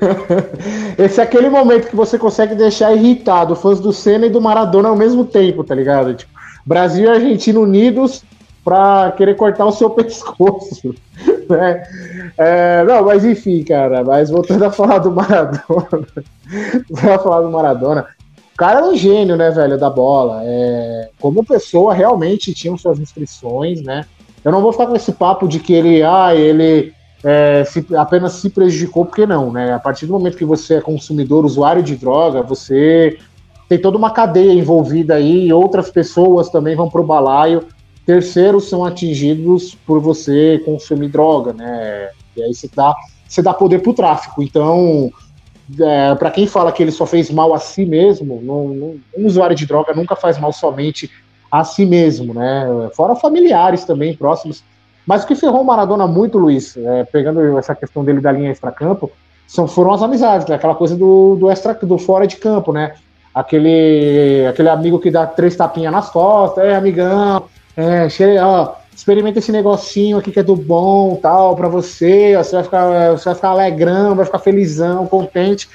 Esse 0.98 1.20
é 1.20 1.24
aquele 1.24 1.48
momento 1.48 1.88
que 1.88 1.96
você 1.96 2.18
consegue 2.18 2.54
deixar 2.54 2.92
irritado 2.92 3.56
fãs 3.56 3.80
do 3.80 3.92
Senna 3.92 4.26
e 4.26 4.30
do 4.30 4.40
Maradona 4.40 4.88
ao 4.88 4.96
mesmo 4.96 5.24
tempo, 5.24 5.64
tá 5.64 5.74
ligado? 5.74 6.14
Tipo, 6.14 6.32
Brasil 6.64 7.06
e 7.06 7.08
Argentina 7.08 7.60
unidos 7.60 8.24
pra 8.64 9.12
querer 9.16 9.36
cortar 9.36 9.64
o 9.64 9.72
seu 9.72 9.88
pescoço. 9.90 10.94
Né? 11.48 11.82
É, 12.36 12.84
não, 12.84 13.04
mas 13.04 13.24
enfim, 13.24 13.62
cara. 13.62 14.02
Mas 14.02 14.30
voltando 14.30 14.64
a 14.64 14.70
falar 14.70 14.98
do 14.98 15.12
Maradona. 15.12 15.60
Voltando 16.90 17.12
a 17.12 17.18
falar 17.18 17.40
do 17.42 17.50
Maradona. 17.50 18.06
O 18.52 18.56
cara 18.56 18.78
era 18.78 18.88
um 18.88 18.96
gênio, 18.96 19.36
né, 19.36 19.50
velho, 19.50 19.78
da 19.78 19.90
bola. 19.90 20.40
É, 20.42 21.10
como 21.20 21.44
pessoa, 21.44 21.92
realmente 21.92 22.54
tinha 22.54 22.76
suas 22.76 22.98
inscrições, 22.98 23.82
né? 23.82 24.04
Eu 24.42 24.50
não 24.50 24.62
vou 24.62 24.72
ficar 24.72 24.86
com 24.86 24.96
esse 24.96 25.12
papo 25.12 25.46
de 25.46 25.60
que 25.60 25.72
ele, 25.72 26.02
ah, 26.02 26.34
ele 26.34 26.94
é, 27.24 27.64
se, 27.64 27.84
apenas 27.96 28.34
se 28.34 28.50
prejudicou, 28.50 29.04
porque 29.04 29.26
não, 29.26 29.50
né? 29.50 29.72
A 29.72 29.78
partir 29.78 30.06
do 30.06 30.12
momento 30.12 30.36
que 30.36 30.44
você 30.44 30.74
é 30.74 30.80
consumidor, 30.80 31.44
usuário 31.44 31.82
de 31.82 31.96
droga, 31.96 32.42
você 32.42 33.18
tem 33.68 33.78
toda 33.78 33.98
uma 33.98 34.10
cadeia 34.10 34.52
envolvida 34.52 35.14
aí, 35.14 35.52
outras 35.52 35.90
pessoas 35.90 36.48
também 36.50 36.76
vão 36.76 36.88
pro 36.88 37.02
balaio, 37.02 37.64
terceiros 38.04 38.68
são 38.68 38.84
atingidos 38.84 39.74
por 39.86 40.00
você 40.00 40.62
consumir 40.64 41.08
droga, 41.08 41.52
né? 41.52 42.10
E 42.36 42.42
aí 42.42 42.54
você 42.54 42.70
dá, 42.74 42.94
você 43.26 43.42
dá 43.42 43.52
poder 43.52 43.80
pro 43.80 43.92
tráfico. 43.92 44.42
Então, 44.42 45.10
é, 45.80 46.14
para 46.14 46.30
quem 46.30 46.46
fala 46.46 46.70
que 46.70 46.82
ele 46.82 46.92
só 46.92 47.06
fez 47.06 47.30
mal 47.30 47.52
a 47.52 47.58
si 47.58 47.84
mesmo, 47.84 48.40
não, 48.42 48.68
não, 48.68 48.96
um 49.18 49.26
usuário 49.26 49.56
de 49.56 49.66
droga 49.66 49.92
nunca 49.92 50.14
faz 50.14 50.38
mal 50.38 50.52
somente 50.52 51.10
a 51.50 51.64
si 51.64 51.84
mesmo, 51.84 52.32
né? 52.32 52.88
Fora 52.94 53.16
familiares 53.16 53.84
também 53.84 54.14
próximos. 54.14 54.62
Mas 55.06 55.22
o 55.22 55.26
que 55.26 55.36
ferrou 55.36 55.60
o 55.60 55.64
Maradona 55.64 56.06
muito, 56.06 56.36
Luiz, 56.36 56.76
é, 56.76 57.04
pegando 57.04 57.56
essa 57.58 57.74
questão 57.74 58.04
dele 58.04 58.20
da 58.20 58.32
linha 58.32 58.50
extra-campo, 58.50 59.10
são, 59.46 59.68
foram 59.68 59.92
as 59.92 60.02
amizades, 60.02 60.46
né? 60.48 60.56
aquela 60.56 60.74
coisa 60.74 60.96
do, 60.96 61.36
do, 61.36 61.50
extra, 61.50 61.74
do 61.74 61.96
fora 61.96 62.26
de 62.26 62.36
campo, 62.36 62.72
né? 62.72 62.94
Aquele, 63.32 64.46
aquele 64.48 64.68
amigo 64.68 64.98
que 64.98 65.10
dá 65.10 65.26
três 65.26 65.54
tapinhas 65.54 65.92
nas 65.92 66.10
costas, 66.10 66.64
é 66.64 66.74
amigão, 66.74 67.44
é, 67.76 68.08
cheio, 68.08 68.42
ó, 68.42 68.74
experimenta 68.94 69.38
esse 69.38 69.52
negocinho 69.52 70.16
aqui 70.16 70.32
que 70.32 70.40
é 70.40 70.42
do 70.42 70.56
bom, 70.56 71.16
tal, 71.16 71.54
para 71.54 71.68
você, 71.68 72.34
você 72.36 72.56
vai 72.56 72.64
ficar, 72.64 73.10
você 73.12 73.24
vai 73.26 73.34
ficar 73.34 73.48
alegrão, 73.50 74.14
vai 74.16 74.24
ficar 74.24 74.38
felizão, 74.38 75.06
contente. 75.06 75.68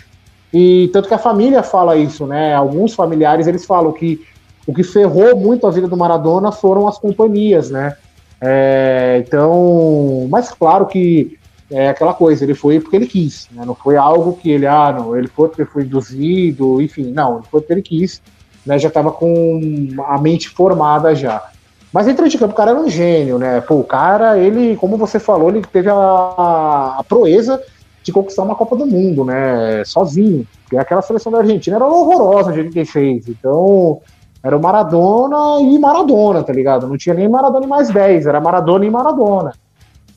E 0.51 0.89
tanto 0.91 1.07
que 1.07 1.13
a 1.13 1.19
família 1.19 1.63
fala 1.63 1.95
isso, 1.95 2.25
né? 2.25 2.53
Alguns 2.53 2.93
familiares 2.93 3.47
eles 3.47 3.63
falam 3.63 3.93
que 3.93 4.19
o 4.65 4.73
que 4.73 4.84
ferrou 4.84 5.36
muito 5.38 5.65
a 5.65 5.71
vida 5.71 5.88
do 5.88 5.95
Maradona 5.95 6.51
foram 6.51 6.88
as 6.88 6.97
companhias, 6.97 7.69
né? 7.69 7.95
É, 8.41 9.23
então, 9.25 10.27
mas 10.29 10.49
claro 10.49 10.87
que 10.87 11.37
é 11.69 11.89
aquela 11.89 12.13
coisa, 12.13 12.43
ele 12.43 12.55
foi 12.55 12.79
porque 12.79 12.95
ele 12.95 13.07
quis, 13.07 13.47
né? 13.51 13.63
Não 13.65 13.75
foi 13.75 13.95
algo 13.95 14.33
que 14.33 14.49
ele, 14.49 14.65
ah, 14.65 14.91
não, 14.91 15.15
ele 15.15 15.27
foi 15.27 15.47
porque 15.47 15.63
foi 15.63 15.83
induzido, 15.83 16.81
enfim, 16.81 17.11
não, 17.11 17.37
ele 17.37 17.45
foi 17.49 17.61
porque 17.61 17.73
ele 17.73 17.81
quis, 17.81 18.21
né? 18.65 18.79
Já 18.79 18.87
estava 18.87 19.11
com 19.11 19.87
a 20.07 20.17
mente 20.17 20.49
formada 20.49 21.15
já. 21.15 21.41
Mas 21.93 22.05
dentro 22.05 22.27
de 22.27 22.37
campo, 22.37 22.53
o 22.53 22.55
cara 22.55 22.71
era 22.71 22.79
um 22.79 22.89
gênio, 22.89 23.37
né? 23.37 23.61
Pô, 23.61 23.75
o 23.75 23.83
cara, 23.83 24.37
ele, 24.37 24.75
como 24.77 24.97
você 24.97 25.19
falou, 25.19 25.49
ele 25.49 25.61
teve 25.61 25.89
a, 25.89 25.95
a 26.99 27.03
proeza 27.07 27.61
de 28.03 28.11
conquistar 28.11 28.43
uma 28.43 28.55
Copa 28.55 28.75
do 28.75 28.85
Mundo, 28.85 29.23
né? 29.23 29.83
Sozinho. 29.85 30.47
E 30.71 30.77
aquela 30.77 31.01
seleção 31.01 31.31
da 31.31 31.39
Argentina 31.39 31.75
era 31.75 31.85
horrorosa 31.85 32.51
de 32.51 32.59
86. 32.59 33.27
Então, 33.27 34.01
era 34.43 34.57
o 34.57 34.61
Maradona 34.61 35.61
e 35.61 35.77
Maradona, 35.77 36.43
tá 36.43 36.51
ligado? 36.51 36.87
Não 36.87 36.97
tinha 36.97 37.13
nem 37.13 37.29
Maradona 37.29 37.65
e 37.65 37.69
mais 37.69 37.89
10, 37.89 38.25
era 38.25 38.41
Maradona 38.41 38.85
e 38.85 38.89
Maradona. 38.89 39.53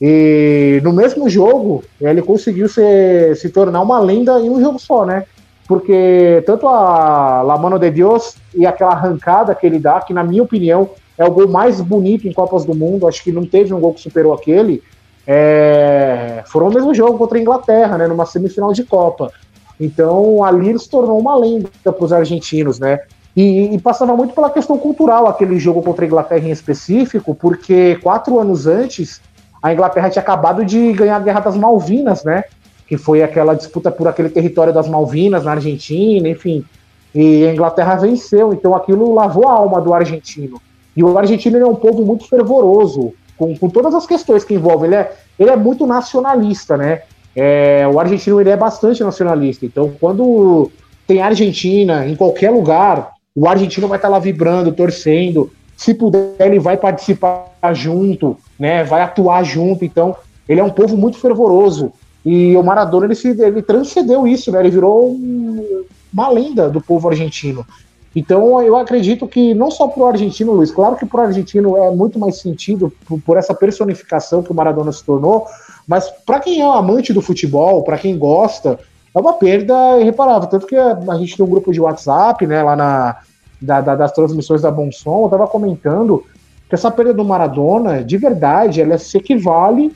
E 0.01 0.81
no 0.83 0.91
mesmo 0.91 1.29
jogo, 1.29 1.83
ele 2.01 2.21
conseguiu 2.21 2.67
se, 2.67 3.35
se 3.35 3.49
tornar 3.49 3.81
uma 3.81 3.99
lenda 3.99 4.39
em 4.39 4.49
um 4.49 4.59
jogo 4.59 4.79
só, 4.79 5.05
né? 5.05 5.25
Porque 5.67 6.43
tanto 6.45 6.67
a 6.67 7.41
La 7.41 7.57
Mano 7.57 7.79
de 7.79 7.89
Dios 7.89 8.35
e 8.53 8.65
aquela 8.65 8.91
arrancada 8.91 9.55
que 9.55 9.65
ele 9.65 9.79
dá, 9.79 10.01
que 10.01 10.13
na 10.13 10.23
minha 10.23 10.43
opinião 10.43 10.89
é 11.17 11.25
o 11.25 11.31
gol 11.31 11.47
mais 11.47 11.79
bonito 11.79 12.27
em 12.27 12.33
Copas 12.33 12.65
do 12.65 12.75
Mundo, 12.75 13.07
acho 13.07 13.23
que 13.23 13.31
não 13.31 13.45
teve 13.45 13.73
um 13.73 13.79
gol 13.79 13.93
que 13.93 14.01
superou 14.01 14.33
aquele, 14.33 14.83
é... 15.25 16.43
foram 16.47 16.67
o 16.67 16.73
mesmo 16.73 16.93
jogo 16.93 17.17
contra 17.17 17.37
a 17.37 17.41
Inglaterra, 17.41 17.97
né? 17.97 18.07
Numa 18.07 18.25
semifinal 18.25 18.73
de 18.73 18.83
Copa. 18.83 19.31
Então 19.79 20.43
ali 20.43 20.69
ele 20.69 20.79
se 20.79 20.89
tornou 20.89 21.17
uma 21.17 21.35
lenda 21.35 21.69
para 21.83 22.03
os 22.03 22.13
argentinos, 22.13 22.79
né? 22.79 22.99
E, 23.35 23.75
e, 23.75 23.79
passava 23.79 24.15
muito 24.15 24.33
pela 24.33 24.49
questão 24.49 24.77
cultural 24.77 25.27
aquele 25.27 25.59
jogo 25.59 25.81
contra 25.81 26.05
a 26.05 26.07
Inglaterra 26.07 26.47
em 26.47 26.51
específico, 26.51 27.35
porque 27.35 27.99
quatro 28.01 28.39
anos 28.39 28.65
antes 28.65 29.19
a 29.61 29.73
Inglaterra 29.73 30.09
tinha 30.09 30.21
acabado 30.21 30.63
de 30.63 30.93
ganhar 30.93 31.17
a 31.17 31.19
Guerra 31.19 31.41
das 31.41 31.57
Malvinas, 31.57 32.23
né? 32.23 32.45
Que 32.87 32.97
foi 32.97 33.23
aquela 33.23 33.53
disputa 33.53 33.91
por 33.91 34.07
aquele 34.07 34.29
território 34.29 34.71
das 34.71 34.87
Malvinas 34.87 35.43
na 35.43 35.51
Argentina, 35.51 36.29
enfim. 36.29 36.63
E 37.13 37.45
a 37.45 37.51
Inglaterra 37.51 37.95
venceu, 37.95 38.53
então 38.53 38.75
aquilo 38.75 39.13
lavou 39.13 39.47
a 39.47 39.53
alma 39.53 39.81
do 39.81 39.93
argentino. 39.93 40.61
E 40.95 41.03
o 41.03 41.17
argentino 41.17 41.57
é 41.57 41.65
um 41.65 41.75
povo 41.75 42.05
muito 42.05 42.27
fervoroso, 42.29 43.13
com, 43.37 43.57
com 43.57 43.69
todas 43.69 43.93
as 43.93 44.05
questões 44.05 44.45
que 44.45 44.53
envolvem. 44.53 44.87
Ele 44.87 44.95
é, 44.95 45.11
ele 45.37 45.49
é 45.49 45.55
muito 45.57 45.85
nacionalista, 45.85 46.77
né? 46.77 47.01
É, 47.35 47.85
o 47.91 47.99
argentino 47.99 48.39
ele 48.39 48.49
é 48.49 48.55
bastante 48.55 49.03
nacionalista. 49.03 49.65
Então, 49.65 49.91
quando 49.99 50.71
tem 51.05 51.21
Argentina 51.21 52.07
em 52.07 52.15
qualquer 52.15 52.49
lugar, 52.49 53.14
o 53.35 53.47
argentino 53.47 53.87
vai 53.87 53.97
estar 53.97 54.07
lá 54.07 54.17
vibrando, 54.17 54.71
torcendo. 54.71 55.51
Se 55.75 55.93
puder, 55.93 56.35
ele 56.39 56.57
vai 56.57 56.77
participar 56.77 57.51
junto, 57.73 58.37
né? 58.57 58.83
Vai 58.85 59.01
atuar 59.01 59.43
junto. 59.43 59.83
Então, 59.83 60.15
ele 60.47 60.61
é 60.61 60.63
um 60.63 60.69
povo 60.69 60.95
muito 60.95 61.17
fervoroso. 61.17 61.91
E 62.25 62.55
o 62.55 62.63
Maradona 62.63 63.05
ele, 63.05 63.15
se, 63.15 63.29
ele 63.29 63.61
transcendeu 63.61 64.25
isso, 64.25 64.51
né? 64.51 64.61
Ele 64.61 64.69
virou 64.69 65.11
um, 65.11 65.83
uma 66.13 66.29
lenda 66.29 66.69
do 66.69 66.79
povo 66.79 67.09
argentino. 67.09 67.65
Então, 68.15 68.61
eu 68.61 68.77
acredito 68.77 69.27
que 69.27 69.53
não 69.53 69.69
só 69.69 69.89
para 69.89 70.01
o 70.01 70.07
argentino, 70.07 70.53
Luiz, 70.53 70.71
claro 70.71 70.95
que 70.95 71.05
para 71.05 71.21
o 71.21 71.25
argentino 71.25 71.75
é 71.75 71.91
muito 71.91 72.17
mais 72.17 72.37
sentido 72.37 72.91
por, 73.05 73.19
por, 73.19 73.37
essa 73.37 73.53
personificação 73.53 74.41
que 74.41 74.51
o 74.51 74.55
Maradona 74.55 74.93
se 74.93 75.03
tornou, 75.03 75.45
mas 75.85 76.09
para 76.25 76.39
quem 76.39 76.61
é 76.61 76.65
um 76.65 76.71
amante 76.71 77.11
do 77.11 77.21
futebol, 77.21 77.83
para 77.83 77.97
quem 77.97 78.17
gosta, 78.17 78.79
é 79.13 79.19
uma 79.19 79.33
perda 79.33 79.99
irreparável. 79.99 80.47
Tanto 80.47 80.65
que 80.65 80.77
a 80.77 81.15
gente 81.17 81.35
tem 81.35 81.45
um 81.45 81.49
grupo 81.49 81.73
de 81.73 81.81
WhatsApp, 81.81 82.47
né, 82.47 82.63
lá 82.63 82.75
na, 82.77 83.17
da, 83.65 83.81
da, 83.81 83.95
das 83.95 84.11
transmissões 84.11 84.61
da 84.61 84.71
Bom 84.71 84.91
Som, 84.91 85.21
eu 85.21 85.25
estava 85.25 85.47
comentando 85.47 86.23
que 86.69 86.75
essa 86.75 86.91
perda 86.91 87.13
do 87.13 87.25
Maradona, 87.25 88.03
de 88.03 88.17
verdade, 88.17 88.81
ela 88.81 88.97
se 88.97 89.17
equivale 89.17 89.91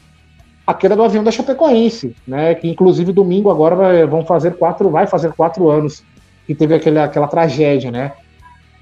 à 0.65 0.73
queda 0.73 0.95
do 0.95 1.03
avião 1.03 1.23
da 1.23 1.31
Chapecoense, 1.31 2.15
né, 2.27 2.53
que 2.55 2.67
inclusive 2.67 3.11
domingo 3.11 3.49
agora 3.49 4.05
vão 4.05 4.25
fazer 4.25 4.55
quatro, 4.55 4.89
vai 4.89 5.07
fazer 5.07 5.31
quatro 5.33 5.69
anos 5.69 6.03
que 6.45 6.53
teve 6.53 6.73
aquele, 6.73 6.99
aquela 6.99 7.27
tragédia, 7.27 7.91
né? 7.91 8.11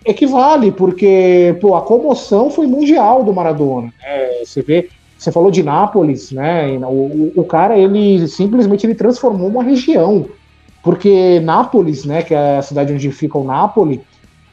Equivale, 0.05 0.71
porque 0.71 1.57
pô, 1.59 1.75
a 1.75 1.81
comoção 1.81 2.49
foi 2.49 2.65
mundial 2.65 3.23
do 3.23 3.33
Maradona. 3.33 3.91
Né? 4.01 4.45
Você 4.45 4.61
vê 4.61 4.89
você 5.17 5.31
falou 5.31 5.49
de 5.49 5.63
Nápoles, 5.63 6.31
né? 6.31 6.77
O, 6.83 7.33
o, 7.35 7.43
cara, 7.43 7.77
ele 7.77 8.27
simplesmente 8.27 8.85
ele 8.85 8.93
transformou 8.93 9.47
uma 9.47 9.63
região. 9.63 10.27
Porque 10.83 11.39
Nápoles, 11.39 12.05
né, 12.05 12.21
que 12.21 12.33
é 12.33 12.57
a 12.57 12.61
cidade 12.61 12.93
onde 12.93 13.11
fica 13.11 13.37
o 13.37 13.43
Nápoles, 13.43 13.99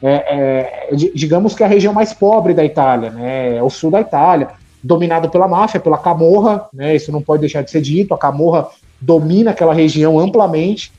é, 0.07 0.89
é, 0.91 0.95
digamos 1.15 1.55
que 1.55 1.63
é 1.63 1.65
a 1.65 1.69
região 1.69 1.93
mais 1.93 2.13
pobre 2.13 2.53
da 2.53 2.63
Itália, 2.63 3.09
né? 3.09 3.57
É 3.57 3.63
o 3.63 3.69
sul 3.69 3.89
da 3.89 4.01
Itália, 4.01 4.49
dominado 4.83 5.29
pela 5.29 5.47
máfia, 5.47 5.79
pela 5.79 5.97
Camorra, 5.97 6.67
né? 6.71 6.95
Isso 6.95 7.11
não 7.11 7.21
pode 7.21 7.41
deixar 7.41 7.63
de 7.63 7.71
ser 7.71 7.81
dito. 7.81 8.13
A 8.13 8.17
Camorra 8.17 8.67
domina 9.01 9.51
aquela 9.51 9.73
região 9.73 10.19
amplamente. 10.19 10.91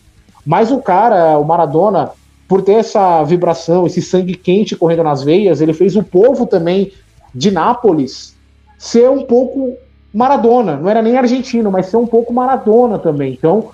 Mas 0.44 0.72
o 0.72 0.78
cara, 0.78 1.38
o 1.38 1.44
Maradona, 1.44 2.10
por 2.48 2.62
ter 2.62 2.74
essa 2.74 3.22
vibração, 3.22 3.86
esse 3.86 4.02
sangue 4.02 4.34
quente 4.34 4.74
correndo 4.74 5.04
nas 5.04 5.22
veias, 5.22 5.60
ele 5.60 5.72
fez 5.72 5.94
o 5.94 6.02
povo 6.02 6.46
também 6.46 6.92
de 7.34 7.50
Nápoles 7.50 8.36
ser 8.78 9.10
um 9.10 9.22
pouco 9.22 9.76
Maradona. 10.12 10.76
Não 10.76 10.88
era 10.88 11.02
nem 11.02 11.16
argentino, 11.16 11.70
mas 11.70 11.86
ser 11.86 11.96
um 11.96 12.06
pouco 12.06 12.32
Maradona 12.32 12.98
também. 12.98 13.32
Então, 13.32 13.70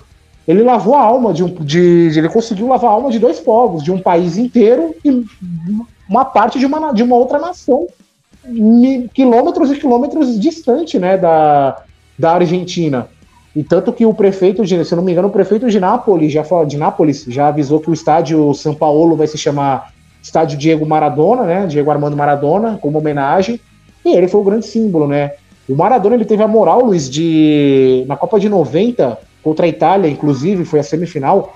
ele 0.47 0.61
lavou 0.61 0.95
a 0.95 1.01
alma 1.01 1.33
de 1.33 1.43
um. 1.43 1.47
De, 1.47 2.11
ele 2.15 2.29
conseguiu 2.29 2.67
lavar 2.67 2.91
a 2.91 2.93
alma 2.93 3.09
de 3.09 3.19
dois 3.19 3.39
povos, 3.39 3.83
de 3.83 3.91
um 3.91 3.99
país 3.99 4.37
inteiro 4.37 4.95
e 5.03 5.25
uma 6.09 6.25
parte 6.25 6.59
de 6.59 6.65
uma, 6.65 6.91
de 6.91 7.01
uma 7.01 7.15
outra 7.15 7.39
nação, 7.39 7.87
quilômetros 9.13 9.71
e 9.71 9.75
quilômetros 9.75 10.39
distante 10.39 10.99
né, 10.99 11.17
da, 11.17 11.81
da 12.19 12.33
Argentina. 12.33 13.07
E 13.55 13.63
tanto 13.63 13.93
que 13.93 14.05
o 14.05 14.13
prefeito, 14.13 14.65
de, 14.65 14.83
se 14.83 14.95
não 14.95 15.03
me 15.03 15.11
engano, 15.11 15.27
o 15.27 15.31
prefeito 15.31 15.69
de 15.69 15.79
Nápoles 15.79 16.31
já 16.31 16.43
de 16.65 16.77
Nápoles 16.77 17.23
já 17.27 17.47
avisou 17.47 17.79
que 17.79 17.89
o 17.89 17.93
estádio 17.93 18.53
São 18.53 18.73
Paulo 18.73 19.15
vai 19.15 19.27
se 19.27 19.37
chamar 19.37 19.93
Estádio 20.21 20.57
Diego 20.57 20.85
Maradona, 20.85 21.43
né? 21.43 21.67
Diego 21.67 21.91
Armando 21.91 22.17
Maradona, 22.17 22.77
como 22.81 22.97
homenagem. 22.97 23.59
E 24.03 24.15
ele 24.15 24.27
foi 24.27 24.41
o 24.41 24.43
grande 24.43 24.65
símbolo, 24.65 25.07
né? 25.07 25.33
O 25.69 25.75
Maradona 25.75 26.15
ele 26.15 26.25
teve 26.25 26.41
a 26.41 26.47
moral, 26.47 26.83
Luiz, 26.83 27.09
de. 27.09 28.03
Na 28.07 28.17
Copa 28.17 28.39
de 28.39 28.49
90, 28.49 29.17
contra 29.43 29.65
a 29.65 29.69
Itália, 29.69 30.09
inclusive, 30.09 30.65
foi 30.65 30.79
a 30.79 30.83
semifinal. 30.83 31.55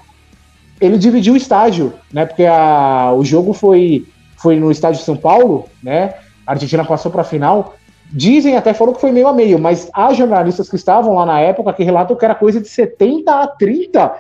Ele 0.80 0.98
dividiu 0.98 1.34
o 1.34 1.38
estádio, 1.38 1.94
né? 2.12 2.26
Porque 2.26 2.46
a, 2.46 3.14
o 3.14 3.24
jogo 3.24 3.54
foi, 3.54 4.06
foi 4.36 4.56
no 4.56 4.72
estádio 4.72 5.00
de 5.00 5.06
São 5.06 5.18
Paulo, 5.18 5.66
né? 5.82 6.14
A 6.46 6.52
Argentina 6.52 6.86
passou 6.86 7.12
para 7.12 7.22
a 7.22 7.26
final. 7.26 7.76
Dizem 8.12 8.56
até 8.56 8.74
falou 8.74 8.94
que 8.94 9.02
foi 9.02 9.12
meio 9.12 9.28
a 9.28 9.34
meio, 9.34 9.60
mas 9.60 9.90
há 9.94 10.14
jornalistas 10.14 10.70
que 10.70 10.76
estavam 10.76 11.16
lá 11.16 11.26
na 11.26 11.40
época 11.40 11.74
que 11.74 11.84
relatam 11.84 12.16
que 12.16 12.24
era 12.24 12.36
coisa 12.36 12.62
de 12.62 12.68
70 12.70 13.32
a 13.32 13.48
30 13.48 14.16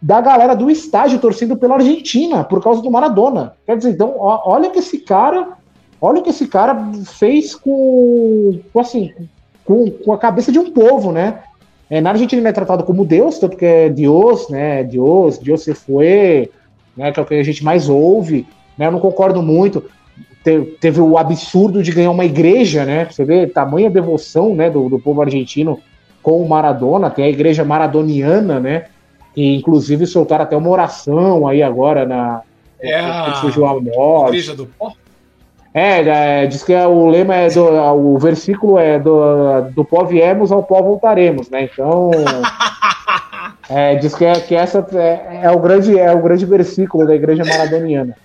da 0.00 0.20
galera 0.20 0.54
do 0.54 0.70
estádio 0.70 1.18
torcendo 1.18 1.56
pela 1.56 1.74
Argentina 1.74 2.44
por 2.44 2.62
causa 2.62 2.80
do 2.80 2.90
Maradona. 2.90 3.54
Quer 3.66 3.76
dizer, 3.76 3.90
então, 3.90 4.14
ó, 4.18 4.54
olha 4.54 4.70
que 4.70 4.78
esse 4.78 4.98
cara 4.98 5.58
Olha 6.00 6.20
o 6.20 6.22
que 6.22 6.30
esse 6.30 6.46
cara 6.46 6.76
fez 7.04 7.54
com 7.54 8.60
assim, 8.78 9.12
com, 9.64 9.90
com, 9.90 10.12
a 10.12 10.18
cabeça 10.18 10.52
de 10.52 10.58
um 10.58 10.70
povo, 10.70 11.10
né? 11.10 11.42
É, 11.90 12.00
na 12.00 12.10
Argentina 12.10 12.40
ele 12.40 12.48
é 12.48 12.52
tratado 12.52 12.84
como 12.84 13.04
Deus, 13.04 13.38
tanto 13.38 13.56
que 13.56 13.64
é 13.64 13.88
Deus, 13.88 14.48
né? 14.48 14.84
Deus, 14.84 15.38
Deus 15.38 15.62
se 15.62 15.74
foi, 15.74 16.50
né? 16.96 17.12
Que 17.12 17.20
é 17.20 17.22
o 17.22 17.26
que 17.26 17.34
a 17.34 17.42
gente 17.42 17.64
mais 17.64 17.88
ouve. 17.88 18.46
Né? 18.76 18.86
Eu 18.86 18.92
não 18.92 19.00
concordo 19.00 19.42
muito. 19.42 19.84
Te, 20.44 20.60
teve 20.80 21.00
o 21.00 21.16
absurdo 21.16 21.82
de 21.82 21.90
ganhar 21.90 22.10
uma 22.10 22.24
igreja, 22.24 22.84
né? 22.84 23.06
Você 23.10 23.24
vê 23.24 23.46
tamanha 23.46 23.90
devoção, 23.90 24.54
né? 24.54 24.68
Do, 24.68 24.88
do 24.88 24.98
povo 24.98 25.22
argentino 25.22 25.80
com 26.22 26.42
o 26.42 26.48
Maradona. 26.48 27.10
Tem 27.10 27.24
a 27.24 27.30
igreja 27.30 27.64
maradoniana, 27.64 28.60
né? 28.60 28.86
Que 29.34 29.56
inclusive 29.56 30.06
soltaram 30.06 30.44
até 30.44 30.56
uma 30.56 30.68
oração 30.68 31.48
aí 31.48 31.62
agora 31.62 32.04
na. 32.04 32.42
É 32.80 33.00
a, 33.00 33.34
surgiu 33.40 33.66
a 33.66 33.80
morte. 33.80 34.28
igreja 34.28 34.54
do 34.54 34.66
pó? 34.66 34.92
É, 35.72 36.42
é, 36.42 36.46
diz 36.46 36.62
que 36.64 36.74
o 36.74 37.06
lema 37.06 37.34
é 37.34 37.48
do. 37.50 37.64
O 37.64 38.18
versículo 38.18 38.78
é 38.78 38.98
do, 38.98 39.62
do 39.74 39.84
pó 39.84 40.04
viemos 40.04 40.50
ao 40.50 40.62
pó 40.62 40.82
voltaremos, 40.82 41.48
né? 41.50 41.68
Então. 41.72 42.10
É, 43.70 43.96
diz 43.96 44.14
que, 44.14 44.24
é, 44.24 44.32
que 44.40 44.54
essa 44.54 44.86
é, 44.94 45.40
é, 45.42 45.50
o 45.50 45.58
grande, 45.58 45.98
é 45.98 46.10
o 46.10 46.22
grande 46.22 46.46
versículo 46.46 47.06
da 47.06 47.14
igreja 47.14 47.44
maradoniana. 47.44 48.16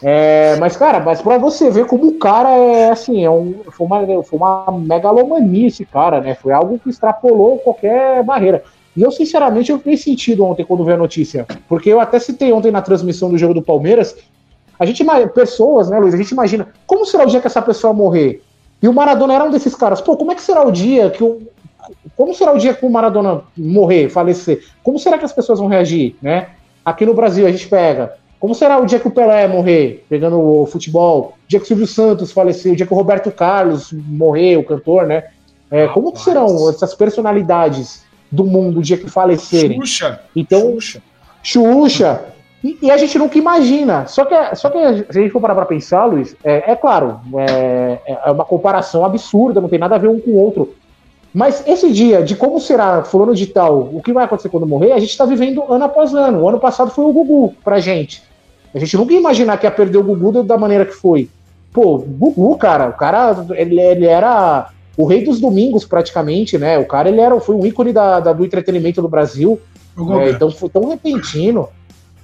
É, 0.00 0.56
mas, 0.60 0.76
cara, 0.76 1.00
mas 1.00 1.20
pra 1.20 1.38
você 1.38 1.70
ver 1.70 1.86
como 1.86 2.06
o 2.06 2.18
cara 2.18 2.50
é 2.50 2.90
assim, 2.90 3.24
é 3.24 3.30
um, 3.30 3.62
foi, 3.72 3.84
uma, 3.84 4.22
foi 4.22 4.38
uma 4.38 4.66
megalomania 4.70 5.66
esse 5.66 5.84
cara, 5.84 6.20
né? 6.20 6.36
Foi 6.36 6.52
algo 6.52 6.78
que 6.78 6.88
extrapolou 6.88 7.58
qualquer 7.58 8.22
barreira. 8.22 8.62
E 8.96 9.02
eu, 9.02 9.10
sinceramente, 9.10 9.72
eu 9.72 9.78
fiquei 9.78 9.96
sentido 9.96 10.44
ontem 10.44 10.64
quando 10.64 10.84
vi 10.84 10.92
a 10.92 10.96
notícia. 10.96 11.46
Porque 11.68 11.90
eu 11.90 11.98
até 11.98 12.20
citei 12.20 12.52
ontem 12.52 12.70
na 12.70 12.82
transmissão 12.82 13.28
do 13.28 13.38
jogo 13.38 13.54
do 13.54 13.62
Palmeiras 13.62 14.16
a 14.82 14.84
gente, 14.84 15.04
pessoas, 15.32 15.88
né, 15.88 15.96
Luiz? 15.96 16.12
A 16.12 16.16
gente 16.16 16.32
imagina 16.32 16.66
como 16.86 17.06
será 17.06 17.22
o 17.22 17.26
dia 17.28 17.40
que 17.40 17.46
essa 17.46 17.62
pessoa 17.62 17.92
morrer? 17.92 18.42
E 18.82 18.88
o 18.88 18.92
Maradona 18.92 19.32
era 19.32 19.44
um 19.44 19.50
desses 19.50 19.76
caras. 19.76 20.00
Pô, 20.00 20.16
como 20.16 20.32
é 20.32 20.34
que 20.34 20.42
será 20.42 20.66
o 20.66 20.72
dia 20.72 21.08
que 21.08 21.22
o. 21.22 21.40
Como 22.16 22.34
será 22.34 22.52
o 22.52 22.58
dia 22.58 22.74
que 22.74 22.84
o 22.84 22.90
Maradona 22.90 23.42
morrer, 23.56 24.08
falecer? 24.08 24.64
Como 24.82 24.98
será 24.98 25.18
que 25.18 25.24
as 25.24 25.32
pessoas 25.32 25.60
vão 25.60 25.68
reagir, 25.68 26.16
né? 26.20 26.48
Aqui 26.84 27.06
no 27.06 27.14
Brasil 27.14 27.46
a 27.46 27.52
gente 27.52 27.68
pega. 27.68 28.14
Como 28.40 28.56
será 28.56 28.76
o 28.80 28.84
dia 28.84 28.98
que 28.98 29.06
o 29.06 29.10
Pelé 29.12 29.46
morrer, 29.46 30.04
pegando 30.08 30.40
o 30.40 30.66
futebol? 30.66 31.34
O 31.44 31.48
dia 31.48 31.60
que 31.60 31.64
o 31.64 31.68
Silvio 31.68 31.86
Santos 31.86 32.32
falecer, 32.32 32.72
o 32.72 32.76
dia 32.76 32.84
que 32.84 32.92
o 32.92 32.96
Roberto 32.96 33.30
Carlos 33.30 33.92
morrer, 33.92 34.56
o 34.56 34.64
cantor, 34.64 35.06
né? 35.06 35.28
É, 35.70 35.86
como 35.86 36.12
que 36.12 36.20
serão 36.20 36.68
essas 36.68 36.92
personalidades 36.92 38.02
do 38.32 38.44
mundo 38.44 38.80
o 38.80 38.82
dia 38.82 38.98
que 38.98 39.08
falecerem? 39.08 39.80
Xuxa. 39.80 40.20
Então, 40.34 40.72
Xuxa. 40.80 41.00
Xuxa 41.40 42.32
E, 42.62 42.78
e, 42.80 42.90
a 42.90 42.96
gente 42.96 43.18
nunca 43.18 43.36
imagina. 43.36 44.06
Só 44.06 44.24
que, 44.24 44.34
só 44.54 44.70
que 44.70 44.78
se 45.12 45.18
a 45.18 45.22
gente 45.22 45.30
for 45.30 45.40
parar 45.40 45.54
pra 45.54 45.66
pensar, 45.66 46.04
Luiz, 46.04 46.36
é, 46.44 46.72
é 46.72 46.76
claro, 46.76 47.20
é, 47.36 47.98
é, 48.06 48.30
uma 48.30 48.44
comparação 48.44 49.04
absurda, 49.04 49.60
não 49.60 49.68
tem 49.68 49.78
nada 49.78 49.96
a 49.96 49.98
ver 49.98 50.08
um 50.08 50.20
com 50.20 50.30
o 50.30 50.36
outro. 50.36 50.74
Mas 51.34 51.66
esse 51.66 51.90
dia 51.90 52.22
de 52.22 52.36
como 52.36 52.60
será 52.60 53.02
fulano 53.02 53.34
de 53.34 53.46
tal, 53.46 53.90
o 53.92 54.02
que 54.02 54.12
vai 54.12 54.24
acontecer 54.24 54.48
quando 54.48 54.66
morrer, 54.66 54.92
a 54.92 55.00
gente 55.00 55.10
está 55.10 55.24
vivendo 55.24 55.64
ano 55.68 55.84
após 55.84 56.14
ano. 56.14 56.42
O 56.42 56.48
ano 56.48 56.60
passado 56.60 56.90
foi 56.90 57.04
o 57.04 57.12
Gugu 57.12 57.54
pra 57.64 57.80
gente. 57.80 58.22
A 58.74 58.78
gente 58.78 58.96
nunca 58.96 59.12
ia 59.12 59.18
imaginar 59.18 59.56
que 59.58 59.66
ia 59.66 59.70
perder 59.70 59.98
o 59.98 60.04
Gugu 60.04 60.42
da 60.42 60.56
maneira 60.56 60.84
que 60.84 60.92
foi. 60.92 61.28
Pô, 61.72 61.98
Gugu, 61.98 62.56
cara, 62.58 62.90
o 62.90 62.92
cara, 62.92 63.46
ele, 63.56 63.80
ele 63.80 64.06
era 64.06 64.68
o 64.96 65.06
rei 65.06 65.24
dos 65.24 65.40
domingos 65.40 65.84
praticamente, 65.84 66.58
né? 66.58 66.78
O 66.78 66.84
cara, 66.84 67.08
ele 67.08 67.20
era, 67.20 67.38
foi 67.40 67.54
um 67.54 67.66
ícone 67.66 67.92
da, 67.92 68.20
da 68.20 68.32
do 68.32 68.44
entretenimento 68.44 69.00
do 69.00 69.08
Brasil. 69.08 69.58
É, 70.20 70.30
então 70.30 70.50
foi 70.50 70.68
tão 70.68 70.88
repentino. 70.88 71.68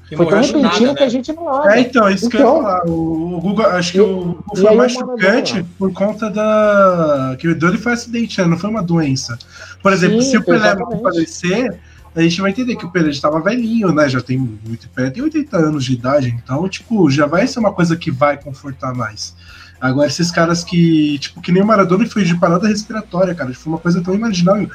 Que 0.08 0.16
foi 0.16 0.26
tão 0.26 0.40
repentino 0.40 0.62
nada, 0.62 0.94
que 0.94 1.00
né? 1.00 1.06
a 1.06 1.08
gente 1.08 1.32
não 1.34 1.48
acha. 1.48 1.76
É, 1.76 1.80
então, 1.80 2.08
isso 2.08 2.26
então, 2.26 2.30
que 2.30 2.36
eu 2.36 2.40
ia 2.40 2.50
então, 2.50 2.62
falar. 2.62 2.84
O, 2.86 3.40
Google, 3.40 3.66
acho 3.66 3.92
que 3.92 3.98
e, 3.98 4.00
o 4.00 4.06
Google 4.06 4.56
foi 4.56 4.76
mais 4.76 4.92
chocante 4.92 5.66
por 5.78 5.92
conta 5.92 6.30
da. 6.30 7.36
que 7.38 7.48
o 7.48 7.54
dele 7.54 7.76
foi 7.76 7.92
acidente, 7.92 8.40
né? 8.40 8.46
Não 8.46 8.58
foi 8.58 8.70
uma 8.70 8.82
doença. 8.82 9.38
Por 9.82 9.92
exemplo, 9.92 10.22
Sim, 10.22 10.30
se 10.30 10.36
o 10.38 10.42
Pelé 10.42 10.74
não 10.74 10.98
falecer, 11.02 11.78
a 12.16 12.22
gente 12.22 12.40
vai 12.40 12.50
entender 12.50 12.76
que 12.76 12.86
o 12.86 12.90
Pelé 12.90 13.10
estava 13.10 13.38
velhinho, 13.38 13.92
né? 13.92 14.08
Já 14.08 14.22
tem 14.22 14.38
muito 14.38 14.88
Pelé 14.88 15.10
tem 15.10 15.22
80 15.22 15.56
anos 15.58 15.84
de 15.84 15.92
idade, 15.92 16.28
então, 16.42 16.66
tipo, 16.68 17.10
já 17.10 17.26
vai 17.26 17.46
ser 17.46 17.58
uma 17.58 17.72
coisa 17.72 17.94
que 17.94 18.10
vai 18.10 18.38
confortar 18.38 18.94
mais. 18.94 19.36
Agora, 19.78 20.08
esses 20.08 20.30
caras 20.30 20.64
que, 20.64 21.18
tipo, 21.18 21.40
que 21.40 21.52
nem 21.52 21.62
o 21.62 21.66
Maradona 21.66 22.06
foi 22.06 22.24
de 22.24 22.34
parada 22.34 22.66
respiratória, 22.66 23.34
cara, 23.34 23.52
foi 23.52 23.72
uma 23.72 23.78
coisa 23.78 24.02
tão 24.02 24.14
imaginável. 24.14 24.70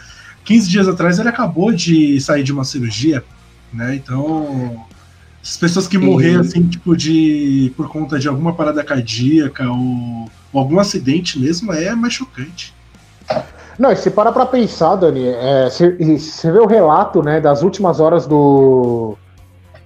15 0.45 0.69
dias 0.69 0.87
atrás 0.87 1.19
ele 1.19 1.29
acabou 1.29 1.71
de 1.71 2.19
sair 2.21 2.43
de 2.43 2.53
uma 2.53 2.63
cirurgia, 2.63 3.23
né? 3.73 3.95
Então, 3.95 4.85
as 5.43 5.57
pessoas 5.57 5.87
que 5.89 5.97
morreram, 5.97 6.39
assim, 6.39 6.65
tipo, 6.65 6.95
de. 6.95 7.73
por 7.75 7.89
conta 7.89 8.17
de 8.17 8.29
alguma 8.29 8.53
parada 8.53 8.81
cardíaca 8.81 9.69
ou, 9.69 10.29
ou 10.53 10.61
algum 10.61 10.79
acidente 10.79 11.37
mesmo, 11.37 11.73
é 11.73 11.93
mais 11.93 12.13
chocante. 12.13 12.73
Não, 13.77 13.91
e 13.91 13.95
se 13.97 14.09
para 14.09 14.31
pra 14.31 14.45
pensar, 14.45 14.95
Dani, 14.95 15.27
é, 15.27 15.69
você 15.69 16.51
vê 16.51 16.59
o 16.59 16.65
relato, 16.65 17.21
né, 17.21 17.41
das 17.41 17.61
últimas 17.61 17.99
horas 17.99 18.25
do, 18.25 19.17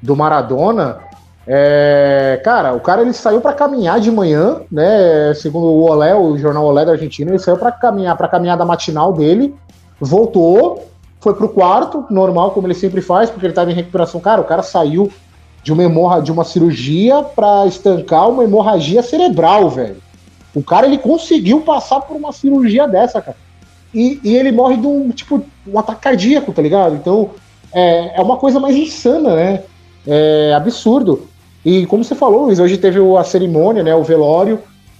do 0.01 0.15
Maradona, 0.15 0.99
é, 1.47 2.39
cara, 2.43 2.73
o 2.73 2.79
cara 2.79 3.01
ele 3.01 3.13
saiu 3.13 3.39
para 3.39 3.53
caminhar 3.53 3.99
de 3.99 4.11
manhã, 4.11 4.61
né, 4.69 5.33
segundo 5.33 5.67
o 5.67 5.89
Olé, 5.89 6.13
o 6.13 6.37
jornal 6.37 6.65
Olé 6.65 6.85
da 6.85 6.91
Argentina, 6.91 7.31
ele 7.31 7.39
saiu 7.39 7.57
para 7.57 7.71
caminhar, 7.71 8.15
para 8.17 8.27
caminhada 8.27 8.65
matinal 8.65 9.13
dele, 9.13 9.55
voltou, 9.99 10.85
foi 11.19 11.33
pro 11.33 11.49
quarto, 11.49 12.05
normal, 12.11 12.51
como 12.51 12.67
ele 12.67 12.75
sempre 12.75 13.01
faz, 13.01 13.29
porque 13.29 13.45
ele 13.45 13.53
estava 13.53 13.71
em 13.71 13.75
recuperação. 13.75 14.19
Cara, 14.19 14.41
o 14.41 14.45
cara 14.45 14.61
saiu 14.61 15.09
de 15.63 15.73
uma 15.73 15.83
hemorra, 15.83 16.21
de 16.21 16.31
uma 16.31 16.43
cirurgia 16.43 17.23
para 17.23 17.65
estancar 17.65 18.29
uma 18.29 18.43
hemorragia 18.43 19.03
cerebral, 19.03 19.69
velho. 19.69 19.97
O 20.55 20.63
cara 20.63 20.87
ele 20.87 20.97
conseguiu 20.97 21.61
passar 21.61 22.01
por 22.01 22.15
uma 22.15 22.31
cirurgia 22.31 22.87
dessa, 22.87 23.21
cara. 23.21 23.37
E, 23.93 24.19
e 24.23 24.35
ele 24.35 24.51
morre 24.51 24.77
de 24.77 24.87
um 24.87 25.09
tipo 25.11 25.45
um 25.67 25.79
ataque 25.79 26.01
cardíaco, 26.01 26.51
tá 26.51 26.61
ligado? 26.61 26.95
Então 26.95 27.31
é, 27.73 28.19
é 28.19 28.21
uma 28.21 28.37
coisa 28.37 28.59
mais 28.59 28.75
insana, 28.75 29.35
né? 29.35 29.63
É 30.05 30.53
absurdo. 30.55 31.27
E 31.65 31.85
como 31.85 32.03
você 32.03 32.15
falou, 32.15 32.45
Luiz, 32.45 32.59
hoje 32.59 32.77
teve 32.77 32.99
a 33.17 33.23
cerimônia, 33.23 33.83
né? 33.83 33.93
O 33.93 34.03
velório. 34.03 34.59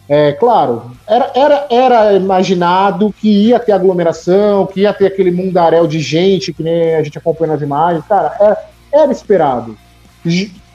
É 0.10 0.32
claro, 0.32 0.92
era, 1.06 1.32
era, 1.36 1.68
era 1.70 2.14
imaginado 2.14 3.14
que 3.20 3.48
ia 3.48 3.60
ter 3.60 3.74
aglomeração, 3.74 4.66
que 4.66 4.82
ia 4.82 4.94
ter 4.94 5.08
aquele 5.08 5.32
mundaréu 5.32 5.86
de 5.86 6.00
gente, 6.00 6.54
que 6.54 6.64
nem 6.64 6.96
a 6.96 7.04
gente 7.04 7.18
acompanha 7.18 7.54
nas 7.54 7.62
imagens. 7.62 8.06
Cara, 8.06 8.34
era, 8.40 8.58
era 8.90 9.12
esperado. 9.12 9.78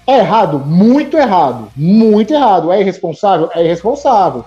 É 0.07 0.19
errado? 0.19 0.59
Muito 0.59 1.17
errado. 1.17 1.69
Muito 1.77 2.33
errado. 2.33 2.73
É 2.73 2.81
irresponsável? 2.81 3.51
É 3.55 3.65
irresponsável. 3.65 4.45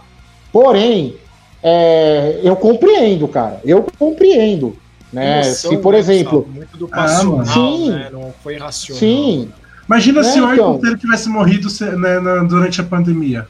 Porém, 0.52 1.16
é, 1.64 2.40
eu 2.44 2.56
compreendo, 2.56 3.28
cara. 3.28 3.60
Eu 3.64 3.86
compreendo. 3.98 4.78
Né? 5.12 5.42
Emoção, 5.42 5.72
Se, 5.72 5.78
por 5.78 5.94
né, 5.94 6.00
exemplo. 6.00 6.48
Muito 6.54 6.78
do 6.78 6.88
passional, 6.88 7.40
ah, 7.40 7.46
sim, 7.46 7.90
né? 7.90 8.10
Não 8.12 8.34
foi 8.44 8.58
racional. 8.58 9.00
Sim. 9.00 9.50
Imagina 9.88 10.20
é, 10.20 10.24
se 10.24 10.42
o 10.42 10.54
então, 10.54 10.74
Ayrton 10.74 10.98
tivesse 10.98 11.30
morrido 11.30 11.68
né, 11.98 12.20
durante 12.48 12.82
a 12.82 12.84
pandemia. 12.84 13.48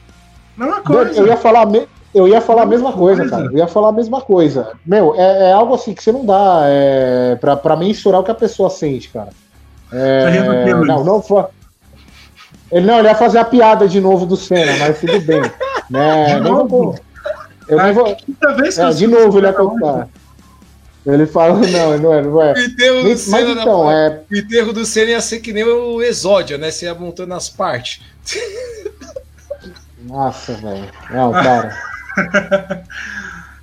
Não 0.56 0.66
é 0.66 0.70
uma 0.70 0.82
coisa. 0.82 1.20
Eu 1.20 1.26
ia 1.26 1.36
falar, 1.36 1.66
eu 2.14 2.28
ia 2.28 2.40
falar 2.40 2.62
a 2.62 2.66
mesma 2.66 2.92
coisa, 2.92 3.22
coisa, 3.22 3.36
cara. 3.36 3.46
Eu 3.52 3.58
ia 3.58 3.66
falar 3.66 3.88
a 3.88 3.92
mesma 3.92 4.20
coisa. 4.20 4.72
Meu, 4.84 5.14
é, 5.16 5.50
é 5.50 5.52
algo 5.52 5.74
assim 5.74 5.92
que 5.92 6.02
você 6.02 6.12
não 6.12 6.24
dá 6.24 6.62
é, 6.64 7.36
pra, 7.40 7.56
pra 7.56 7.76
mensurar 7.76 8.20
o 8.20 8.24
que 8.24 8.30
a 8.30 8.34
pessoa 8.34 8.70
sente, 8.70 9.08
cara. 9.10 9.30
É, 9.92 10.42
tá 10.42 10.84
não, 10.84 11.04
não 11.04 11.22
foi. 11.22 11.44
Ele 12.70 12.86
não, 12.86 12.98
ele 12.98 13.08
ia 13.08 13.14
fazer 13.14 13.38
a 13.38 13.44
piada 13.44 13.86
de 13.86 14.00
novo 14.00 14.26
do 14.26 14.36
Senna, 14.36 14.76
mas 14.78 14.98
tudo 14.98 15.20
bem. 15.20 15.42
né? 15.88 16.34
De 16.34 16.40
novo? 16.40 16.98
Eu 17.68 17.82
nem 17.82 17.92
vou. 17.92 18.16
Vez 18.56 18.78
é, 18.78 18.90
de 18.90 19.06
novo 19.06 19.38
ele 19.38 19.46
ia 19.46 19.52
contar. 19.52 20.08
Ele 21.04 21.26
fala, 21.26 21.54
não, 21.54 21.98
não 21.98 22.14
é, 22.14 22.22
não 22.22 22.42
é. 22.42 22.52
O 22.52 22.58
enterro 22.58 23.02
do 23.04 23.16
Senna, 23.16 23.50
então, 23.52 23.90
é... 23.90 24.22
o 24.28 24.36
enterro 24.36 24.72
do 24.72 24.84
Senna 24.84 25.10
ia 25.12 25.20
ser 25.20 25.38
que 25.38 25.52
nem 25.52 25.62
o 25.62 26.02
Exódio, 26.02 26.58
né? 26.58 26.70
Você 26.70 26.86
ia 26.86 26.94
montando 26.94 27.32
as 27.34 27.48
partes. 27.48 28.02
Nossa, 30.02 30.52
velho. 30.54 30.90
Não, 31.10 31.30
cara. 31.32 31.76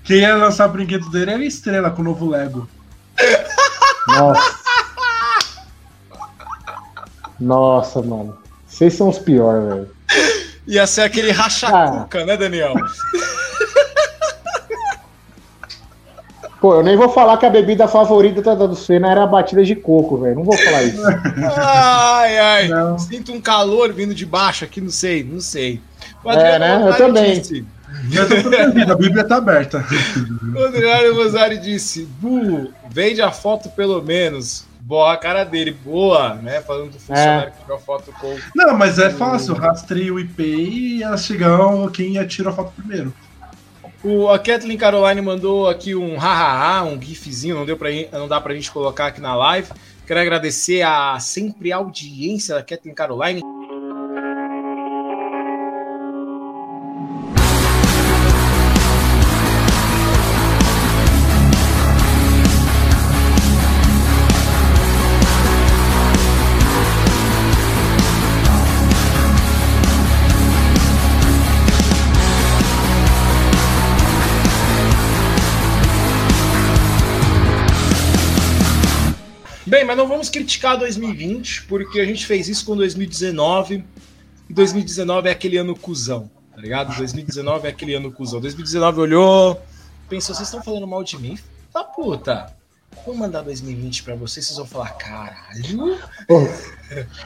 Quem 0.06 0.20
ia 0.20 0.36
lançar 0.36 0.70
o 0.70 0.72
brinquedo 0.72 1.10
dele 1.10 1.32
era 1.32 1.40
a 1.42 1.46
estrela 1.46 1.90
com 1.90 2.02
o 2.02 2.06
novo 2.06 2.30
Lego. 2.30 2.68
Nossa. 4.08 4.63
Nossa, 7.40 8.02
mano. 8.02 8.38
Vocês 8.68 8.94
são 8.94 9.10
os 9.10 9.20
piores, 9.20 9.68
velho. 9.68 9.90
Ia 10.68 10.88
ser 10.88 11.02
aquele 11.02 11.32
racha-cuca, 11.32 12.22
ah. 12.22 12.26
né, 12.26 12.38
Daniel? 12.38 12.74
Pô, 16.64 16.76
eu 16.76 16.84
nem 16.84 16.96
vou 16.96 17.10
falar 17.10 17.36
que 17.36 17.46
a 17.46 17.50
bebida 17.50 17.90
favorita 17.90 18.42
da 18.42 18.66
do 18.66 18.74
Senna 18.74 19.12
era 19.12 19.24
a 19.24 19.28
batida 19.28 19.66
de 19.66 19.76
coco, 19.76 20.18
velho. 20.18 20.36
Não 20.36 20.46
vou 20.46 20.58
falar 20.58 20.84
isso. 20.84 21.04
ai, 21.58 22.40
ai. 22.40 22.68
Não. 22.70 22.98
Sinto 22.98 23.34
um 23.34 23.42
calor 23.42 23.92
vindo 23.92 24.16
de 24.16 24.26
baixo 24.26 24.64
aqui, 24.64 24.80
não 24.80 24.90
sei, 24.90 25.26
não 25.26 25.42
sei. 25.42 25.82
O 26.24 26.32
é, 26.32 26.58
né? 26.58 26.82
Eu 26.88 26.96
também. 26.96 27.42
Disse, 27.42 27.66
a 28.90 28.96
Bíblia 28.96 29.26
tá 29.26 29.36
aberta. 29.36 29.84
O 30.56 30.64
Adriano 30.66 31.16
Rosari 31.16 31.58
disse: 31.58 32.06
burro, 32.22 32.72
vende 32.90 33.22
a 33.22 33.32
foto 33.32 33.68
pelo 33.70 34.02
menos. 34.02 34.66
Boa 34.86 35.14
a 35.14 35.18
cara 35.18 35.46
dele, 35.46 35.72
boa, 35.72 36.36
né? 36.36 36.60
Falando 36.60 36.92
do 36.92 37.00
funcionário 37.00 37.48
é. 37.48 37.52
que 37.52 37.62
tirou 37.62 37.78
a 37.78 37.80
foto 37.80 38.14
com. 38.20 38.38
Não, 38.54 38.78
mas 38.78 39.00
é 39.00 39.10
fácil, 39.10 39.54
rastreia 39.54 40.14
o 40.14 40.20
IP 40.20 40.44
e 40.44 41.04
elas 41.04 41.24
chegam 41.24 41.88
quem 41.90 42.22
tira 42.28 42.50
a 42.50 42.54
foto 42.54 42.74
primeiro. 42.74 43.14
O, 44.04 44.28
a 44.28 44.38
Kathleen 44.38 44.78
Caroline 44.78 45.22
mandou 45.22 45.70
aqui 45.70 45.96
um 45.96 46.18
hahaha, 46.18 46.84
um 46.84 47.02
gifzinho, 47.02 47.56
não, 47.56 47.66
deu 47.66 47.78
pra, 47.78 47.90
não 48.12 48.28
dá 48.28 48.42
pra 48.42 48.54
gente 48.54 48.70
colocar 48.70 49.08
aqui 49.08 49.22
na 49.22 49.34
live. 49.34 49.70
Quero 50.06 50.20
agradecer 50.20 50.82
a 50.82 51.18
sempre 51.18 51.72
a 51.72 51.78
audiência 51.78 52.56
da 52.56 52.62
Kathleen 52.62 52.94
Caroline. 52.94 53.42
Bem, 79.84 79.88
mas 79.90 79.98
não 79.98 80.08
vamos 80.08 80.30
criticar 80.30 80.78
2020, 80.78 81.64
porque 81.64 82.00
a 82.00 82.06
gente 82.06 82.26
fez 82.26 82.48
isso 82.48 82.66
com 82.66 82.74
2019. 82.74 83.84
E 84.50 84.54
2019 84.54 85.28
é 85.28 85.32
aquele 85.34 85.58
ano 85.58 85.76
cuzão, 85.76 86.32
tá 86.56 86.62
ligado? 86.62 86.96
2019 86.96 87.68
é 87.68 87.70
aquele 87.70 87.94
ano 87.94 88.10
cuzão. 88.10 88.40
2019 88.40 89.02
olhou, 89.02 89.62
pensou, 90.08 90.34
vocês 90.34 90.48
estão 90.48 90.64
falando 90.64 90.88
mal 90.88 91.04
de 91.04 91.20
mim? 91.20 91.38
Tá 91.74 91.84
puta. 91.84 92.56
Vou 93.06 93.14
mandar 93.14 93.42
2020 93.42 94.04
pra 94.04 94.16
vocês, 94.16 94.46
vocês 94.46 94.58
vão 94.58 94.66
falar, 94.66 94.92
caralho. 94.92 96.00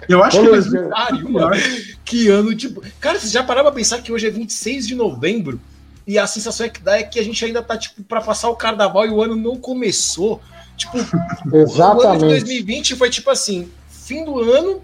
Eu 0.10 0.24
acho 0.24 0.41
que 0.41 0.49
2020, 0.49 1.99
que 2.03 2.28
ano, 2.30 2.55
tipo. 2.55 2.82
Cara, 2.99 3.20
vocês 3.20 3.32
já 3.32 3.43
pararam 3.43 3.68
pra 3.68 3.76
pensar 3.76 4.01
que 4.01 4.12
hoje 4.12 4.26
é 4.26 4.32
26 4.32 4.88
de 4.88 4.95
novembro? 4.95 5.62
E 6.08 6.18
a 6.18 6.26
sensação 6.26 6.66
é 6.66 6.70
que 6.70 6.82
dá 6.82 6.97
é 6.97 7.03
que 7.03 7.20
a 7.20 7.24
gente 7.24 7.45
ainda 7.45 7.62
tá, 7.62 7.78
tipo, 7.78 8.01
pra 8.01 8.20
passar 8.20 8.49
o 8.49 8.55
carnaval 8.55 9.05
e 9.05 9.10
o 9.10 9.22
ano 9.22 9.36
não 9.36 9.58
começou. 9.58 10.41
Tipo, 10.78 10.97
Exatamente. 11.53 12.05
o 12.05 12.07
ano 12.07 12.19
de 12.19 12.25
2020 12.28 12.95
foi 12.95 13.09
tipo 13.09 13.30
assim, 13.30 13.69
fim 13.89 14.23
do 14.23 14.39
ano, 14.39 14.82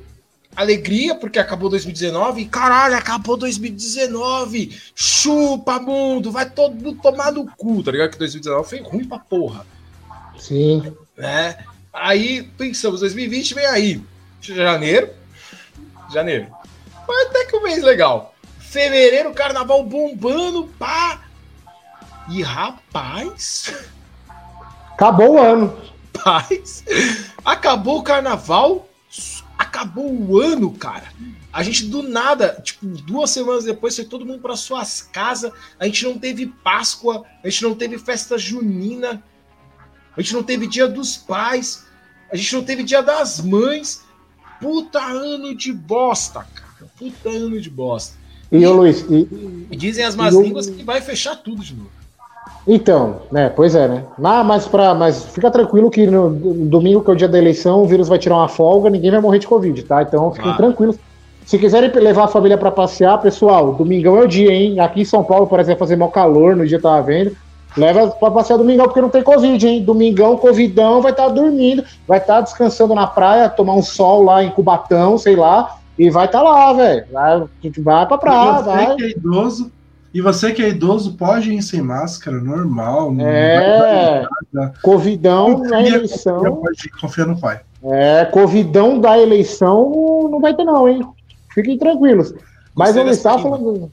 alegria, 0.56 1.16
porque 1.16 1.40
acabou 1.40 1.70
2019, 1.70 2.42
e 2.42 2.46
caralho, 2.46 2.96
acabou 2.96 3.38
2019, 3.38 4.76
chupa 4.96 5.80
mundo, 5.80 6.32
vai 6.32 6.50
todo 6.50 6.76
mundo 6.76 7.00
tomar 7.02 7.32
no 7.32 7.46
cu, 7.56 7.84
tá 7.84 7.92
ligado? 7.92 8.12
Que 8.12 8.20
2019 8.20 8.70
foi 8.70 8.82
ruim 8.82 9.06
pra 9.06 9.20
porra. 9.20 9.66
Sim. 10.38 10.94
Né? 11.18 11.58
Aí 11.94 12.44
pensamos, 12.58 13.02
2020 13.02 13.54
vem 13.54 13.66
aí, 13.66 14.02
janeiro, 14.42 15.10
janeiro. 16.12 16.48
Foi 17.06 17.26
até 17.26 17.46
que 17.46 17.56
um 17.56 17.64
mês 17.64 17.84
legal. 17.84 18.34
Fevereiro, 18.60 19.34
carnaval 19.34 19.84
bombando, 19.84 20.68
pá. 20.80 21.22
E 22.30 22.42
rapaz. 22.42 23.74
Acabou 24.94 25.34
o 25.34 25.40
ano. 25.40 25.76
Rapaz, 26.16 26.84
acabou 27.44 28.00
o 28.00 28.04
carnaval, 28.04 28.88
acabou 29.58 30.10
o 30.10 30.40
ano, 30.40 30.72
cara. 30.72 31.12
A 31.52 31.62
gente 31.62 31.86
do 31.86 32.02
nada, 32.02 32.60
tipo, 32.64 32.86
duas 32.86 33.30
semanas 33.30 33.66
depois, 33.66 33.96
foi 33.96 34.06
todo 34.06 34.26
mundo 34.26 34.40
para 34.40 34.56
suas 34.56 35.02
casas. 35.02 35.52
A 35.80 35.86
gente 35.86 36.06
não 36.06 36.18
teve 36.18 36.48
Páscoa, 36.48 37.24
a 37.44 37.50
gente 37.50 37.64
não 37.64 37.76
teve 37.76 37.98
festa 38.00 38.38
junina, 38.38 39.22
a 40.16 40.22
gente 40.22 40.34
não 40.34 40.44
teve 40.44 40.66
Dia 40.66 40.88
dos 40.88 41.18
Pais, 41.18 41.86
a 42.32 42.36
gente 42.36 42.56
não 42.56 42.64
teve 42.64 42.84
Dia 42.84 43.04
das 43.04 43.42
Mães. 43.42 44.02
Puta 44.62 45.00
ano 45.00 45.54
de 45.54 45.74
bosta, 45.74 46.48
cara. 46.56 46.90
Puta 46.98 47.30
ano 47.30 47.60
de 47.60 47.70
bosta. 47.70 48.18
E, 48.52 48.66
o 48.66 48.74
Luiz. 48.74 49.02
E, 49.10 49.76
dizem 49.76 50.06
as 50.06 50.16
más 50.16 50.34
línguas 50.34 50.70
que 50.70 50.84
vai 50.84 51.02
fechar 51.02 51.36
tudo 51.36 51.64
de 51.64 51.74
novo. 51.74 52.03
Então, 52.68 53.18
né, 53.32 53.50
pois 53.50 53.76
é, 53.76 53.88
né? 53.88 54.04
Ah, 54.24 54.44
mas, 54.44 54.68
pra, 54.68 54.94
mas 54.94 55.26
fica 55.26 55.52
tranquilo 55.52 55.92
que 55.92 56.08
no 56.08 56.30
domingo, 56.30 57.02
que 57.02 57.10
é 57.10 57.14
o 57.14 57.18
dia 57.18 57.28
da 57.28 57.38
eleição, 57.38 57.84
o 57.84 57.88
vírus 57.88 58.08
vai 58.08 58.18
tirar 58.18 58.36
uma 58.36 58.48
folga, 58.48 58.90
ninguém 58.90 59.12
vai 59.12 59.20
morrer 59.20 59.40
de 59.40 59.48
Covid, 59.48 59.84
tá? 59.84 60.02
Então 60.02 60.32
fiquem 60.32 60.52
ah. 60.52 60.56
tranquilos. 60.56 60.98
Se 61.46 61.58
quiserem 61.60 61.92
levar 61.92 62.24
a 62.24 62.28
família 62.28 62.58
para 62.58 62.72
passear, 62.72 63.22
pessoal, 63.22 63.74
domingão 63.74 64.18
é 64.18 64.24
o 64.24 64.28
dia, 64.28 64.52
hein? 64.52 64.80
Aqui 64.80 65.02
em 65.02 65.06
São 65.06 65.24
Paulo, 65.24 65.46
por 65.46 65.60
exemplo, 65.60 65.80
fazer 65.80 65.98
mau 65.98 66.10
calor 66.10 66.56
no 66.56 66.66
dia 66.66 66.78
que 66.78 66.84
tava 66.84 67.02
vendo. 67.02 67.36
Leva 67.76 68.08
pra 68.08 68.32
passear 68.32 68.58
domingão, 68.58 68.86
porque 68.86 69.02
não 69.02 69.10
tem 69.10 69.24
Covid, 69.24 69.68
hein? 69.68 69.84
Domingão, 69.84 70.38
Covidão, 70.38 71.02
vai 71.02 71.12
estar 71.12 71.26
tá 71.26 71.30
dormindo, 71.30 71.84
vai 72.08 72.20
estar 72.20 72.36
tá 72.36 72.42
descansando 72.42 72.96
na 72.96 73.08
praia, 73.08 73.50
tomar 73.50 73.74
um 73.74 73.82
sol 73.82 74.24
lá 74.24 74.44
em 74.44 74.52
Cubatão, 74.52 75.18
sei 75.18 75.36
lá, 75.36 75.78
e 75.98 76.10
vai 76.10 76.28
estar 76.28 76.40
tá 76.40 76.44
lá, 76.44 76.72
velho. 76.72 77.06
Vai, 77.12 77.44
vai 77.80 78.06
pra 78.06 78.18
praia, 78.18 78.62
vai. 78.62 78.96
Que 78.96 79.04
é 79.04 79.10
idoso, 79.10 79.72
e 80.14 80.22
você 80.22 80.52
que 80.52 80.62
é 80.62 80.70
idoso 80.70 81.14
pode 81.14 81.52
ir 81.52 81.62
sem 81.64 81.82
máscara, 81.82 82.40
normal. 82.40 83.16
É, 83.20 84.26
Covidão 84.84 85.56
confia, 85.56 85.70
na 85.70 85.82
eleição. 85.82 86.44
Confia, 86.44 86.92
confia 87.02 87.26
no 87.26 87.40
pai. 87.40 87.62
É, 87.84 88.26
Covidão 88.26 89.00
da 89.00 89.18
eleição 89.18 90.30
não 90.30 90.40
vai 90.40 90.56
ter, 90.56 90.64
não, 90.64 90.88
hein? 90.88 91.02
Fiquem 91.54 91.78
tranquilos. 91.78 92.34
Mas 92.76 92.96
eu 92.96 93.08
estava 93.08 93.42
falando. 93.42 93.92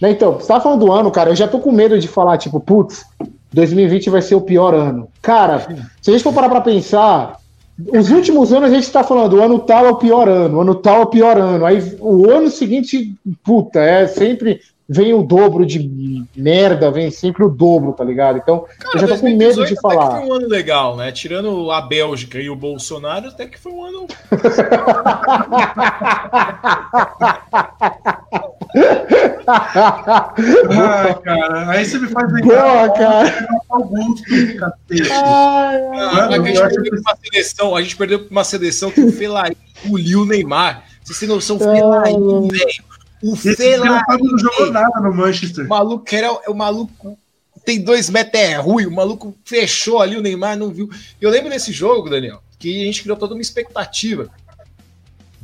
Né, 0.00 0.10
então, 0.10 0.34
você 0.34 0.42
estava 0.42 0.60
falando 0.60 0.80
do 0.80 0.92
ano, 0.92 1.10
cara. 1.10 1.30
Eu 1.30 1.36
já 1.36 1.48
tô 1.48 1.58
com 1.58 1.72
medo 1.72 1.98
de 1.98 2.06
falar, 2.06 2.38
tipo, 2.38 2.60
putz, 2.60 3.04
2020 3.52 4.10
vai 4.10 4.22
ser 4.22 4.34
o 4.34 4.40
pior 4.40 4.74
ano. 4.74 5.08
Cara, 5.22 5.66
se 6.00 6.10
a 6.10 6.12
gente 6.12 6.22
for 6.22 6.32
parar 6.32 6.48
pra 6.48 6.60
pensar, 6.60 7.38
os 7.78 8.10
últimos 8.10 8.52
anos 8.52 8.70
a 8.70 8.74
gente 8.74 8.90
tá 8.90 9.02
falando, 9.02 9.34
o 9.34 9.42
ano 9.42 9.58
tal 9.58 9.86
é 9.86 9.90
o 9.90 9.96
pior 9.96 10.28
ano, 10.28 10.58
o 10.58 10.60
ano 10.60 10.74
tal 10.74 11.00
é 11.00 11.04
o 11.04 11.06
pior 11.06 11.38
ano. 11.38 11.64
Aí 11.64 11.96
o 12.00 12.30
ano 12.30 12.48
seguinte, 12.48 13.14
puta, 13.44 13.80
é 13.80 14.06
sempre 14.06 14.60
vem 14.88 15.14
o 15.14 15.22
dobro 15.22 15.66
de 15.66 16.24
merda, 16.34 16.90
vem 16.90 17.10
sempre 17.10 17.44
o 17.44 17.48
dobro, 17.48 17.92
tá 17.92 18.04
ligado? 18.04 18.38
Então, 18.38 18.64
Cara, 18.78 18.96
eu 18.96 19.00
já 19.00 19.08
tô 19.08 19.18
com 19.18 19.36
medo 19.36 19.66
de 19.66 19.80
falar. 19.80 20.06
Até 20.06 20.20
que 20.20 20.26
foi 20.26 20.28
um 20.28 20.34
ano 20.34 20.48
legal, 20.48 20.96
né? 20.96 21.12
Tirando 21.12 21.70
a 21.70 21.80
Bélgica 21.80 22.38
e 22.38 22.48
o 22.48 22.56
Bolsonaro, 22.56 23.28
até 23.28 23.46
que 23.46 23.58
foi 23.58 23.72
um 23.72 23.84
ano. 23.84 24.06
Ai, 29.46 31.14
cara, 31.22 31.70
aí 31.70 31.84
você 31.84 31.98
me 31.98 32.08
faz 32.08 32.32
lembrar. 32.32 32.62
Boa, 32.62 32.94
cara. 32.94 33.48
Augusto, 33.70 34.24
cacete. 34.58 35.12
Ai, 35.12 35.80
ah, 35.94 36.26
a, 36.26 36.38
gente 36.38 36.60
perdeu 36.60 37.00
uma 37.00 37.16
seleção, 37.16 37.76
a 37.76 37.82
gente 37.82 37.96
perdeu 37.96 38.26
uma 38.30 38.44
seleção 38.44 38.90
que 38.90 39.00
o 39.00 39.12
Felaí 39.12 39.56
engoliu 39.84 40.22
o 40.22 40.26
Neymar. 40.26 40.84
Vocês 41.02 41.20
têm 41.20 41.28
noção, 41.28 41.58
Felaí, 41.58 42.12
velho 42.12 42.84
o 43.32 43.36
Fellaini 43.36 44.28
não 44.30 44.38
jogou 44.38 44.70
nada 44.70 45.00
no 45.00 45.14
Manchester. 45.14 45.64
O 45.64 45.68
maluco 45.68 46.14
era 46.14 46.32
o 46.50 46.54
maluco 46.54 47.18
tem 47.66 47.80
dois 47.80 48.08
metros 48.08 48.40
é 48.40 48.54
ruim, 48.56 48.86
o 48.86 48.94
maluco 48.94 49.36
fechou 49.44 50.00
ali, 50.00 50.16
o 50.16 50.22
Neymar 50.22 50.56
não 50.56 50.70
viu. 50.70 50.88
Eu 51.20 51.28
lembro 51.30 51.50
desse 51.50 51.72
jogo, 51.72 52.08
Daniel, 52.08 52.40
que 52.60 52.80
a 52.80 52.84
gente 52.84 53.02
criou 53.02 53.16
toda 53.16 53.34
uma 53.34 53.42
expectativa, 53.42 54.30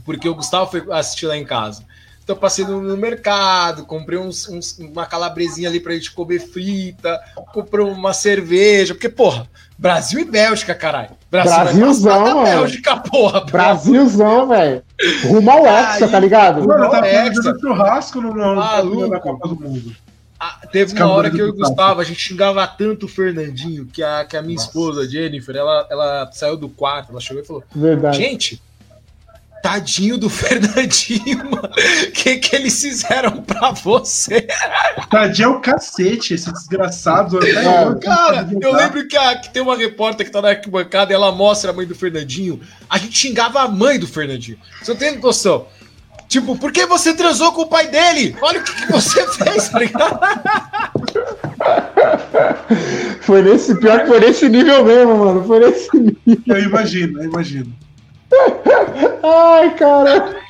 porque 0.05 0.28
o 0.28 0.35
Gustavo 0.35 0.70
foi 0.70 0.85
assistir 0.93 1.26
lá 1.26 1.37
em 1.37 1.45
casa. 1.45 1.85
Então 2.22 2.37
passei 2.37 2.64
no, 2.64 2.80
no 2.80 2.97
mercado, 2.97 3.85
comprei 3.85 4.18
uns, 4.18 4.49
uns, 4.49 4.78
uma 4.78 5.05
calabresinha 5.05 5.68
ali 5.68 5.80
pra 5.80 5.95
gente 5.95 6.12
comer 6.12 6.39
frita, 6.39 7.20
comprei 7.53 7.85
uma 7.85 8.12
cerveja, 8.12 8.95
porque, 8.95 9.09
porra, 9.09 9.51
Brasil 9.83 10.20
e 10.20 10.24
Bélgica, 10.24 10.76
caralho. 10.76 11.11
Brasil 11.28 11.51
Brasilzão, 11.51 12.20
mano. 12.20 12.45
Bélgica, 12.45 12.97
porra. 12.99 13.41
Brasilzão, 13.41 14.47
velho. 14.47 14.83
Rumo 15.24 15.51
ao 15.51 15.66
Hexa, 15.66 16.07
tá 16.07 16.20
ligado? 16.20 16.64
Mano, 16.64 16.89
tá 16.89 17.03
fazendo 17.03 17.61
churrasco 17.61 18.20
no, 18.20 18.33
no, 18.33 19.09
na 19.09 19.18
Copa 19.18 19.49
do 19.49 19.57
Mundo. 19.57 19.93
Ah, 20.39 20.61
teve 20.70 20.95
uma 20.95 21.09
hora 21.09 21.30
que 21.30 21.41
eu 21.41 21.49
e 21.49 21.51
o 21.51 21.55
Gustavo, 21.55 22.01
a 22.01 22.05
gente 22.05 22.20
xingava 22.20 22.64
tanto 22.66 23.07
o 23.07 23.09
Fernandinho 23.09 23.87
que 23.87 24.03
a, 24.05 24.24
que 24.24 24.37
a 24.37 24.43
minha 24.43 24.55
Nossa. 24.55 24.68
esposa, 24.68 25.09
Jennifer, 25.09 25.55
ela, 25.55 25.87
ela 25.91 26.30
saiu 26.33 26.57
do 26.57 26.68
quarto, 26.68 27.11
ela 27.11 27.20
chegou 27.20 27.43
e 27.43 27.47
falou: 27.47 27.64
Verdade. 27.74 28.16
Gente, 28.16 28.62
Tadinho 29.62 30.18
do 30.18 30.28
Fernandinho, 30.30 31.38
mano. 31.50 31.70
O 32.08 32.12
que, 32.12 32.36
que 32.36 32.56
eles 32.56 32.80
fizeram 32.80 33.40
pra 33.42 33.70
você? 33.70 34.46
Tadinho 35.08 35.46
é 35.46 35.48
o 35.48 35.60
cacete, 35.60 36.34
esse 36.34 36.52
desgraçado. 36.52 37.38
É, 37.46 37.54
cara, 38.00 38.48
eu 38.60 38.74
lembro 38.74 39.06
que, 39.06 39.16
a, 39.16 39.36
que 39.36 39.50
tem 39.50 39.62
uma 39.62 39.76
repórter 39.76 40.26
que 40.26 40.32
tá 40.32 40.42
na 40.42 40.48
arquibancada 40.48 41.12
e 41.12 41.14
ela 41.14 41.30
mostra 41.30 41.70
a 41.70 41.74
mãe 41.74 41.86
do 41.86 41.94
Fernandinho. 41.94 42.60
A 42.90 42.98
gente 42.98 43.16
xingava 43.16 43.60
a 43.60 43.68
mãe 43.68 43.98
do 43.98 44.06
Fernandinho. 44.06 44.58
Você 44.82 44.90
não 44.90 44.98
tem 44.98 45.18
noção? 45.18 45.66
Tipo, 46.28 46.56
por 46.56 46.72
que 46.72 46.86
você 46.86 47.14
transou 47.14 47.52
com 47.52 47.60
o 47.62 47.66
pai 47.66 47.88
dele? 47.88 48.34
Olha 48.40 48.58
o 48.58 48.64
que, 48.64 48.74
que 48.74 48.90
você 48.90 49.26
fez, 49.36 49.68
tá 49.68 50.18
Foi 53.20 53.42
nesse, 53.42 53.74
pior 53.78 54.00
que 54.00 54.06
foi 54.06 54.20
nesse 54.20 54.48
nível 54.48 54.82
mesmo, 54.84 55.18
mano. 55.18 55.44
Foi 55.44 55.60
nesse 55.60 55.94
nível. 55.94 56.42
Eu 56.46 56.58
imagino, 56.58 57.22
eu 57.22 57.28
imagino. 57.28 57.72
Ai, 59.22 59.74
cara. 59.74 60.43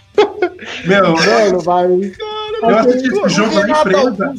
Meu, 0.84 1.12
mano, 1.12 1.60
vai. 1.60 1.86
eu 1.86 2.78
assisti 2.78 3.08
esse 3.08 3.28
jogo 3.28 3.54
na 3.60 3.80
empresa. 3.80 4.34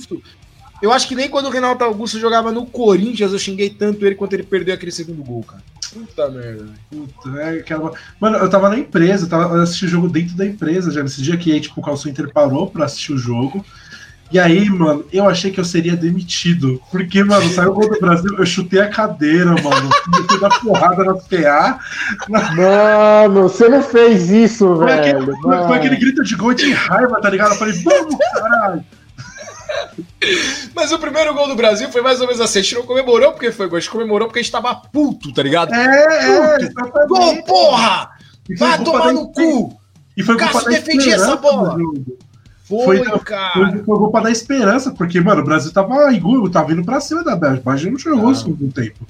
Eu 0.81 0.91
acho 0.91 1.07
que 1.07 1.15
nem 1.15 1.29
quando 1.29 1.45
o 1.45 1.49
Renato 1.49 1.83
Augusto 1.83 2.19
jogava 2.19 2.51
no 2.51 2.65
Corinthians 2.65 3.31
eu 3.31 3.39
xinguei 3.39 3.69
tanto 3.69 4.05
ele 4.05 4.15
quanto 4.15 4.33
ele 4.33 4.43
perdeu 4.43 4.75
aquele 4.75 4.91
segundo 4.91 5.23
gol, 5.23 5.41
cara. 5.43 5.63
Puta 5.93 6.29
merda. 6.29 6.65
Puta, 6.89 7.39
é 7.39 7.59
aquela... 7.59 7.93
Mano, 8.19 8.37
eu 8.37 8.49
tava 8.49 8.67
na 8.67 8.77
empresa, 8.77 9.29
tava, 9.29 9.55
eu 9.55 9.61
assisti 9.61 9.85
o 9.85 9.89
jogo 9.89 10.09
dentro 10.09 10.35
da 10.35 10.45
empresa 10.45 10.91
já. 10.91 11.01
Nesse 11.01 11.21
dia 11.21 11.37
que 11.37 11.57
tipo, 11.59 11.79
o 11.79 11.83
Calço 11.83 12.09
Inter 12.09 12.31
parou 12.33 12.69
pra 12.69 12.85
assistir 12.85 13.13
o 13.13 13.17
jogo. 13.17 13.63
E 14.31 14.39
aí, 14.39 14.67
mano, 14.67 15.05
eu 15.13 15.27
achei 15.27 15.51
que 15.51 15.59
eu 15.59 15.65
seria 15.65 15.95
demitido. 15.95 16.81
Porque, 16.91 17.23
mano, 17.23 17.47
saiu 17.51 17.71
o 17.71 17.73
gol 17.73 17.89
do 17.89 17.99
Brasil, 17.99 18.35
eu 18.35 18.45
chutei 18.45 18.81
a 18.81 18.89
cadeira, 18.89 19.51
mano. 19.51 19.89
Comecei 20.05 20.37
a 20.37 20.39
dar 20.39 20.59
porrada 20.59 21.03
na 21.03 21.13
PA. 21.13 21.79
Mano, 22.27 23.43
você 23.43 23.69
não 23.69 23.83
fez 23.83 24.31
isso, 24.31 24.75
foi 24.75 24.85
velho. 24.87 25.21
Aquele, 25.21 25.41
foi, 25.41 25.77
aquele 25.77 25.95
grito 25.97 26.23
de 26.23 26.35
gol 26.35 26.53
de 26.53 26.71
raiva, 26.71 27.21
tá 27.21 27.29
ligado? 27.29 27.51
Eu 27.51 27.57
falei, 27.57 27.73
vamos, 27.83 28.15
caralho. 28.33 28.83
Mas 30.73 30.91
o 30.91 30.99
primeiro 30.99 31.33
gol 31.33 31.47
do 31.47 31.55
Brasil 31.55 31.89
foi 31.91 32.01
mais 32.01 32.19
ou 32.21 32.27
menos 32.27 32.41
assim. 32.41 32.59
A 32.59 32.61
gente 32.61 32.75
não 32.75 32.83
comemorou 32.83 33.33
porque 33.33 33.51
foi 33.51 33.67
gol, 33.67 33.77
a 33.77 33.79
gente 33.79 33.91
comemorou 33.91 34.27
porque 34.27 34.39
a 34.39 34.41
gente 34.41 34.51
tava 34.51 34.73
puto, 34.73 35.33
tá 35.33 35.43
ligado? 35.43 35.73
É, 35.73 36.57
puto. 36.59 36.97
é. 36.99 37.07
Gol, 37.07 37.43
porra! 37.43 38.09
Vai 38.57 38.83
tomar 38.83 39.13
no 39.13 39.31
cu! 39.31 39.77
E 40.15 40.23
foi 40.23 40.37
Cássio 40.37 40.69
defendia 40.69 41.15
essa 41.15 41.35
bola. 41.35 41.77
Foi, 42.83 43.03
foi, 43.03 43.19
cara. 43.19 43.83
Foi, 43.83 43.97
foi 43.97 44.11
pra 44.11 44.21
dar 44.21 44.31
esperança, 44.31 44.91
porque, 44.91 45.19
mano, 45.19 45.41
o 45.41 45.45
Brasil 45.45 45.71
tava 45.71 46.11
igual, 46.13 46.49
tava 46.49 46.71
indo 46.71 46.83
pra 46.83 46.99
cima 46.99 47.23
da 47.23 47.35
Bélgica, 47.35 47.63
mas 47.65 47.75
a 47.75 47.83
gente 47.83 47.91
não 47.91 47.99
jogou 47.99 48.31
isso 48.31 48.45
por 48.45 48.65
um 48.65 48.69
tempo. 48.69 49.05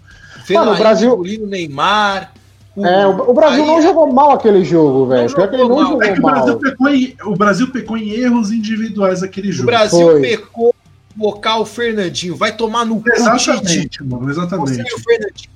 Mano, 0.49 0.73
o 0.73 0.77
Brasil. 0.77 1.13
O 1.13 1.47
Neymar. 1.47 2.31
O... 2.75 2.85
É, 2.85 3.05
o, 3.05 3.29
o 3.29 3.33
Brasil 3.33 3.63
Aí, 3.63 3.67
não 3.67 3.81
jogou 3.81 4.11
mal 4.11 4.31
aquele 4.31 4.65
jogo, 4.65 5.05
velho. 5.05 5.33
Pior 5.33 5.47
que 5.47 5.55
ele 5.55 5.67
não 5.67 5.79
jogou 5.85 6.03
é 6.03 6.11
que 6.11 6.19
mal. 6.19 6.31
O 6.31 6.35
Brasil, 6.35 6.59
pecou 6.59 6.89
em, 6.89 7.15
o 7.23 7.35
Brasil 7.35 7.71
pecou 7.71 7.97
em 7.97 8.09
erros 8.09 8.51
individuais 8.51 9.21
aquele 9.21 9.51
jogo. 9.51 9.69
O 9.69 9.71
Brasil 9.71 10.11
foi. 10.11 10.21
pecou 10.21 10.75
colocar 11.17 11.59
o 11.59 11.65
Fernandinho. 11.65 12.35
Vai 12.35 12.55
tomar 12.55 12.85
no 12.85 12.99
cu, 12.99 13.09
Exatamente, 13.09 14.03
mano. 14.03 14.29
Exatamente. 14.29 14.75
Você 14.75 14.81
e 14.81 14.93
o 14.93 14.99
Fernandinho. 14.99 15.49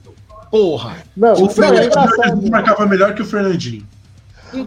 Porra. 0.52 0.98
Não, 1.16 1.34
o 1.34 1.50
Fernandinho 1.50 2.46
é 2.46 2.50
marcava 2.50 2.86
melhor 2.86 3.14
que 3.14 3.22
o 3.22 3.26
Fernandinho. 3.26 3.86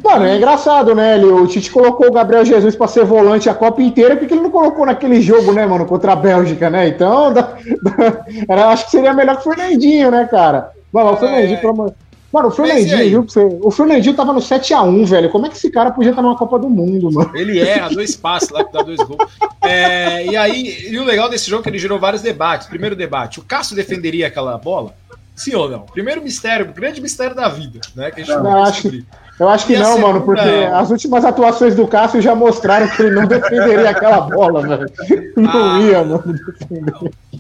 Mano, 0.05 0.27
é 0.27 0.37
engraçado, 0.37 0.95
né? 0.95 1.17
Ele, 1.17 1.27
o 1.27 1.47
Tite 1.47 1.71
colocou 1.71 2.09
o 2.09 2.13
Gabriel 2.13 2.45
Jesus 2.45 2.77
para 2.77 2.87
ser 2.87 3.05
volante 3.05 3.49
a 3.49 3.55
Copa 3.55 3.83
inteira, 3.83 4.17
porque 4.17 4.35
ele 4.35 4.43
não 4.43 4.51
colocou 4.51 4.85
naquele 4.85 5.21
jogo, 5.21 5.53
né, 5.53 5.67
mano, 5.67 5.87
contra 5.87 6.13
a 6.13 6.17
Bélgica, 6.17 6.69
né? 6.69 6.89
Então, 6.89 7.33
da, 7.35 7.43
da, 7.43 8.25
era, 8.49 8.69
acho 8.69 8.85
que 8.87 8.91
seria 8.91 9.15
melhor 9.15 9.37
que 9.37 9.49
o 9.49 9.55
Fernandinho, 9.55 10.11
né, 10.11 10.29
cara? 10.31 10.71
Mano, 10.93 11.13
o 11.13 11.17
Fernandinho, 11.17 11.57
é. 11.57 11.61
pelo 11.61 11.95
Mano, 12.33 12.47
o 12.47 12.51
Fernandinho, 12.53 13.11
viu? 13.11 13.23
Você, 13.25 13.41
o 13.41 13.71
Fernandinho 13.73 14.15
tava 14.15 14.33
no 14.33 14.39
7x1, 14.39 15.05
velho. 15.05 15.31
Como 15.31 15.47
é 15.47 15.49
que 15.49 15.57
esse 15.57 15.69
cara 15.69 15.91
podia 15.91 16.11
estar 16.11 16.23
numa 16.23 16.37
Copa 16.37 16.61
do 16.61 16.71
Mundo, 16.71 17.11
mano? 17.11 17.33
Ele 17.35 17.59
é, 17.59 17.81
a 17.81 17.89
dois 17.89 18.15
passos 18.15 18.51
lá 18.51 18.63
que 18.63 18.73
dá 18.73 18.83
dois 18.83 18.99
gols. 18.99 19.29
É, 19.63 20.27
e 20.27 20.37
aí, 20.37 20.89
e 20.91 20.99
o 20.99 21.05
legal 21.05 21.29
desse 21.29 21.51
jogo 21.51 21.61
é 21.61 21.65
que 21.65 21.71
ele 21.71 21.79
gerou 21.79 21.99
vários 21.99 22.23
debates. 22.23 22.69
Primeiro 22.69 22.95
debate: 22.95 23.41
o 23.41 23.43
Cássio 23.43 23.75
defenderia 23.75 24.29
aquela 24.29 24.57
bola? 24.59 24.95
Sim 25.35 25.57
ou 25.57 25.69
não? 25.69 25.81
Primeiro 25.81 26.23
mistério, 26.23 26.73
grande 26.73 27.01
mistério 27.01 27.35
da 27.35 27.49
vida, 27.49 27.81
né? 27.97 28.13
Que 28.13 28.21
a 28.21 28.25
gente 28.25 28.37
não, 28.37 28.63
acho 28.63 28.83
que 28.83 29.05
Eu 29.41 29.49
acho 29.49 29.67
que 29.67 29.73
E 29.73 29.79
não, 29.79 29.99
mano, 29.99 30.21
porque 30.21 30.41
as 30.43 30.91
últimas 30.91 31.25
atuações 31.25 31.75
do 31.75 31.87
Cássio 31.89 32.21
já 32.21 32.35
mostraram 32.35 32.87
que 32.89 33.01
ele 33.03 33.13
não 33.15 33.25
defenderia 33.27 33.89
aquela 33.89 34.21
bola, 34.21 34.61
velho. 34.67 34.93
Não 35.35 35.77
Ah. 35.77 35.81
ia, 35.81 36.05
mano, 36.05 36.23
defender. 36.59 36.95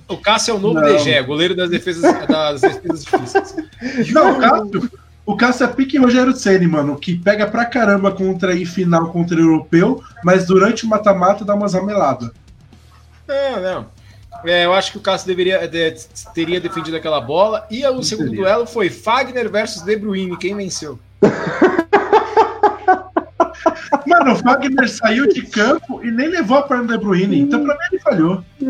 O 0.08 0.16
Cássio 0.16 0.52
é 0.52 0.54
o 0.54 0.58
novo 0.58 0.74
Não. 0.80 0.82
DG, 0.82 1.22
goleiro 1.22 1.54
das 1.54 1.68
defesas, 1.68 2.02
das 2.26 2.60
defesas 2.62 3.04
difíceis. 3.04 3.54
Não, 4.12 4.32
o 4.32 4.40
Cássio, 4.40 4.90
o 5.26 5.36
Cássio 5.36 5.64
é 5.64 5.68
pique 5.68 5.98
Rogério 5.98 6.34
Ceni, 6.34 6.66
mano, 6.66 6.96
que 6.96 7.14
pega 7.16 7.46
pra 7.46 7.66
caramba 7.66 8.10
contra 8.10 8.56
em 8.56 8.64
final 8.64 9.12
contra 9.12 9.36
o 9.36 9.40
europeu, 9.40 10.02
mas 10.24 10.46
durante 10.46 10.86
o 10.86 10.88
mata-mata 10.88 11.44
dá 11.44 11.54
umas 11.54 11.74
rameladas. 11.74 12.30
Não, 13.28 13.60
não. 13.60 13.86
É, 14.44 14.64
eu 14.64 14.72
acho 14.72 14.92
que 14.92 14.96
o 14.98 15.00
Cássio 15.02 15.26
deveria, 15.26 15.68
de- 15.68 15.94
teria 16.34 16.58
defendido 16.60 16.96
aquela 16.96 17.20
bola. 17.20 17.66
E 17.70 17.86
o 17.86 18.02
segundo 18.02 18.32
duelo 18.32 18.64
foi 18.66 18.88
Fagner 18.88 19.50
versus 19.50 19.82
De 19.82 19.94
Bruyne. 19.96 20.36
Quem 20.38 20.56
venceu? 20.56 20.98
Mano, 24.06 24.32
o 24.32 24.36
Fagner 24.36 24.88
saiu 24.88 25.26
de 25.28 25.42
campo 25.42 26.00
e 26.02 26.10
nem 26.10 26.28
levou 26.28 26.56
a 26.58 26.62
perna 26.62 26.84
do 26.84 26.92
De 26.92 26.98
Bruyne, 26.98 27.38
então 27.40 27.64
pra 27.64 27.74
mim 27.74 27.80
ele 27.92 28.00
falhou. 28.00 28.44
É, 28.60 28.64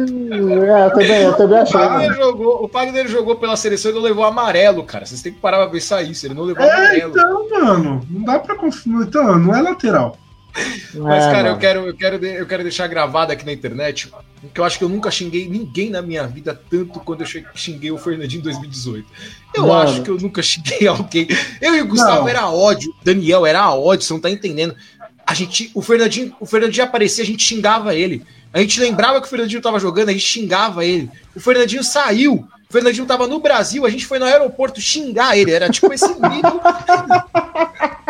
eu 0.86 0.90
também, 0.90 1.22
eu 1.22 1.32
também 1.34 1.59
O 1.59 1.62
achei. 1.62 1.80
Fagner, 1.80 2.09
mano. 2.11 2.14
jogou, 2.22 2.64
o 2.64 2.68
Fagner 2.68 3.09
jogou 3.09 3.36
pela 3.36 3.57
seleção 3.57 3.90
e 3.90 3.94
não 3.94 4.01
levou 4.03 4.24
amarelo, 4.24 4.82
cara. 4.84 5.07
Vocês 5.07 5.22
têm 5.22 5.32
que 5.32 5.40
parar 5.40 5.59
pra 5.59 5.68
pensar 5.68 6.03
isso. 6.03 6.26
Ele 6.26 6.34
não 6.34 6.42
levou 6.44 6.64
É, 6.64 6.72
amarelo. 6.74 7.11
então, 7.12 7.48
mano, 7.51 8.07
não 8.11 8.22
dá 8.24 8.38
pra 8.38 8.55
confundir. 8.57 9.09
Então, 9.09 9.38
não 9.38 9.55
é 9.55 9.62
lateral. 9.62 10.16
Mas, 10.94 11.24
É, 11.26 11.30
cara, 11.32 11.48
eu 11.51 11.59
quero, 11.59 11.86
eu, 11.86 11.94
quero, 11.96 12.24
eu 12.26 12.46
quero 12.46 12.62
deixar 12.64 12.86
gravado 12.88 13.30
aqui 13.32 13.46
na 13.46 13.53
internet 13.53 14.11
que 14.53 14.59
eu 14.61 14.64
acho 14.64 14.78
que 14.78 14.84
eu 14.84 14.88
nunca 14.88 15.11
xinguei 15.11 15.46
ninguém 15.48 15.90
na 15.90 16.01
minha 16.03 16.26
vida 16.26 16.59
tanto 16.70 16.98
quando 17.01 17.20
eu 17.20 17.26
xinguei 17.55 17.90
o 17.92 17.98
Fernandinho 17.98 18.40
em 18.40 18.44
2018. 18.44 19.07
Eu 19.55 19.66
Mano. 19.66 19.80
acho 19.90 20.03
que 20.03 20.11
eu 20.11 20.16
nunca 20.18 20.42
xinguei 20.42 20.86
alguém. 20.88 21.26
Eu 21.61 21.74
e 21.74 21.82
o 21.82 21.86
Gustavo 21.86 22.20
Não. 22.22 22.28
era 22.28 22.48
ódio, 22.48 22.94
Daniel 23.03 23.44
era 23.44 23.72
ódio, 23.74 24.07
você 24.07 24.12
não 24.12 24.20
tá 24.20 24.30
entendendo. 24.30 24.74
A 25.26 25.34
gente, 25.34 25.70
o 25.74 25.82
Fernandinho, 25.82 26.34
o 26.40 26.46
Fernandinho 26.46 26.84
aparecia, 26.84 27.22
a 27.22 27.26
gente 27.26 27.42
xingava 27.42 27.94
ele. 27.94 28.24
A 28.53 28.59
gente 28.61 28.80
lembrava 28.80 29.20
que 29.20 29.26
o 29.26 29.30
Fernandinho 29.30 29.62
tava 29.62 29.78
jogando, 29.78 30.09
a 30.09 30.12
gente 30.12 30.24
xingava 30.24 30.84
ele. 30.84 31.09
O 31.36 31.40
Fernandinho 31.40 31.84
saiu. 31.84 32.46
O 32.68 32.72
Fernandinho 32.72 33.07
tava 33.07 33.26
no 33.26 33.38
Brasil, 33.40 33.84
a 33.86 33.90
gente 33.90 34.07
foi 34.07 34.18
no 34.18 34.24
aeroporto 34.24 34.80
xingar 34.80 35.36
ele. 35.36 35.53
Era 35.53 35.68
tipo 35.70 35.92
esse 35.92 36.09
nível. 36.09 36.61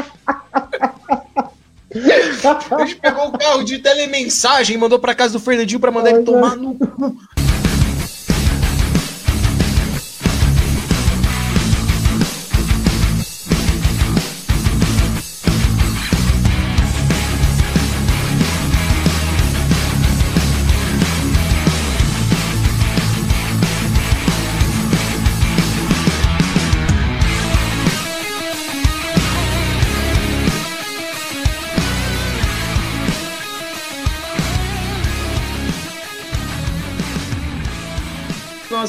A 1.93 2.85
gente 2.85 2.97
pegou 2.97 3.29
o 3.29 3.33
carro 3.39 3.65
de 3.65 3.79
telemensagem 3.79 4.77
mandou 4.79 4.99
pra 4.99 5.15
casa 5.15 5.33
do 5.33 5.41
Fernandinho 5.41 5.81
pra 5.81 5.91
mandar 5.91 6.11
ele 6.11 6.23
tomar 6.23 6.57
no 6.57 6.75
cu. 6.75 7.17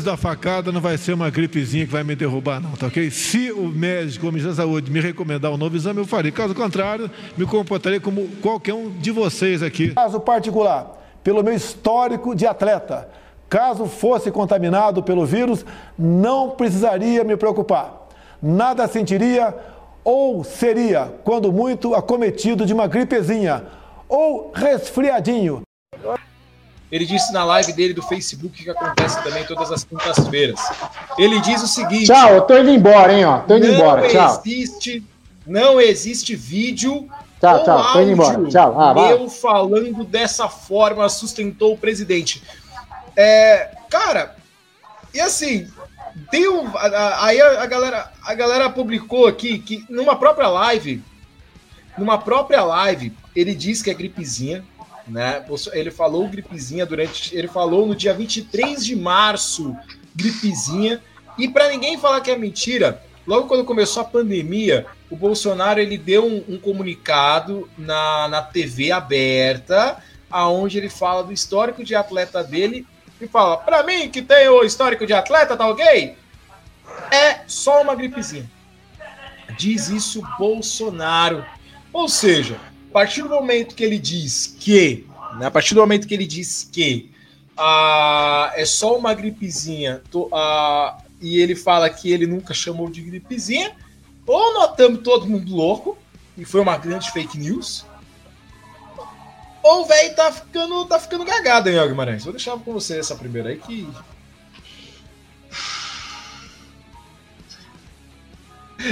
Depois 0.00 0.04
da 0.04 0.16
facada 0.16 0.72
não 0.72 0.80
vai 0.80 0.96
ser 0.96 1.12
uma 1.12 1.28
gripezinha 1.28 1.84
que 1.84 1.92
vai 1.92 2.02
me 2.02 2.16
derrubar, 2.16 2.58
não, 2.60 2.72
tá 2.72 2.86
ok? 2.86 3.10
Se 3.10 3.52
o 3.52 3.68
médico 3.68 4.24
ou 4.24 4.30
o 4.30 4.32
ministro 4.32 4.54
da 4.54 4.62
Saúde 4.62 4.90
me 4.90 4.98
recomendar 4.98 5.52
um 5.52 5.58
novo 5.58 5.76
exame, 5.76 6.00
eu 6.00 6.06
farei. 6.06 6.32
Caso 6.32 6.54
contrário, 6.54 7.10
me 7.36 7.44
comportarei 7.44 8.00
como 8.00 8.26
qualquer 8.40 8.72
um 8.72 8.90
de 8.90 9.10
vocês 9.10 9.62
aqui. 9.62 9.94
Caso 9.94 10.18
particular, 10.20 10.98
pelo 11.22 11.42
meu 11.42 11.52
histórico 11.52 12.34
de 12.34 12.46
atleta, 12.46 13.08
caso 13.48 13.84
fosse 13.86 14.30
contaminado 14.30 15.02
pelo 15.02 15.26
vírus, 15.26 15.66
não 15.98 16.50
precisaria 16.50 17.22
me 17.22 17.36
preocupar. 17.36 18.08
Nada 18.42 18.88
sentiria 18.88 19.54
ou 20.02 20.42
seria, 20.42 21.12
quando 21.24 21.52
muito, 21.52 21.94
acometido 21.94 22.64
de 22.64 22.72
uma 22.72 22.86
gripezinha 22.86 23.64
ou 24.08 24.50
resfriadinho. 24.54 25.60
Ele 26.90 27.06
disse 27.06 27.32
na 27.32 27.44
live 27.44 27.72
dele 27.72 27.94
do 27.94 28.02
Facebook 28.02 28.64
que 28.64 28.70
acontece 28.70 29.22
também 29.22 29.44
todas 29.44 29.70
as 29.70 29.84
quintas-feiras. 29.84 30.60
Ele 31.16 31.40
diz 31.40 31.62
o 31.62 31.68
seguinte: 31.68 32.06
Tchau, 32.06 32.30
eu 32.30 32.42
tô 32.42 32.58
indo 32.58 32.70
embora, 32.70 33.12
hein, 33.12 33.24
ó. 33.24 33.38
Tô 33.40 33.56
indo 33.56 33.68
não 33.68 33.74
embora, 33.74 34.08
tchau. 34.08 34.42
existe, 34.44 35.04
não 35.46 35.80
existe 35.80 36.34
vídeo 36.34 37.08
Tchau, 37.40 37.64
tchau, 37.64 37.92
tô 37.92 38.00
indo 38.02 38.12
embora. 38.12 38.48
Tchau. 38.48 38.78
Ah, 38.78 38.92
meu 38.92 39.30
falando 39.30 40.04
dessa 40.04 40.46
forma 40.46 41.08
sustentou 41.08 41.72
o 41.72 41.78
presidente. 41.78 42.42
É, 43.16 43.70
cara, 43.88 44.36
e 45.14 45.20
assim, 45.20 45.66
tem 46.30 46.46
um, 46.48 46.70
aí 46.76 47.40
a, 47.40 47.62
a 47.62 47.66
galera, 47.66 48.12
a 48.22 48.34
galera 48.34 48.68
publicou 48.68 49.26
aqui 49.26 49.58
que 49.58 49.84
numa 49.88 50.16
própria 50.16 50.48
live, 50.48 51.02
numa 51.96 52.18
própria 52.18 52.62
live, 52.62 53.12
ele 53.34 53.54
diz 53.54 53.80
que 53.82 53.90
é 53.90 53.94
gripezinha, 53.94 54.62
né? 55.10 55.44
Ele 55.72 55.90
falou 55.90 56.28
gripezinha 56.28 56.86
durante, 56.86 57.36
ele 57.36 57.48
falou 57.48 57.86
no 57.86 57.94
dia 57.94 58.14
23 58.14 58.84
de 58.84 58.96
março, 58.96 59.76
gripezinha, 60.14 61.02
e 61.36 61.48
para 61.48 61.68
ninguém 61.68 61.98
falar 61.98 62.20
que 62.20 62.30
é 62.30 62.36
mentira, 62.36 63.02
logo 63.26 63.48
quando 63.48 63.64
começou 63.64 64.02
a 64.02 64.06
pandemia, 64.06 64.86
o 65.10 65.16
Bolsonaro 65.16 65.80
ele 65.80 65.98
deu 65.98 66.24
um, 66.24 66.44
um 66.54 66.58
comunicado 66.58 67.68
na, 67.76 68.28
na 68.28 68.42
TV 68.42 68.92
aberta, 68.92 70.02
aonde 70.30 70.78
ele 70.78 70.88
fala 70.88 71.24
do 71.24 71.32
histórico 71.32 71.82
de 71.82 71.94
atleta 71.94 72.44
dele 72.44 72.86
e 73.20 73.26
fala: 73.26 73.56
para 73.56 73.82
mim 73.82 74.08
que 74.08 74.22
tem 74.22 74.48
o 74.48 74.62
histórico 74.62 75.06
de 75.06 75.12
atleta, 75.12 75.56
tá 75.56 75.66
ok? 75.68 76.16
É 77.10 77.40
só 77.46 77.82
uma 77.82 77.94
gripezinha. 77.94 78.48
Diz 79.58 79.88
isso 79.88 80.22
Bolsonaro. 80.38 81.44
Ou 81.92 82.08
seja, 82.08 82.60
a 82.90 82.92
partir 82.92 83.22
do 83.22 83.28
momento 83.28 83.74
que 83.74 83.84
ele 83.84 83.98
diz 83.98 84.56
que, 84.58 85.06
né, 85.38 85.46
a 85.46 85.50
partir 85.50 85.74
do 85.74 85.80
momento 85.80 86.08
que 86.08 86.14
ele 86.14 86.26
diz 86.26 86.68
que 86.70 87.10
ah, 87.56 88.52
é 88.54 88.64
só 88.66 88.98
uma 88.98 89.14
gripezinha, 89.14 90.02
to- 90.10 90.28
ah, 90.32 90.98
e 91.20 91.38
ele 91.38 91.54
fala 91.54 91.88
que 91.88 92.10
ele 92.10 92.26
nunca 92.26 92.52
chamou 92.52 92.90
de 92.90 93.00
gripezinha, 93.00 93.72
ou 94.26 94.54
notamos 94.54 95.02
todo 95.02 95.26
mundo 95.26 95.54
louco, 95.54 95.96
e 96.36 96.44
foi 96.44 96.60
uma 96.60 96.76
grande 96.76 97.10
fake 97.12 97.38
news, 97.38 97.86
ou 99.62 99.82
o 99.82 99.84
velho 99.86 100.14
tá 100.16 100.32
ficando, 100.32 100.84
tá 100.86 100.98
ficando 100.98 101.24
gagado, 101.24 101.68
hein, 101.68 101.86
Guimarães? 101.86 102.24
Vou 102.24 102.32
deixar 102.32 102.58
com 102.58 102.72
você 102.72 102.98
essa 102.98 103.14
primeira 103.14 103.50
aí 103.50 103.58
que. 103.58 103.86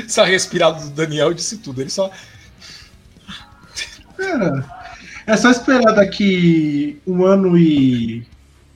Essa 0.04 0.22
respirada 0.22 0.84
do 0.84 0.90
Daniel 0.90 1.32
disse 1.32 1.56
tudo. 1.56 1.80
Ele 1.80 1.88
só. 1.88 2.10
Cara, 4.18 4.64
é 5.26 5.36
só 5.36 5.50
esperar 5.50 5.94
daqui 5.94 7.00
um 7.06 7.24
ano 7.24 7.56
e 7.56 8.26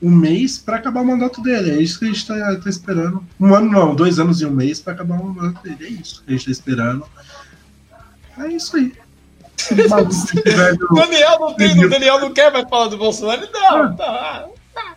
um 0.01 0.11
mês 0.11 0.59
pra 0.59 0.77
acabar 0.77 1.01
o 1.01 1.05
mandato 1.05 1.43
dele. 1.43 1.73
É 1.73 1.83
isso 1.83 1.99
que 1.99 2.05
a 2.05 2.09
gente 2.09 2.27
tá, 2.27 2.35
tá 2.57 2.71
esperando. 2.71 3.27
Um 3.41 3.53
ano 3.55 3.71
não, 3.71 3.95
dois 3.95 4.19
anos 4.21 4.41
e 4.41 4.47
um 4.47 4.51
mês 4.51 4.81
pra 4.81 4.93
acabar 4.93 5.21
o 5.21 5.25
mandato 5.25 5.63
dele. 5.63 5.85
É 5.85 5.89
isso 5.89 6.23
que 6.23 6.31
a 6.31 6.33
gente 6.33 6.45
tá 6.45 6.51
esperando. 6.51 7.07
É 8.39 8.49
isso 8.49 8.77
aí. 8.77 8.93
Daniel 10.95 11.39
não 11.39 11.55
tem, 11.55 11.85
o 11.85 11.89
Daniel 11.89 12.21
não 12.21 12.33
quer 12.33 12.53
mais 12.53 12.69
falar 12.69 12.89
do 12.89 12.97
Bolsonaro. 12.97 13.49
Não, 13.53 13.97
tá. 13.97 14.49
tá. 14.75 14.97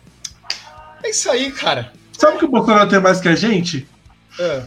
É 1.02 1.10
isso 1.10 1.30
aí, 1.30 1.52
cara. 1.52 1.92
Sabe 2.12 2.38
que 2.38 2.44
o 2.44 2.48
Bolsonaro 2.48 2.88
tem 2.88 3.00
mais 3.00 3.20
que 3.20 3.28
a 3.28 3.36
gente? 3.36 3.86
É. 4.38 4.62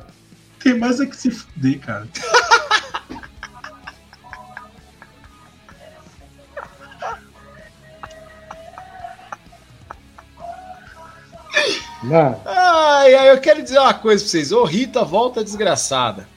Tem 0.63 0.77
mais 0.77 0.99
é 0.99 1.05
que 1.05 1.15
se 1.15 1.31
fuder, 1.31 1.79
cara. 1.79 2.07
Ai, 12.45 13.13
ai, 13.15 13.29
eu 13.31 13.39
quero 13.39 13.61
dizer 13.61 13.79
uma 13.79 13.93
coisa 13.93 14.23
pra 14.23 14.29
vocês. 14.31 14.51
Ô, 14.51 14.63
Rita, 14.63 15.03
volta 15.03 15.43
desgraçada. 15.43 16.27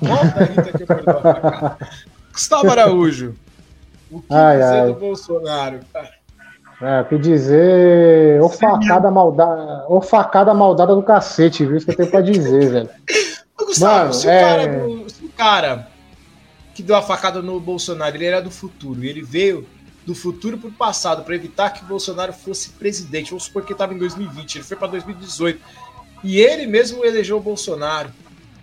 Volta, 0.00 0.44
Rita, 0.44 0.72
que 0.76 0.82
eu 0.82 0.86
perdoo 0.86 1.18
a 1.18 1.22
facada. 1.22 1.88
Gustavo 2.32 2.70
Araújo. 2.70 3.34
O 4.10 4.20
que 4.20 4.26
Ai, 4.34 4.58
dizer 4.58 4.80
ai. 4.80 4.86
do 4.88 4.94
Bolsonaro, 4.94 5.80
cara? 5.92 6.10
É, 6.82 7.00
o 7.00 7.04
que 7.04 7.18
dizer. 7.18 8.42
Ô 8.42 8.48
facada 8.48 9.10
maldada, 9.10 9.84
ô 9.88 10.00
facada 10.00 10.52
maldada 10.52 10.94
do 10.94 11.02
cacete, 11.02 11.64
viu? 11.64 11.76
Isso 11.76 11.86
que 11.86 11.92
eu 11.92 11.96
tenho 11.96 12.10
pra 12.10 12.20
dizer, 12.20 12.70
velho. 12.70 12.90
Gustavo, 13.56 13.98
Mano, 13.98 14.12
se, 14.14 14.26
o 14.26 14.30
é- 14.30 14.40
cara, 14.40 14.82
se 15.08 15.24
o 15.24 15.28
cara 15.30 15.88
que 16.74 16.82
deu 16.82 16.96
a 16.96 17.02
facada 17.02 17.40
no 17.40 17.60
Bolsonaro, 17.60 18.16
ele 18.16 18.24
era 18.24 18.42
do 18.42 18.50
futuro, 18.50 19.04
e 19.04 19.08
ele 19.08 19.22
veio 19.22 19.66
do 20.04 20.14
futuro 20.14 20.58
pro 20.58 20.70
passado 20.70 21.22
para 21.22 21.34
evitar 21.34 21.70
que 21.70 21.84
o 21.84 21.86
Bolsonaro 21.86 22.32
fosse 22.32 22.70
presidente. 22.70 23.30
Vamos 23.30 23.44
supor 23.44 23.64
que 23.64 23.72
estava 23.72 23.94
em 23.94 23.98
2020, 23.98 24.56
ele 24.56 24.64
foi 24.64 24.76
para 24.76 24.88
2018. 24.88 25.60
E 26.24 26.40
ele 26.40 26.66
mesmo 26.66 27.04
elegeu 27.04 27.36
o 27.36 27.40
Bolsonaro. 27.40 28.10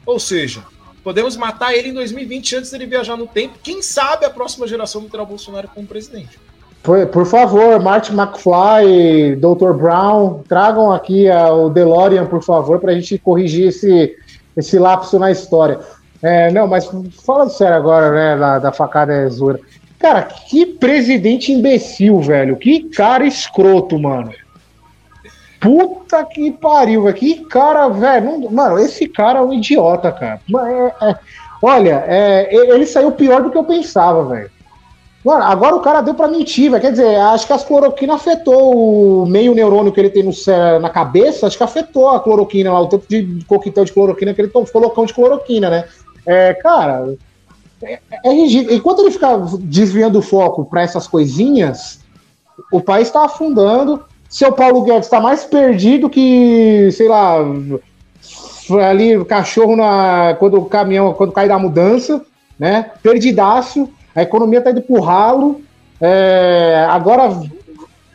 Ou 0.06 0.20
seja, 0.20 0.64
podemos 1.04 1.36
matar 1.38 1.74
ele 1.74 1.90
em 1.90 1.94
2020 1.94 2.58
antes 2.58 2.72
dele 2.72 2.86
viajar 2.86 3.18
no 3.18 3.28
tempo. 3.28 3.60
Quem 3.62 3.82
sabe 3.82 4.26
a 4.26 4.30
próxima 4.30 4.68
geração 4.68 5.02
não 5.02 5.10
terá 5.10 5.24
o 5.24 5.26
Bolsonaro 5.26 5.68
como 5.68 5.88
presidente. 5.88 6.40
Por, 6.82 7.06
por 7.08 7.26
favor, 7.26 7.80
Martin 7.82 8.14
McFly, 8.14 9.36
Dr. 9.36 9.74
Brown, 9.74 10.44
tragam 10.48 10.92
aqui 10.92 11.30
ah, 11.30 11.54
o 11.54 11.70
DeLorean, 11.70 12.26
por 12.26 12.42
favor, 12.42 12.80
pra 12.80 12.94
gente 12.94 13.18
corrigir 13.18 13.68
esse, 13.68 14.16
esse 14.56 14.80
lapso 14.80 15.20
na 15.20 15.30
história. 15.30 15.80
É, 16.22 16.52
não, 16.52 16.68
mas 16.68 16.90
fala 17.26 17.50
sério 17.50 17.76
agora, 17.76 18.12
né, 18.12 18.38
da, 18.38 18.60
da 18.60 18.72
facada 18.72 19.14
é 19.14 19.30
zoeira. 19.30 19.60
Cara, 20.00 20.24
que 20.24 20.66
presidente 20.66 21.52
imbecil, 21.52 22.22
velho. 22.22 22.56
Que 22.56 22.84
cara 22.90 23.26
escroto, 23.28 24.00
mano. 24.00 24.32
Puta 25.60 26.24
que 26.24 26.52
pariu, 26.52 27.04
velho. 27.04 27.16
Que 27.16 27.36
cara, 27.46 27.90
velho. 27.90 28.40
não- 28.40 28.50
Mano, 28.52 28.80
esse 28.80 29.08
cara 29.10 29.40
é 29.40 29.42
um 29.42 29.52
idiota, 29.54 30.10
cara. 30.12 30.40
É- 30.50 31.10
é- 31.10 31.16
olha, 31.62 32.04
é, 32.08 32.56
ele 32.56 32.86
saiu 32.86 33.12
pior 33.12 33.44
do 33.44 33.52
que 33.52 33.58
eu 33.58 33.64
pensava, 33.66 34.24
velho. 34.24 34.50
Mano, 35.24 35.44
agora 35.44 35.76
o 35.76 35.82
cara 35.82 36.00
deu 36.00 36.14
pra 36.14 36.30
mentir, 36.30 36.72
velho. 36.72 36.82
Quer 36.82 36.92
dizer, 36.92 37.18
acho 37.18 37.46
que 37.46 37.52
as 37.52 37.66
cloroquina 37.66 38.14
afetou 38.16 39.24
o 39.24 39.26
meio 39.26 39.54
neurônio 39.54 39.92
que 39.92 40.00
ele 40.00 40.10
tem 40.10 40.24
no, 40.24 40.32
na 40.80 40.90
cabeça, 40.90 41.46
acho 41.46 41.58
que 41.58 41.64
afetou 41.64 42.10
a 42.10 42.22
cloroquina 42.22 42.72
lá, 42.72 42.80
o 42.80 42.88
tanto 42.88 43.06
de 43.10 43.44
coquetel 43.46 43.84
de 43.84 43.92
cloroquina 43.92 44.34
que 44.34 44.40
ele 44.40 44.48
ficou 44.48 44.82
loucão 44.82 45.06
de 45.06 45.14
cloroquina, 45.14 45.70
né? 45.70 45.84
É, 46.26 46.54
cara, 46.54 47.16
é, 47.84 48.00
é 48.24 48.34
ridículo. 48.34 48.76
Enquanto 48.76 49.00
ele 49.00 49.12
ficar 49.12 49.38
desviando 49.60 50.20
o 50.20 50.22
foco 50.22 50.66
pra 50.66 50.82
essas 50.82 51.08
coisinhas, 51.08 52.00
o 52.72 52.82
país 52.82 53.10
tá 53.10 53.26
afundando. 53.26 54.04
Seu 54.30 54.52
Paulo 54.52 54.84
Guedes 54.84 55.10
tá 55.10 55.20
mais 55.20 55.44
perdido 55.44 56.10
que, 56.10 56.90
sei 56.92 57.08
lá, 57.08 57.38
ali 58.88 59.24
cachorro 59.26 59.76
na, 59.76 60.36
quando 60.38 60.58
o 60.58 60.66
caminhão, 60.66 61.14
quando 61.14 61.32
cai 61.32 61.48
da 61.48 61.58
mudança, 61.58 62.24
né? 62.58 62.92
Perdidaço. 63.02 63.90
A 64.14 64.22
economia 64.22 64.62
tá 64.62 64.72
indo 64.72 64.82
pro 64.82 65.02
ralo. 65.02 65.62
É, 66.02 66.86
agora, 66.90 67.30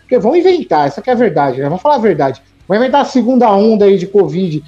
porque 0.01 0.19
vão 0.19 0.37
inventar, 0.37 0.87
essa 0.87 1.03
que 1.03 1.11
é 1.11 1.13
a 1.13 1.17
verdade, 1.17 1.59
né? 1.59 1.65
Vamos 1.65 1.83
falar 1.83 1.97
a 1.97 1.99
verdade. 1.99 2.43
Vão 2.69 2.77
inventar 2.77 3.03
a 3.03 3.07
segunda 3.07 3.51
onda 3.51 3.87
aí 3.87 3.99
de 3.99 4.07
Covid. 4.07 4.63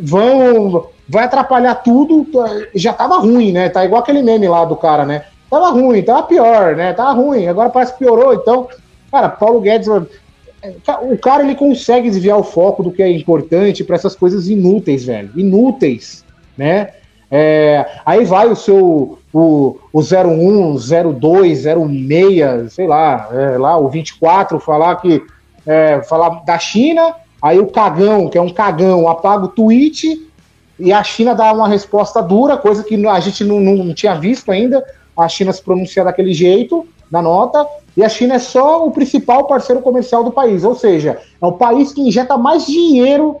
Vão. 0.00 0.88
Vai 1.08 1.24
atrapalhar 1.24 1.74
tudo. 1.76 2.26
Já 2.74 2.92
tava 2.92 3.18
ruim, 3.18 3.52
né? 3.52 3.68
Tá 3.68 3.84
igual 3.84 4.02
aquele 4.02 4.22
meme 4.22 4.48
lá 4.48 4.64
do 4.64 4.76
cara, 4.76 5.04
né? 5.04 5.24
Tava 5.50 5.70
ruim, 5.70 6.02
tava 6.02 6.22
pior, 6.22 6.74
né? 6.76 6.92
Tava 6.92 7.12
ruim, 7.12 7.46
agora 7.46 7.70
parece 7.70 7.92
que 7.92 7.98
piorou. 7.98 8.32
Então, 8.32 8.68
cara, 9.10 9.28
Paulo 9.28 9.60
Guedes. 9.60 9.88
O 9.88 11.18
cara 11.18 11.42
ele 11.42 11.56
consegue 11.56 12.08
desviar 12.08 12.38
o 12.38 12.44
foco 12.44 12.84
do 12.84 12.92
que 12.92 13.02
é 13.02 13.10
importante 13.10 13.82
para 13.82 13.96
essas 13.96 14.14
coisas 14.14 14.48
inúteis, 14.48 15.04
velho. 15.04 15.30
Inúteis, 15.36 16.24
né? 16.56 16.90
É, 17.34 17.86
aí 18.04 18.24
vai 18.24 18.46
o 18.46 18.54
seu 18.54 19.18
o, 19.32 19.78
o 19.92 20.00
01, 20.00 20.76
02, 21.18 21.62
06, 21.62 22.72
sei 22.72 22.86
lá, 22.86 23.28
é, 23.32 23.56
lá 23.56 23.78
o 23.78 23.88
24 23.88 24.60
falar 24.60 24.96
que 24.96 25.22
é, 25.66 26.02
falar 26.02 26.44
da 26.44 26.58
China, 26.58 27.14
aí 27.40 27.58
o 27.58 27.68
cagão, 27.68 28.28
que 28.28 28.36
é 28.36 28.42
um 28.42 28.52
cagão, 28.52 29.08
apaga 29.08 29.46
o 29.46 29.48
tweet 29.48 30.30
e 30.78 30.92
a 30.92 31.02
China 31.02 31.34
dá 31.34 31.52
uma 31.52 31.68
resposta 31.68 32.22
dura, 32.22 32.56
coisa 32.56 32.82
que 32.82 32.94
a 33.06 33.20
gente 33.20 33.44
não, 33.44 33.60
não 33.60 33.94
tinha 33.94 34.14
visto 34.14 34.50
ainda, 34.50 34.84
a 35.16 35.28
China 35.28 35.52
se 35.52 35.62
pronunciar 35.62 36.06
daquele 36.06 36.32
jeito 36.32 36.86
na 37.10 37.20
nota, 37.20 37.66
e 37.96 38.02
a 38.02 38.08
China 38.08 38.34
é 38.34 38.38
só 38.38 38.86
o 38.86 38.90
principal 38.90 39.46
parceiro 39.46 39.82
comercial 39.82 40.24
do 40.24 40.32
país, 40.32 40.64
ou 40.64 40.74
seja, 40.74 41.20
é 41.40 41.46
o 41.46 41.52
país 41.52 41.92
que 41.92 42.00
injeta 42.00 42.38
mais 42.38 42.66
dinheiro 42.66 43.36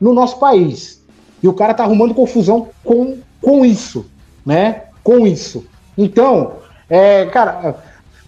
no 0.00 0.12
nosso 0.12 0.38
país. 0.38 1.04
E 1.42 1.48
o 1.48 1.52
cara 1.52 1.74
tá 1.74 1.82
arrumando 1.82 2.14
confusão 2.14 2.68
com, 2.84 3.18
com 3.42 3.64
isso, 3.64 4.06
né? 4.46 4.84
Com 5.02 5.26
isso. 5.26 5.66
Então, 5.96 6.52
é, 6.88 7.26
cara, 7.26 7.76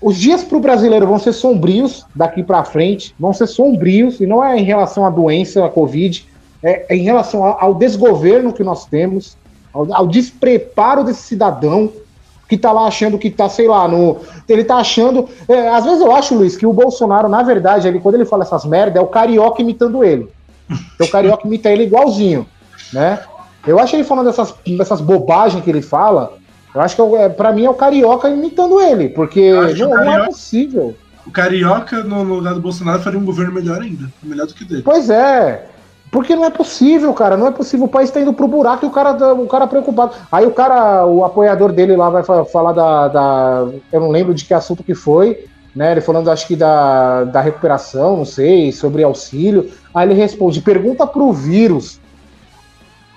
os 0.01 0.17
dias 0.17 0.43
para 0.43 0.57
o 0.57 0.61
brasileiro 0.61 1.07
vão 1.07 1.19
ser 1.19 1.33
sombrios 1.33 2.05
daqui 2.15 2.43
para 2.43 2.65
frente, 2.65 3.15
vão 3.19 3.33
ser 3.33 3.47
sombrios, 3.47 4.21
e 4.21 4.27
não 4.27 4.45
é 4.45 4.59
em 4.59 4.65
relação 4.65 5.05
à 5.05 5.11
doença, 5.11 5.65
à 5.65 5.69
Covid, 5.69 6.27
é, 6.63 6.87
é 6.89 6.97
em 6.97 7.03
relação 7.03 7.45
ao, 7.45 7.65
ao 7.65 7.75
desgoverno 7.75 8.53
que 8.53 8.63
nós 8.65 8.85
temos, 8.87 9.37
ao, 9.73 9.93
ao 9.95 10.07
despreparo 10.07 11.05
desse 11.05 11.23
cidadão 11.23 11.91
que 12.49 12.59
tá 12.59 12.73
lá 12.73 12.87
achando 12.89 13.17
que 13.17 13.31
tá, 13.31 13.49
sei 13.49 13.69
lá, 13.69 13.87
no. 13.87 14.19
Ele 14.49 14.65
tá 14.65 14.77
achando. 14.77 15.29
é, 15.49 15.69
às 15.69 15.85
vezes 15.85 16.01
eu 16.01 16.13
acho, 16.13 16.35
Luiz, 16.35 16.57
que 16.57 16.67
o 16.67 16.73
Bolsonaro, 16.73 17.29
na 17.29 17.43
verdade, 17.45 17.87
ele, 17.87 18.01
quando 18.01 18.17
ele 18.17 18.25
fala 18.25 18.43
essas 18.43 18.65
merdas, 18.65 18.97
é 18.97 19.01
o 19.01 19.07
carioca 19.07 19.63
imitando 19.63 20.03
ele. 20.03 20.29
Então 20.95 21.07
o 21.07 21.11
carioca 21.11 21.47
imita 21.47 21.71
ele 21.71 21.85
igualzinho, 21.85 22.47
né? 22.93 23.21
Eu 23.67 23.79
acho 23.79 23.95
ele 23.95 24.05
falando 24.05 24.27
dessas, 24.27 24.55
dessas 24.77 25.01
bobagens 25.01 25.63
que 25.63 25.71
ele 25.71 25.83
fala. 25.83 26.33
Eu 26.75 26.81
acho 26.81 26.97
que 26.97 27.03
é, 27.17 27.29
para 27.29 27.53
mim 27.53 27.65
é 27.65 27.71
o 27.71 27.75
carioca 27.75 28.29
imitando 28.29 28.81
ele, 28.81 29.09
porque 29.09 29.53
não, 29.53 29.61
o 29.63 29.91
não 29.91 30.03
é 30.03 30.05
carioca- 30.05 30.27
possível. 30.27 30.97
O 31.27 31.31
Carioca, 31.31 32.03
no 32.03 32.23
lugar 32.23 32.55
do 32.55 32.61
Bolsonaro, 32.61 33.03
faria 33.03 33.19
um 33.19 33.25
governo 33.25 33.53
melhor 33.53 33.81
ainda. 33.81 34.11
Melhor 34.23 34.47
do 34.47 34.55
que 34.55 34.65
dele. 34.65 34.83
Pois 34.83 35.11
é. 35.11 35.67
Porque 36.11 36.35
não 36.35 36.45
é 36.45 36.51
possível, 36.51 37.13
cara. 37.15 37.37
Não 37.37 37.47
é 37.47 37.51
possível. 37.53 37.87
O 37.87 37.89
país 37.89 38.11
tá 38.11 38.21
indo 38.21 38.33
pro 38.33 38.49
buraco 38.49 38.85
e 38.85 38.89
o 38.89 38.91
cara, 38.91 39.35
o 39.35 39.47
cara 39.47 39.67
preocupado. 39.67 40.13
Aí 40.31 40.45
o 40.45 40.51
cara, 40.51 41.07
o 41.07 41.25
apoiador 41.25 41.73
dele 41.73 41.95
lá 41.97 42.11
vai 42.11 42.23
fa- 42.25 42.45
falar 42.45 42.73
da, 42.73 43.09
da- 43.09 43.69
Eu 43.93 44.01
não 44.01 44.11
lembro 44.11 44.35
de 44.35 44.45
que 44.45 44.53
assunto 44.53 44.83
que 44.83 44.95
foi, 44.95 45.45
né? 45.75 45.93
Ele 45.93 46.01
falando, 46.01 46.29
acho 46.31 46.49
que 46.49 46.57
da, 46.57 47.23
da 47.25 47.41
recuperação, 47.41 48.17
não 48.17 48.25
sei, 48.25 48.73
sobre 48.73 49.05
auxílio. 49.05 49.71
Aí 49.95 50.09
ele 50.09 50.15
responde: 50.15 50.61
pergunta 50.61 51.07
pro 51.07 51.33
vírus. 51.33 52.01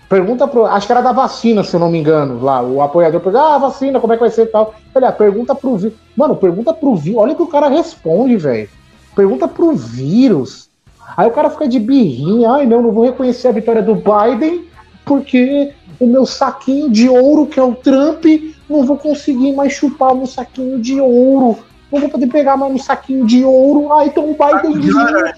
Pergunta 0.08 0.48
pro. 0.48 0.66
Acho 0.68 0.86
que 0.86 0.92
era 0.94 1.02
da 1.02 1.12
vacina, 1.12 1.64
se 1.64 1.76
eu 1.76 1.80
não 1.80 1.90
me 1.90 1.98
engano. 1.98 2.44
Lá, 2.44 2.62
o 2.62 2.80
apoiador 2.82 3.20
pergunta: 3.22 3.44
ah, 3.44 3.58
vacina, 3.58 4.00
como 4.00 4.14
é 4.14 4.18
que 4.18 4.22
vai 4.22 4.30
ser 4.30 4.44
e 4.44 4.48
tal. 4.48 4.76
Olha, 4.94 5.12
pergunta 5.12 5.56
pro 5.56 5.76
vírus. 5.78 5.98
Mano, 6.16 6.36
pergunta 6.36 6.72
pro 6.72 6.96
vírus. 6.96 7.20
Olha 7.20 7.34
o 7.34 7.36
que 7.36 7.42
o 7.42 7.48
cara 7.48 7.70
responde, 7.70 8.38
velho. 8.38 8.70
Pergunta 9.16 9.48
pro 9.48 9.74
vírus. 9.74 10.70
Aí 11.16 11.28
o 11.28 11.32
cara 11.32 11.50
fica 11.50 11.68
de 11.68 11.80
birrinha, 11.80 12.52
ai 12.52 12.66
não, 12.66 12.82
não 12.82 12.92
vou 12.92 13.06
reconhecer 13.06 13.48
a 13.48 13.52
vitória 13.52 13.82
do 13.82 13.96
Biden, 13.96 14.66
porque 15.06 15.74
o 16.00 16.08
meu 16.08 16.26
saquinho 16.26 16.90
de 16.90 17.08
ouro, 17.08 17.46
que 17.46 17.60
é 17.60 17.64
o 17.64 17.76
Trump, 17.76 18.26
não 18.70 18.84
vou 18.84 18.98
conseguir 18.98 19.54
mais 19.54 19.74
chupar 19.74 20.14
o 20.14 20.18
meu 20.18 20.28
saquinho 20.28 20.80
de 20.80 21.00
ouro. 21.00 21.60
Não 21.92 22.00
vou 22.00 22.10
poder 22.10 22.28
pegar 22.28 22.58
mais 22.58 22.74
um 22.74 22.80
saquinho 22.80 23.26
de 23.26 23.44
ouro. 23.44 23.94
Ah, 23.94 24.06
então 24.06 24.32
o 24.32 24.34
Bidenzinho. 24.34 25.34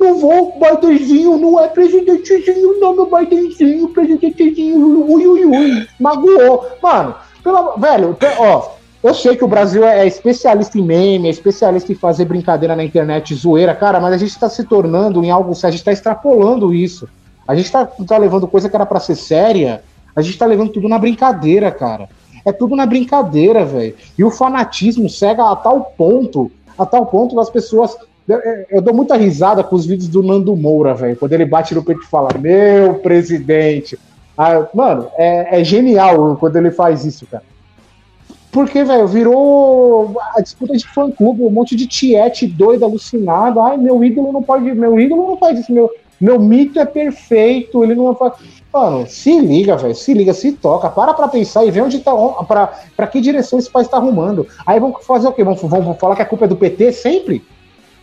Não 0.00 0.18
vou, 0.18 0.58
Bidenzinho 0.58 1.38
não 1.38 1.60
é 1.60 1.68
presidentezinho, 1.68 2.80
não, 2.80 2.96
meu 2.96 3.06
Bidenzinho, 3.06 3.88
presidentezinho, 3.90 5.08
ui, 5.08 5.26
ui, 5.26 5.44
ui. 5.44 5.86
Magoou. 6.00 6.66
Mano, 6.82 7.14
pelo, 7.44 7.76
velho, 7.76 8.16
ó, 8.38 8.70
eu 9.02 9.14
sei 9.14 9.36
que 9.36 9.44
o 9.44 9.48
Brasil 9.48 9.84
é 9.84 10.06
especialista 10.06 10.78
em 10.78 10.82
meme, 10.82 11.28
é 11.28 11.30
especialista 11.30 11.90
em 11.90 11.94
fazer 11.96 12.24
brincadeira 12.24 12.76
na 12.76 12.84
internet, 12.84 13.34
zoeira, 13.34 13.74
cara, 13.74 13.98
mas 14.00 14.12
a 14.14 14.16
gente 14.16 14.38
tá 14.38 14.48
se 14.48 14.64
tornando 14.64 15.24
em 15.24 15.30
algo, 15.30 15.52
a 15.62 15.70
gente 15.70 15.84
tá 15.84 15.92
extrapolando 15.92 16.72
isso. 16.72 17.08
A 17.46 17.54
gente 17.56 17.70
tá, 17.72 17.84
tá 17.84 18.16
levando 18.16 18.46
coisa 18.46 18.68
que 18.68 18.76
era 18.76 18.86
pra 18.86 19.00
ser 19.00 19.16
séria, 19.16 19.82
a 20.14 20.22
gente 20.22 20.38
tá 20.38 20.46
levando 20.46 20.70
tudo 20.70 20.88
na 20.88 20.98
brincadeira, 20.98 21.70
cara. 21.70 22.08
É 22.44 22.52
tudo 22.52 22.76
na 22.76 22.86
brincadeira, 22.86 23.64
velho. 23.64 23.94
E 24.16 24.22
o 24.24 24.30
fanatismo 24.30 25.08
cega 25.08 25.50
a 25.50 25.56
tal 25.56 25.92
ponto, 25.96 26.50
a 26.78 26.86
tal 26.86 27.06
ponto 27.06 27.34
das 27.34 27.50
pessoas. 27.50 27.96
Eu- 28.28 28.40
eu 28.70 28.80
dou 28.80 28.94
muita 28.94 29.16
risada 29.16 29.64
com 29.64 29.74
os 29.74 29.84
vídeos 29.84 30.08
do 30.08 30.22
Nando 30.22 30.54
Moura, 30.54 30.94
velho. 30.94 31.16
Quando 31.16 31.32
ele 31.32 31.44
bate 31.44 31.74
no 31.74 31.82
peito 31.82 32.02
e 32.02 32.06
fala, 32.06 32.28
meu 32.38 32.94
presidente. 32.94 33.98
Ah, 34.38 34.66
mano, 34.72 35.08
é, 35.16 35.60
é 35.60 35.64
genial 35.64 36.36
quando 36.38 36.56
ele 36.56 36.70
faz 36.70 37.04
isso, 37.04 37.26
cara. 37.26 37.42
Porque, 38.52 38.84
velho, 38.84 39.08
virou 39.08 40.14
a 40.34 40.40
disputa 40.42 40.76
de 40.76 40.86
fã-clube, 40.86 41.42
um 41.42 41.50
monte 41.50 41.74
de 41.74 41.86
tiete 41.86 42.46
doido, 42.46 42.84
alucinado. 42.84 43.58
Ai, 43.58 43.78
meu 43.78 44.04
ídolo 44.04 44.30
não 44.30 44.42
pode. 44.42 44.62
Meu 44.74 45.00
ídolo 45.00 45.26
não 45.26 45.38
faz 45.38 45.58
isso. 45.58 45.72
Meu, 45.72 45.90
meu 46.20 46.38
mito 46.38 46.78
é 46.78 46.84
perfeito. 46.84 47.82
Ele 47.82 47.94
não 47.94 48.14
faz. 48.14 48.34
Mano, 48.70 49.06
se 49.08 49.40
liga, 49.40 49.74
velho. 49.78 49.94
Se 49.94 50.12
liga, 50.12 50.34
se 50.34 50.52
toca. 50.52 50.90
Para 50.90 51.14
pra 51.14 51.28
pensar 51.28 51.64
e 51.64 51.70
vê 51.70 51.80
onde 51.80 52.00
tá. 52.00 52.12
Pra, 52.46 52.74
pra 52.94 53.06
que 53.06 53.22
direção 53.22 53.58
esse 53.58 53.70
país 53.70 53.88
tá 53.88 53.96
arrumando. 53.96 54.46
Aí 54.66 54.78
vamos 54.78 55.02
fazer 55.06 55.28
o 55.28 55.32
quê? 55.32 55.42
Vamos, 55.42 55.62
vamos 55.62 55.98
falar 55.98 56.14
que 56.14 56.22
a 56.22 56.26
culpa 56.26 56.44
é 56.44 56.48
do 56.48 56.56
PT 56.56 56.92
sempre? 56.92 57.42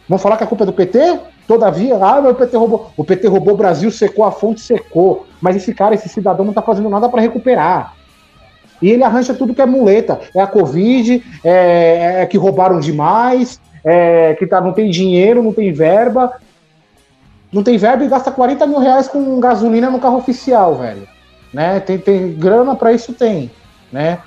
Vamos 0.08 0.24
falar 0.24 0.36
que 0.36 0.44
a 0.44 0.48
culpa 0.48 0.64
é 0.64 0.66
do 0.66 0.74
PT? 0.74 1.20
Todavia, 1.48 1.96
ah, 1.96 2.28
o 2.28 2.34
PT 2.34 2.58
roubou. 2.58 2.90
O 2.98 3.04
PT 3.04 3.28
roubou 3.28 3.54
o 3.54 3.58
Brasil, 3.58 3.92
secou 3.92 4.26
a 4.26 4.32
fonte, 4.32 4.62
secou. 4.62 5.28
Mas 5.40 5.56
esse 5.56 5.76
cara, 5.76 5.94
esse 5.94 6.10
cidadão, 6.10 6.44
não 6.44 6.54
tá 6.54 6.64
fazendo 6.64 6.90
nada 6.90 7.08
pra 7.08 7.22
recuperar. 7.22 7.99
E 8.82 8.90
ele 8.90 9.04
arranja 9.04 9.34
tudo 9.34 9.54
que 9.54 9.62
é 9.62 9.66
muleta. 9.66 10.20
É 10.36 10.42
a 10.42 10.48
Covid, 10.48 11.24
é, 11.44 12.22
é 12.22 12.26
que 12.26 12.38
roubaram 12.38 12.80
demais, 12.80 13.60
é, 13.84 14.36
que 14.36 14.48
tá, 14.48 14.62
não 14.62 14.74
tem 14.74 14.90
dinheiro, 14.90 15.44
não 15.44 15.54
tem 15.54 15.72
verba, 15.72 16.34
não 17.52 17.64
tem 17.64 17.78
verba 17.78 18.04
e 18.04 18.08
gasta 18.08 18.32
40 18.32 18.68
mil 18.68 18.80
reais 18.80 19.08
com 19.08 19.40
gasolina 19.40 19.90
no 19.90 20.00
carro 20.00 20.18
oficial, 20.18 20.76
velho. 20.76 21.08
Né? 21.54 21.80
Tem, 21.80 21.98
tem 21.98 22.34
grana 22.34 22.76
para 22.76 22.94
isso 22.94 23.14
tem, 23.14 23.50
né? 23.92 24.20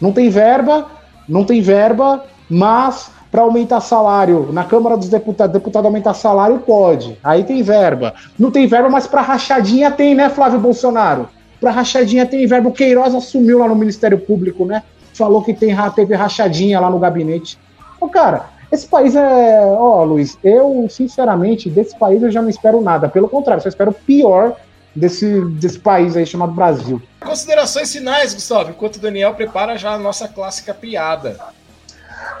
Não 0.00 0.12
tem 0.12 0.28
verba, 0.28 0.86
não 1.26 1.42
tem 1.42 1.62
verba, 1.62 2.24
mas 2.50 3.10
para 3.30 3.42
aumentar 3.42 3.80
salário 3.80 4.50
na 4.52 4.64
Câmara 4.64 4.96
dos 4.96 5.08
Deputados, 5.08 5.52
deputado 5.52 5.86
aumentar 5.86 6.14
salário 6.14 6.58
pode. 6.58 7.18
Aí 7.24 7.44
tem 7.44 7.62
verba. 7.62 8.14
Não 8.38 8.50
tem 8.50 8.66
verba, 8.66 8.88
mas 8.88 9.06
para 9.06 9.22
rachadinha 9.22 9.90
tem, 9.90 10.14
né, 10.14 10.28
Flávio 10.28 10.58
Bolsonaro? 10.58 11.28
Para 11.60 11.70
rachadinha 11.70 12.26
tem 12.26 12.46
verba. 12.46 12.68
O 12.68 12.72
Queiroz 12.72 13.14
assumiu 13.14 13.58
lá 13.58 13.68
no 13.68 13.74
Ministério 13.74 14.18
Público, 14.18 14.64
né? 14.64 14.82
Falou 15.14 15.42
que 15.42 15.54
tem, 15.54 15.74
teve 15.94 16.14
rachadinha 16.14 16.78
lá 16.78 16.90
no 16.90 16.98
gabinete. 16.98 17.58
Ô, 18.00 18.08
cara, 18.08 18.50
esse 18.70 18.86
país 18.86 19.14
é. 19.14 19.60
Ó, 19.64 20.04
Luiz, 20.04 20.38
eu, 20.42 20.86
sinceramente, 20.90 21.70
desse 21.70 21.96
país 21.98 22.22
eu 22.22 22.30
já 22.30 22.42
não 22.42 22.48
espero 22.48 22.80
nada. 22.80 23.08
Pelo 23.08 23.28
contrário, 23.28 23.62
só 23.62 23.68
espero 23.68 23.90
o 23.90 23.94
pior 23.94 24.56
desse, 24.94 25.44
desse 25.44 25.78
país 25.78 26.16
aí 26.16 26.26
chamado 26.26 26.52
Brasil. 26.52 27.00
Considerações 27.20 27.92
finais, 27.92 28.34
Gustavo, 28.34 28.70
enquanto 28.70 28.96
o 28.96 29.00
Daniel 29.00 29.34
prepara 29.34 29.76
já 29.76 29.92
a 29.92 29.98
nossa 29.98 30.26
clássica 30.26 30.74
piada. 30.74 31.38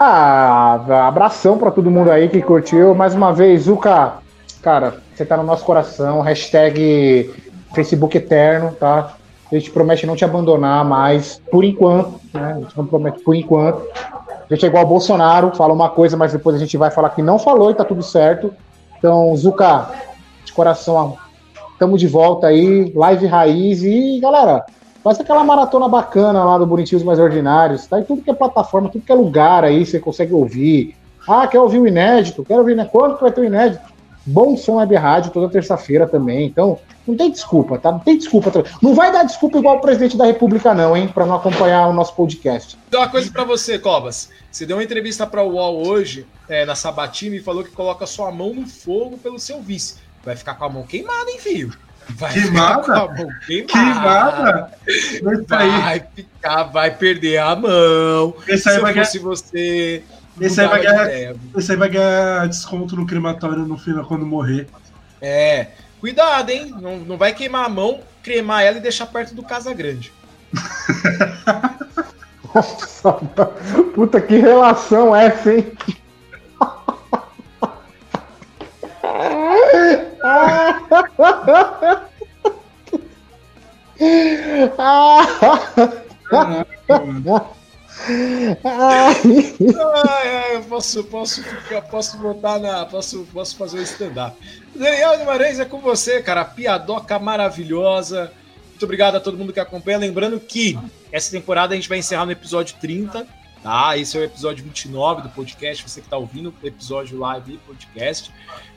Ah, 0.00 1.06
abração 1.06 1.56
para 1.58 1.70
todo 1.70 1.90
mundo 1.90 2.10
aí 2.10 2.28
que 2.28 2.42
curtiu. 2.42 2.94
Mais 2.94 3.14
uma 3.14 3.32
vez, 3.32 3.62
Zuka, 3.62 4.14
cara, 4.62 4.96
você 5.14 5.24
tá 5.24 5.36
no 5.36 5.42
nosso 5.42 5.64
coração. 5.64 6.20
Hashtag 6.20 7.34
Facebook 7.76 8.16
Eterno, 8.16 8.72
tá? 8.72 9.14
A 9.50 9.54
gente 9.54 9.70
promete 9.70 10.06
não 10.06 10.16
te 10.16 10.24
abandonar 10.24 10.84
mais, 10.84 11.40
por 11.50 11.64
enquanto, 11.64 12.18
né? 12.34 12.54
A 12.56 12.60
gente 12.60 12.76
não 12.76 12.86
promete 12.86 13.20
por 13.20 13.34
enquanto. 13.34 13.82
A 13.94 14.54
gente 14.54 14.64
é 14.64 14.68
igual 14.68 14.82
ao 14.82 14.88
Bolsonaro, 14.88 15.54
fala 15.54 15.72
uma 15.72 15.88
coisa, 15.88 16.16
mas 16.16 16.32
depois 16.32 16.56
a 16.56 16.58
gente 16.58 16.76
vai 16.76 16.90
falar 16.90 17.10
que 17.10 17.22
não 17.22 17.38
falou 17.38 17.70
e 17.70 17.74
tá 17.74 17.84
tudo 17.84 18.02
certo. 18.02 18.52
Então, 18.98 19.36
Zuka, 19.36 19.90
de 20.44 20.52
coração, 20.52 21.16
tamo 21.78 21.98
de 21.98 22.06
volta 22.06 22.48
aí, 22.48 22.92
live 22.94 23.26
raiz 23.26 23.82
e 23.82 24.18
galera, 24.20 24.64
faz 25.04 25.20
aquela 25.20 25.44
maratona 25.44 25.88
bacana 25.88 26.44
lá 26.44 26.58
do 26.58 26.66
Bonitinhos 26.66 27.04
Mais 27.04 27.18
Ordinários, 27.18 27.86
tá? 27.86 28.00
E 28.00 28.04
tudo 28.04 28.22
que 28.22 28.30
é 28.30 28.34
plataforma, 28.34 28.88
tudo 28.88 29.04
que 29.04 29.12
é 29.12 29.14
lugar 29.14 29.64
aí, 29.64 29.84
você 29.84 30.00
consegue 30.00 30.32
ouvir. 30.32 30.96
Ah, 31.28 31.46
quer 31.46 31.60
ouvir 31.60 31.78
o 31.78 31.86
inédito? 31.86 32.44
Quero 32.44 32.60
ouvir, 32.60 32.74
né? 32.76 32.88
Quando 32.90 33.16
que 33.16 33.22
vai 33.22 33.32
ter 33.32 33.40
o 33.40 33.44
inédito? 33.44 33.95
Bom 34.26 34.56
Som 34.56 34.76
Web 34.76 34.94
Rádio 34.96 35.30
toda 35.30 35.48
terça-feira 35.48 36.06
também. 36.06 36.46
Então, 36.46 36.78
não 37.06 37.16
tem 37.16 37.30
desculpa, 37.30 37.78
tá? 37.78 37.92
Não 37.92 38.00
tem 38.00 38.18
desculpa. 38.18 38.50
Não 38.82 38.92
vai 38.94 39.12
dar 39.12 39.22
desculpa 39.22 39.58
igual 39.58 39.76
o 39.76 39.80
presidente 39.80 40.16
da 40.16 40.26
República, 40.26 40.74
não, 40.74 40.96
hein? 40.96 41.06
Para 41.06 41.24
não 41.24 41.36
acompanhar 41.36 41.86
o 41.86 41.92
nosso 41.92 42.14
podcast. 42.14 42.76
Então, 42.88 43.00
uma 43.00 43.08
coisa 43.08 43.30
para 43.30 43.44
você, 43.44 43.78
Cobas. 43.78 44.28
Você 44.50 44.66
deu 44.66 44.76
uma 44.76 44.82
entrevista 44.82 45.26
para 45.26 45.42
o 45.42 45.52
UOL 45.52 45.86
hoje, 45.86 46.26
é, 46.48 46.64
na 46.64 46.74
Sabatina, 46.74 47.36
e 47.36 47.40
falou 47.40 47.62
que 47.62 47.70
coloca 47.70 48.04
sua 48.06 48.32
mão 48.32 48.52
no 48.52 48.66
fogo 48.66 49.16
pelo 49.18 49.38
seu 49.38 49.60
vice. 49.60 49.96
Vai 50.24 50.34
ficar 50.34 50.54
com 50.54 50.64
a 50.64 50.68
mão 50.68 50.82
queimada, 50.82 51.30
hein, 51.30 51.38
filho? 51.38 51.72
Vai 52.10 52.32
queimada? 52.32 52.82
Ficar 52.82 53.06
com 53.06 53.12
a 53.12 53.14
mão 53.14 53.28
queimada? 53.46 54.72
queimada? 54.84 55.78
Vai 55.78 56.00
ficar, 56.14 56.62
vai 56.64 56.90
perder 56.90 57.38
a 57.38 57.54
mão. 57.54 58.34
Esse 58.48 58.68
aí 58.68 58.74
Se 58.76 58.80
vai 58.80 58.94
fosse 58.94 59.18
você 59.18 60.02
esse 60.40 60.60
aí, 60.60 60.68
vai 60.68 60.82
ganhar, 60.82 61.34
esse 61.56 61.72
aí 61.72 61.78
vai 61.78 61.88
ganhar 61.88 62.48
desconto 62.48 62.96
no 62.96 63.06
crematório 63.06 63.64
no 63.64 63.78
final 63.78 64.04
quando 64.04 64.26
morrer. 64.26 64.68
É. 65.20 65.68
Cuidado, 66.00 66.50
hein? 66.50 66.74
Não, 66.80 66.98
não 66.98 67.16
vai 67.16 67.32
queimar 67.32 67.64
a 67.64 67.68
mão, 67.68 68.00
cremar 68.22 68.62
ela 68.62 68.76
e 68.76 68.80
deixar 68.80 69.06
perto 69.06 69.34
do 69.34 69.42
Casa 69.42 69.72
Grande. 69.72 70.12
Nossa, 72.54 73.12
puta 73.94 74.20
que 74.20 74.36
relação 74.36 75.16
essa, 75.16 75.54
hein? 75.54 75.72
ah, 84.78 85.26
ai, 88.64 89.14
ai, 90.28 90.56
eu 90.56 90.62
posso, 90.64 91.02
posso, 91.04 91.42
posso 91.90 92.18
botar 92.18 92.58
na. 92.58 92.84
Posso, 92.84 93.26
posso 93.32 93.56
fazer 93.56 93.78
o 93.78 93.80
um 93.80 93.84
stand-up. 93.84 94.36
Daniel 94.74 95.18
Guimarães 95.18 95.58
é 95.58 95.64
com 95.64 95.80
você, 95.80 96.22
cara. 96.22 96.44
Piadoca 96.44 97.18
maravilhosa. 97.18 98.32
Muito 98.68 98.84
obrigado 98.84 99.16
a 99.16 99.20
todo 99.20 99.38
mundo 99.38 99.52
que 99.52 99.60
acompanha. 99.60 99.98
Lembrando 99.98 100.38
que 100.38 100.78
essa 101.10 101.30
temporada 101.30 101.72
a 101.72 101.76
gente 101.76 101.88
vai 101.88 101.98
encerrar 101.98 102.26
no 102.26 102.32
episódio 102.32 102.76
30. 102.80 103.26
Tá? 103.62 103.96
Esse 103.96 104.16
é 104.16 104.20
o 104.20 104.24
episódio 104.24 104.62
29 104.62 105.22
do 105.22 105.28
podcast. 105.30 105.82
Você 105.82 106.00
que 106.00 106.06
está 106.06 106.18
ouvindo 106.18 106.54
o 106.62 106.66
episódio 106.66 107.18
live 107.18 107.54
e 107.54 107.58
podcast. 107.58 108.30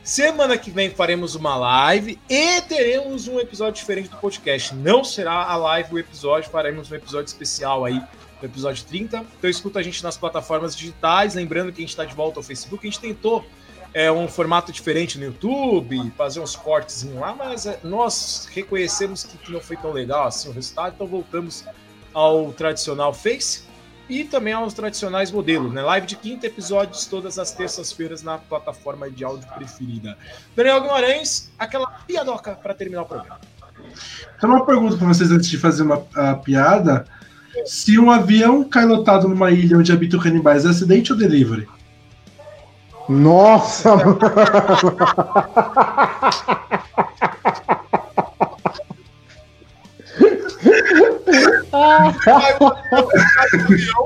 Semana 0.04 0.58
que 0.58 0.72
vem 0.72 0.90
faremos 0.90 1.36
uma 1.36 1.56
live 1.58 2.18
e 2.30 2.62
teremos 2.62 3.28
um 3.28 3.40
episódio 3.40 3.80
diferente 3.80 4.10
do 4.10 4.18
podcast. 4.18 4.74
Não 4.74 5.04
será 5.04 5.44
a 5.44 5.56
live 5.58 5.94
o 5.94 6.00
episódio, 6.00 6.50
faremos 6.50 6.90
um 6.90 6.96
episódio 6.96 7.28
especial 7.28 7.86
aí 7.86 8.02
no 8.42 8.48
episódio 8.48 8.84
30. 8.86 9.26
Então 9.38 9.50
escuta 9.50 9.80
a 9.80 9.84
gente 9.84 10.04
nas 10.04 10.18
plataformas 10.18 10.76
digitais. 10.76 11.36
Lembrando 11.36 11.72
que 11.72 11.80
a 11.80 11.82
gente 11.82 11.90
está 11.90 12.06
de 12.06 12.14
volta 12.14 12.40
ao 12.40 12.44
Facebook. 12.44 12.88
A 12.88 12.90
gente 12.90 13.00
tentou 13.00 13.46
é, 13.94 14.12
um 14.12 14.28
formato 14.28 14.72
diferente 14.72 15.18
no 15.18 15.26
YouTube, 15.26 16.12
fazer 16.18 16.40
uns 16.40 16.56
cortes 16.56 17.04
lá, 17.04 17.34
mas 17.34 17.66
é, 17.66 17.80
nós 17.84 18.48
reconhecemos 18.54 19.24
que 19.24 19.52
não 19.52 19.60
foi 19.60 19.78
tão 19.78 19.92
legal 19.92 20.28
assim 20.28 20.50
o 20.50 20.52
resultado, 20.52 20.94
então 20.96 21.08
voltamos 21.08 21.66
ao 22.14 22.52
tradicional 22.54 23.14
Face 23.14 23.64
e 24.08 24.24
também 24.24 24.54
aos 24.54 24.74
tradicionais 24.74 25.32
modelos, 25.32 25.72
né? 25.72 25.84
Live 25.84 26.08
de 26.08 26.16
quinta, 26.16 26.48
episódios 26.48 27.06
todas 27.06 27.38
as 27.38 27.52
terças-feiras 27.52 28.24
na 28.24 28.40
plataforma 28.40 29.10
de 29.10 29.24
áudio 29.24 29.48
preferida. 29.56 30.18
Daniel 30.56 30.82
Guimarães, 30.82 31.52
aquela 31.58 31.88
piadoca 32.08 32.56
para 32.56 32.74
terminar 32.74 33.04
o 33.04 33.06
programa. 33.06 33.40
Então, 34.36 34.50
uma 34.50 34.66
pergunta 34.66 34.98
para 34.98 35.08
vocês 35.08 35.32
antes 35.32 35.48
de 35.48 35.58
fazer 35.58 35.84
uma 35.84 35.98
piada. 36.44 37.06
Se 37.66 38.00
um 38.00 38.12
avião 38.12 38.64
cai 38.64 38.86
lotado 38.86 39.28
numa 39.28 39.52
ilha 39.52 39.78
onde 39.78 39.92
habitam 39.92 40.20
canibais, 40.20 40.66
é 40.66 40.70
acidente 40.70 41.12
ou 41.12 41.18
delivery? 41.18 41.68
Nossa! 43.08 43.98
cai, 52.24 52.58
o 52.60 52.68
avião, 52.68 54.06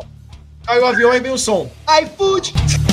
cai 0.65 0.79
o 0.79 0.85
avião 0.85 1.13
e 1.13 1.19
vem 1.19 1.33
o 1.33 1.37
som. 1.37 1.69
Fu! 2.17 2.92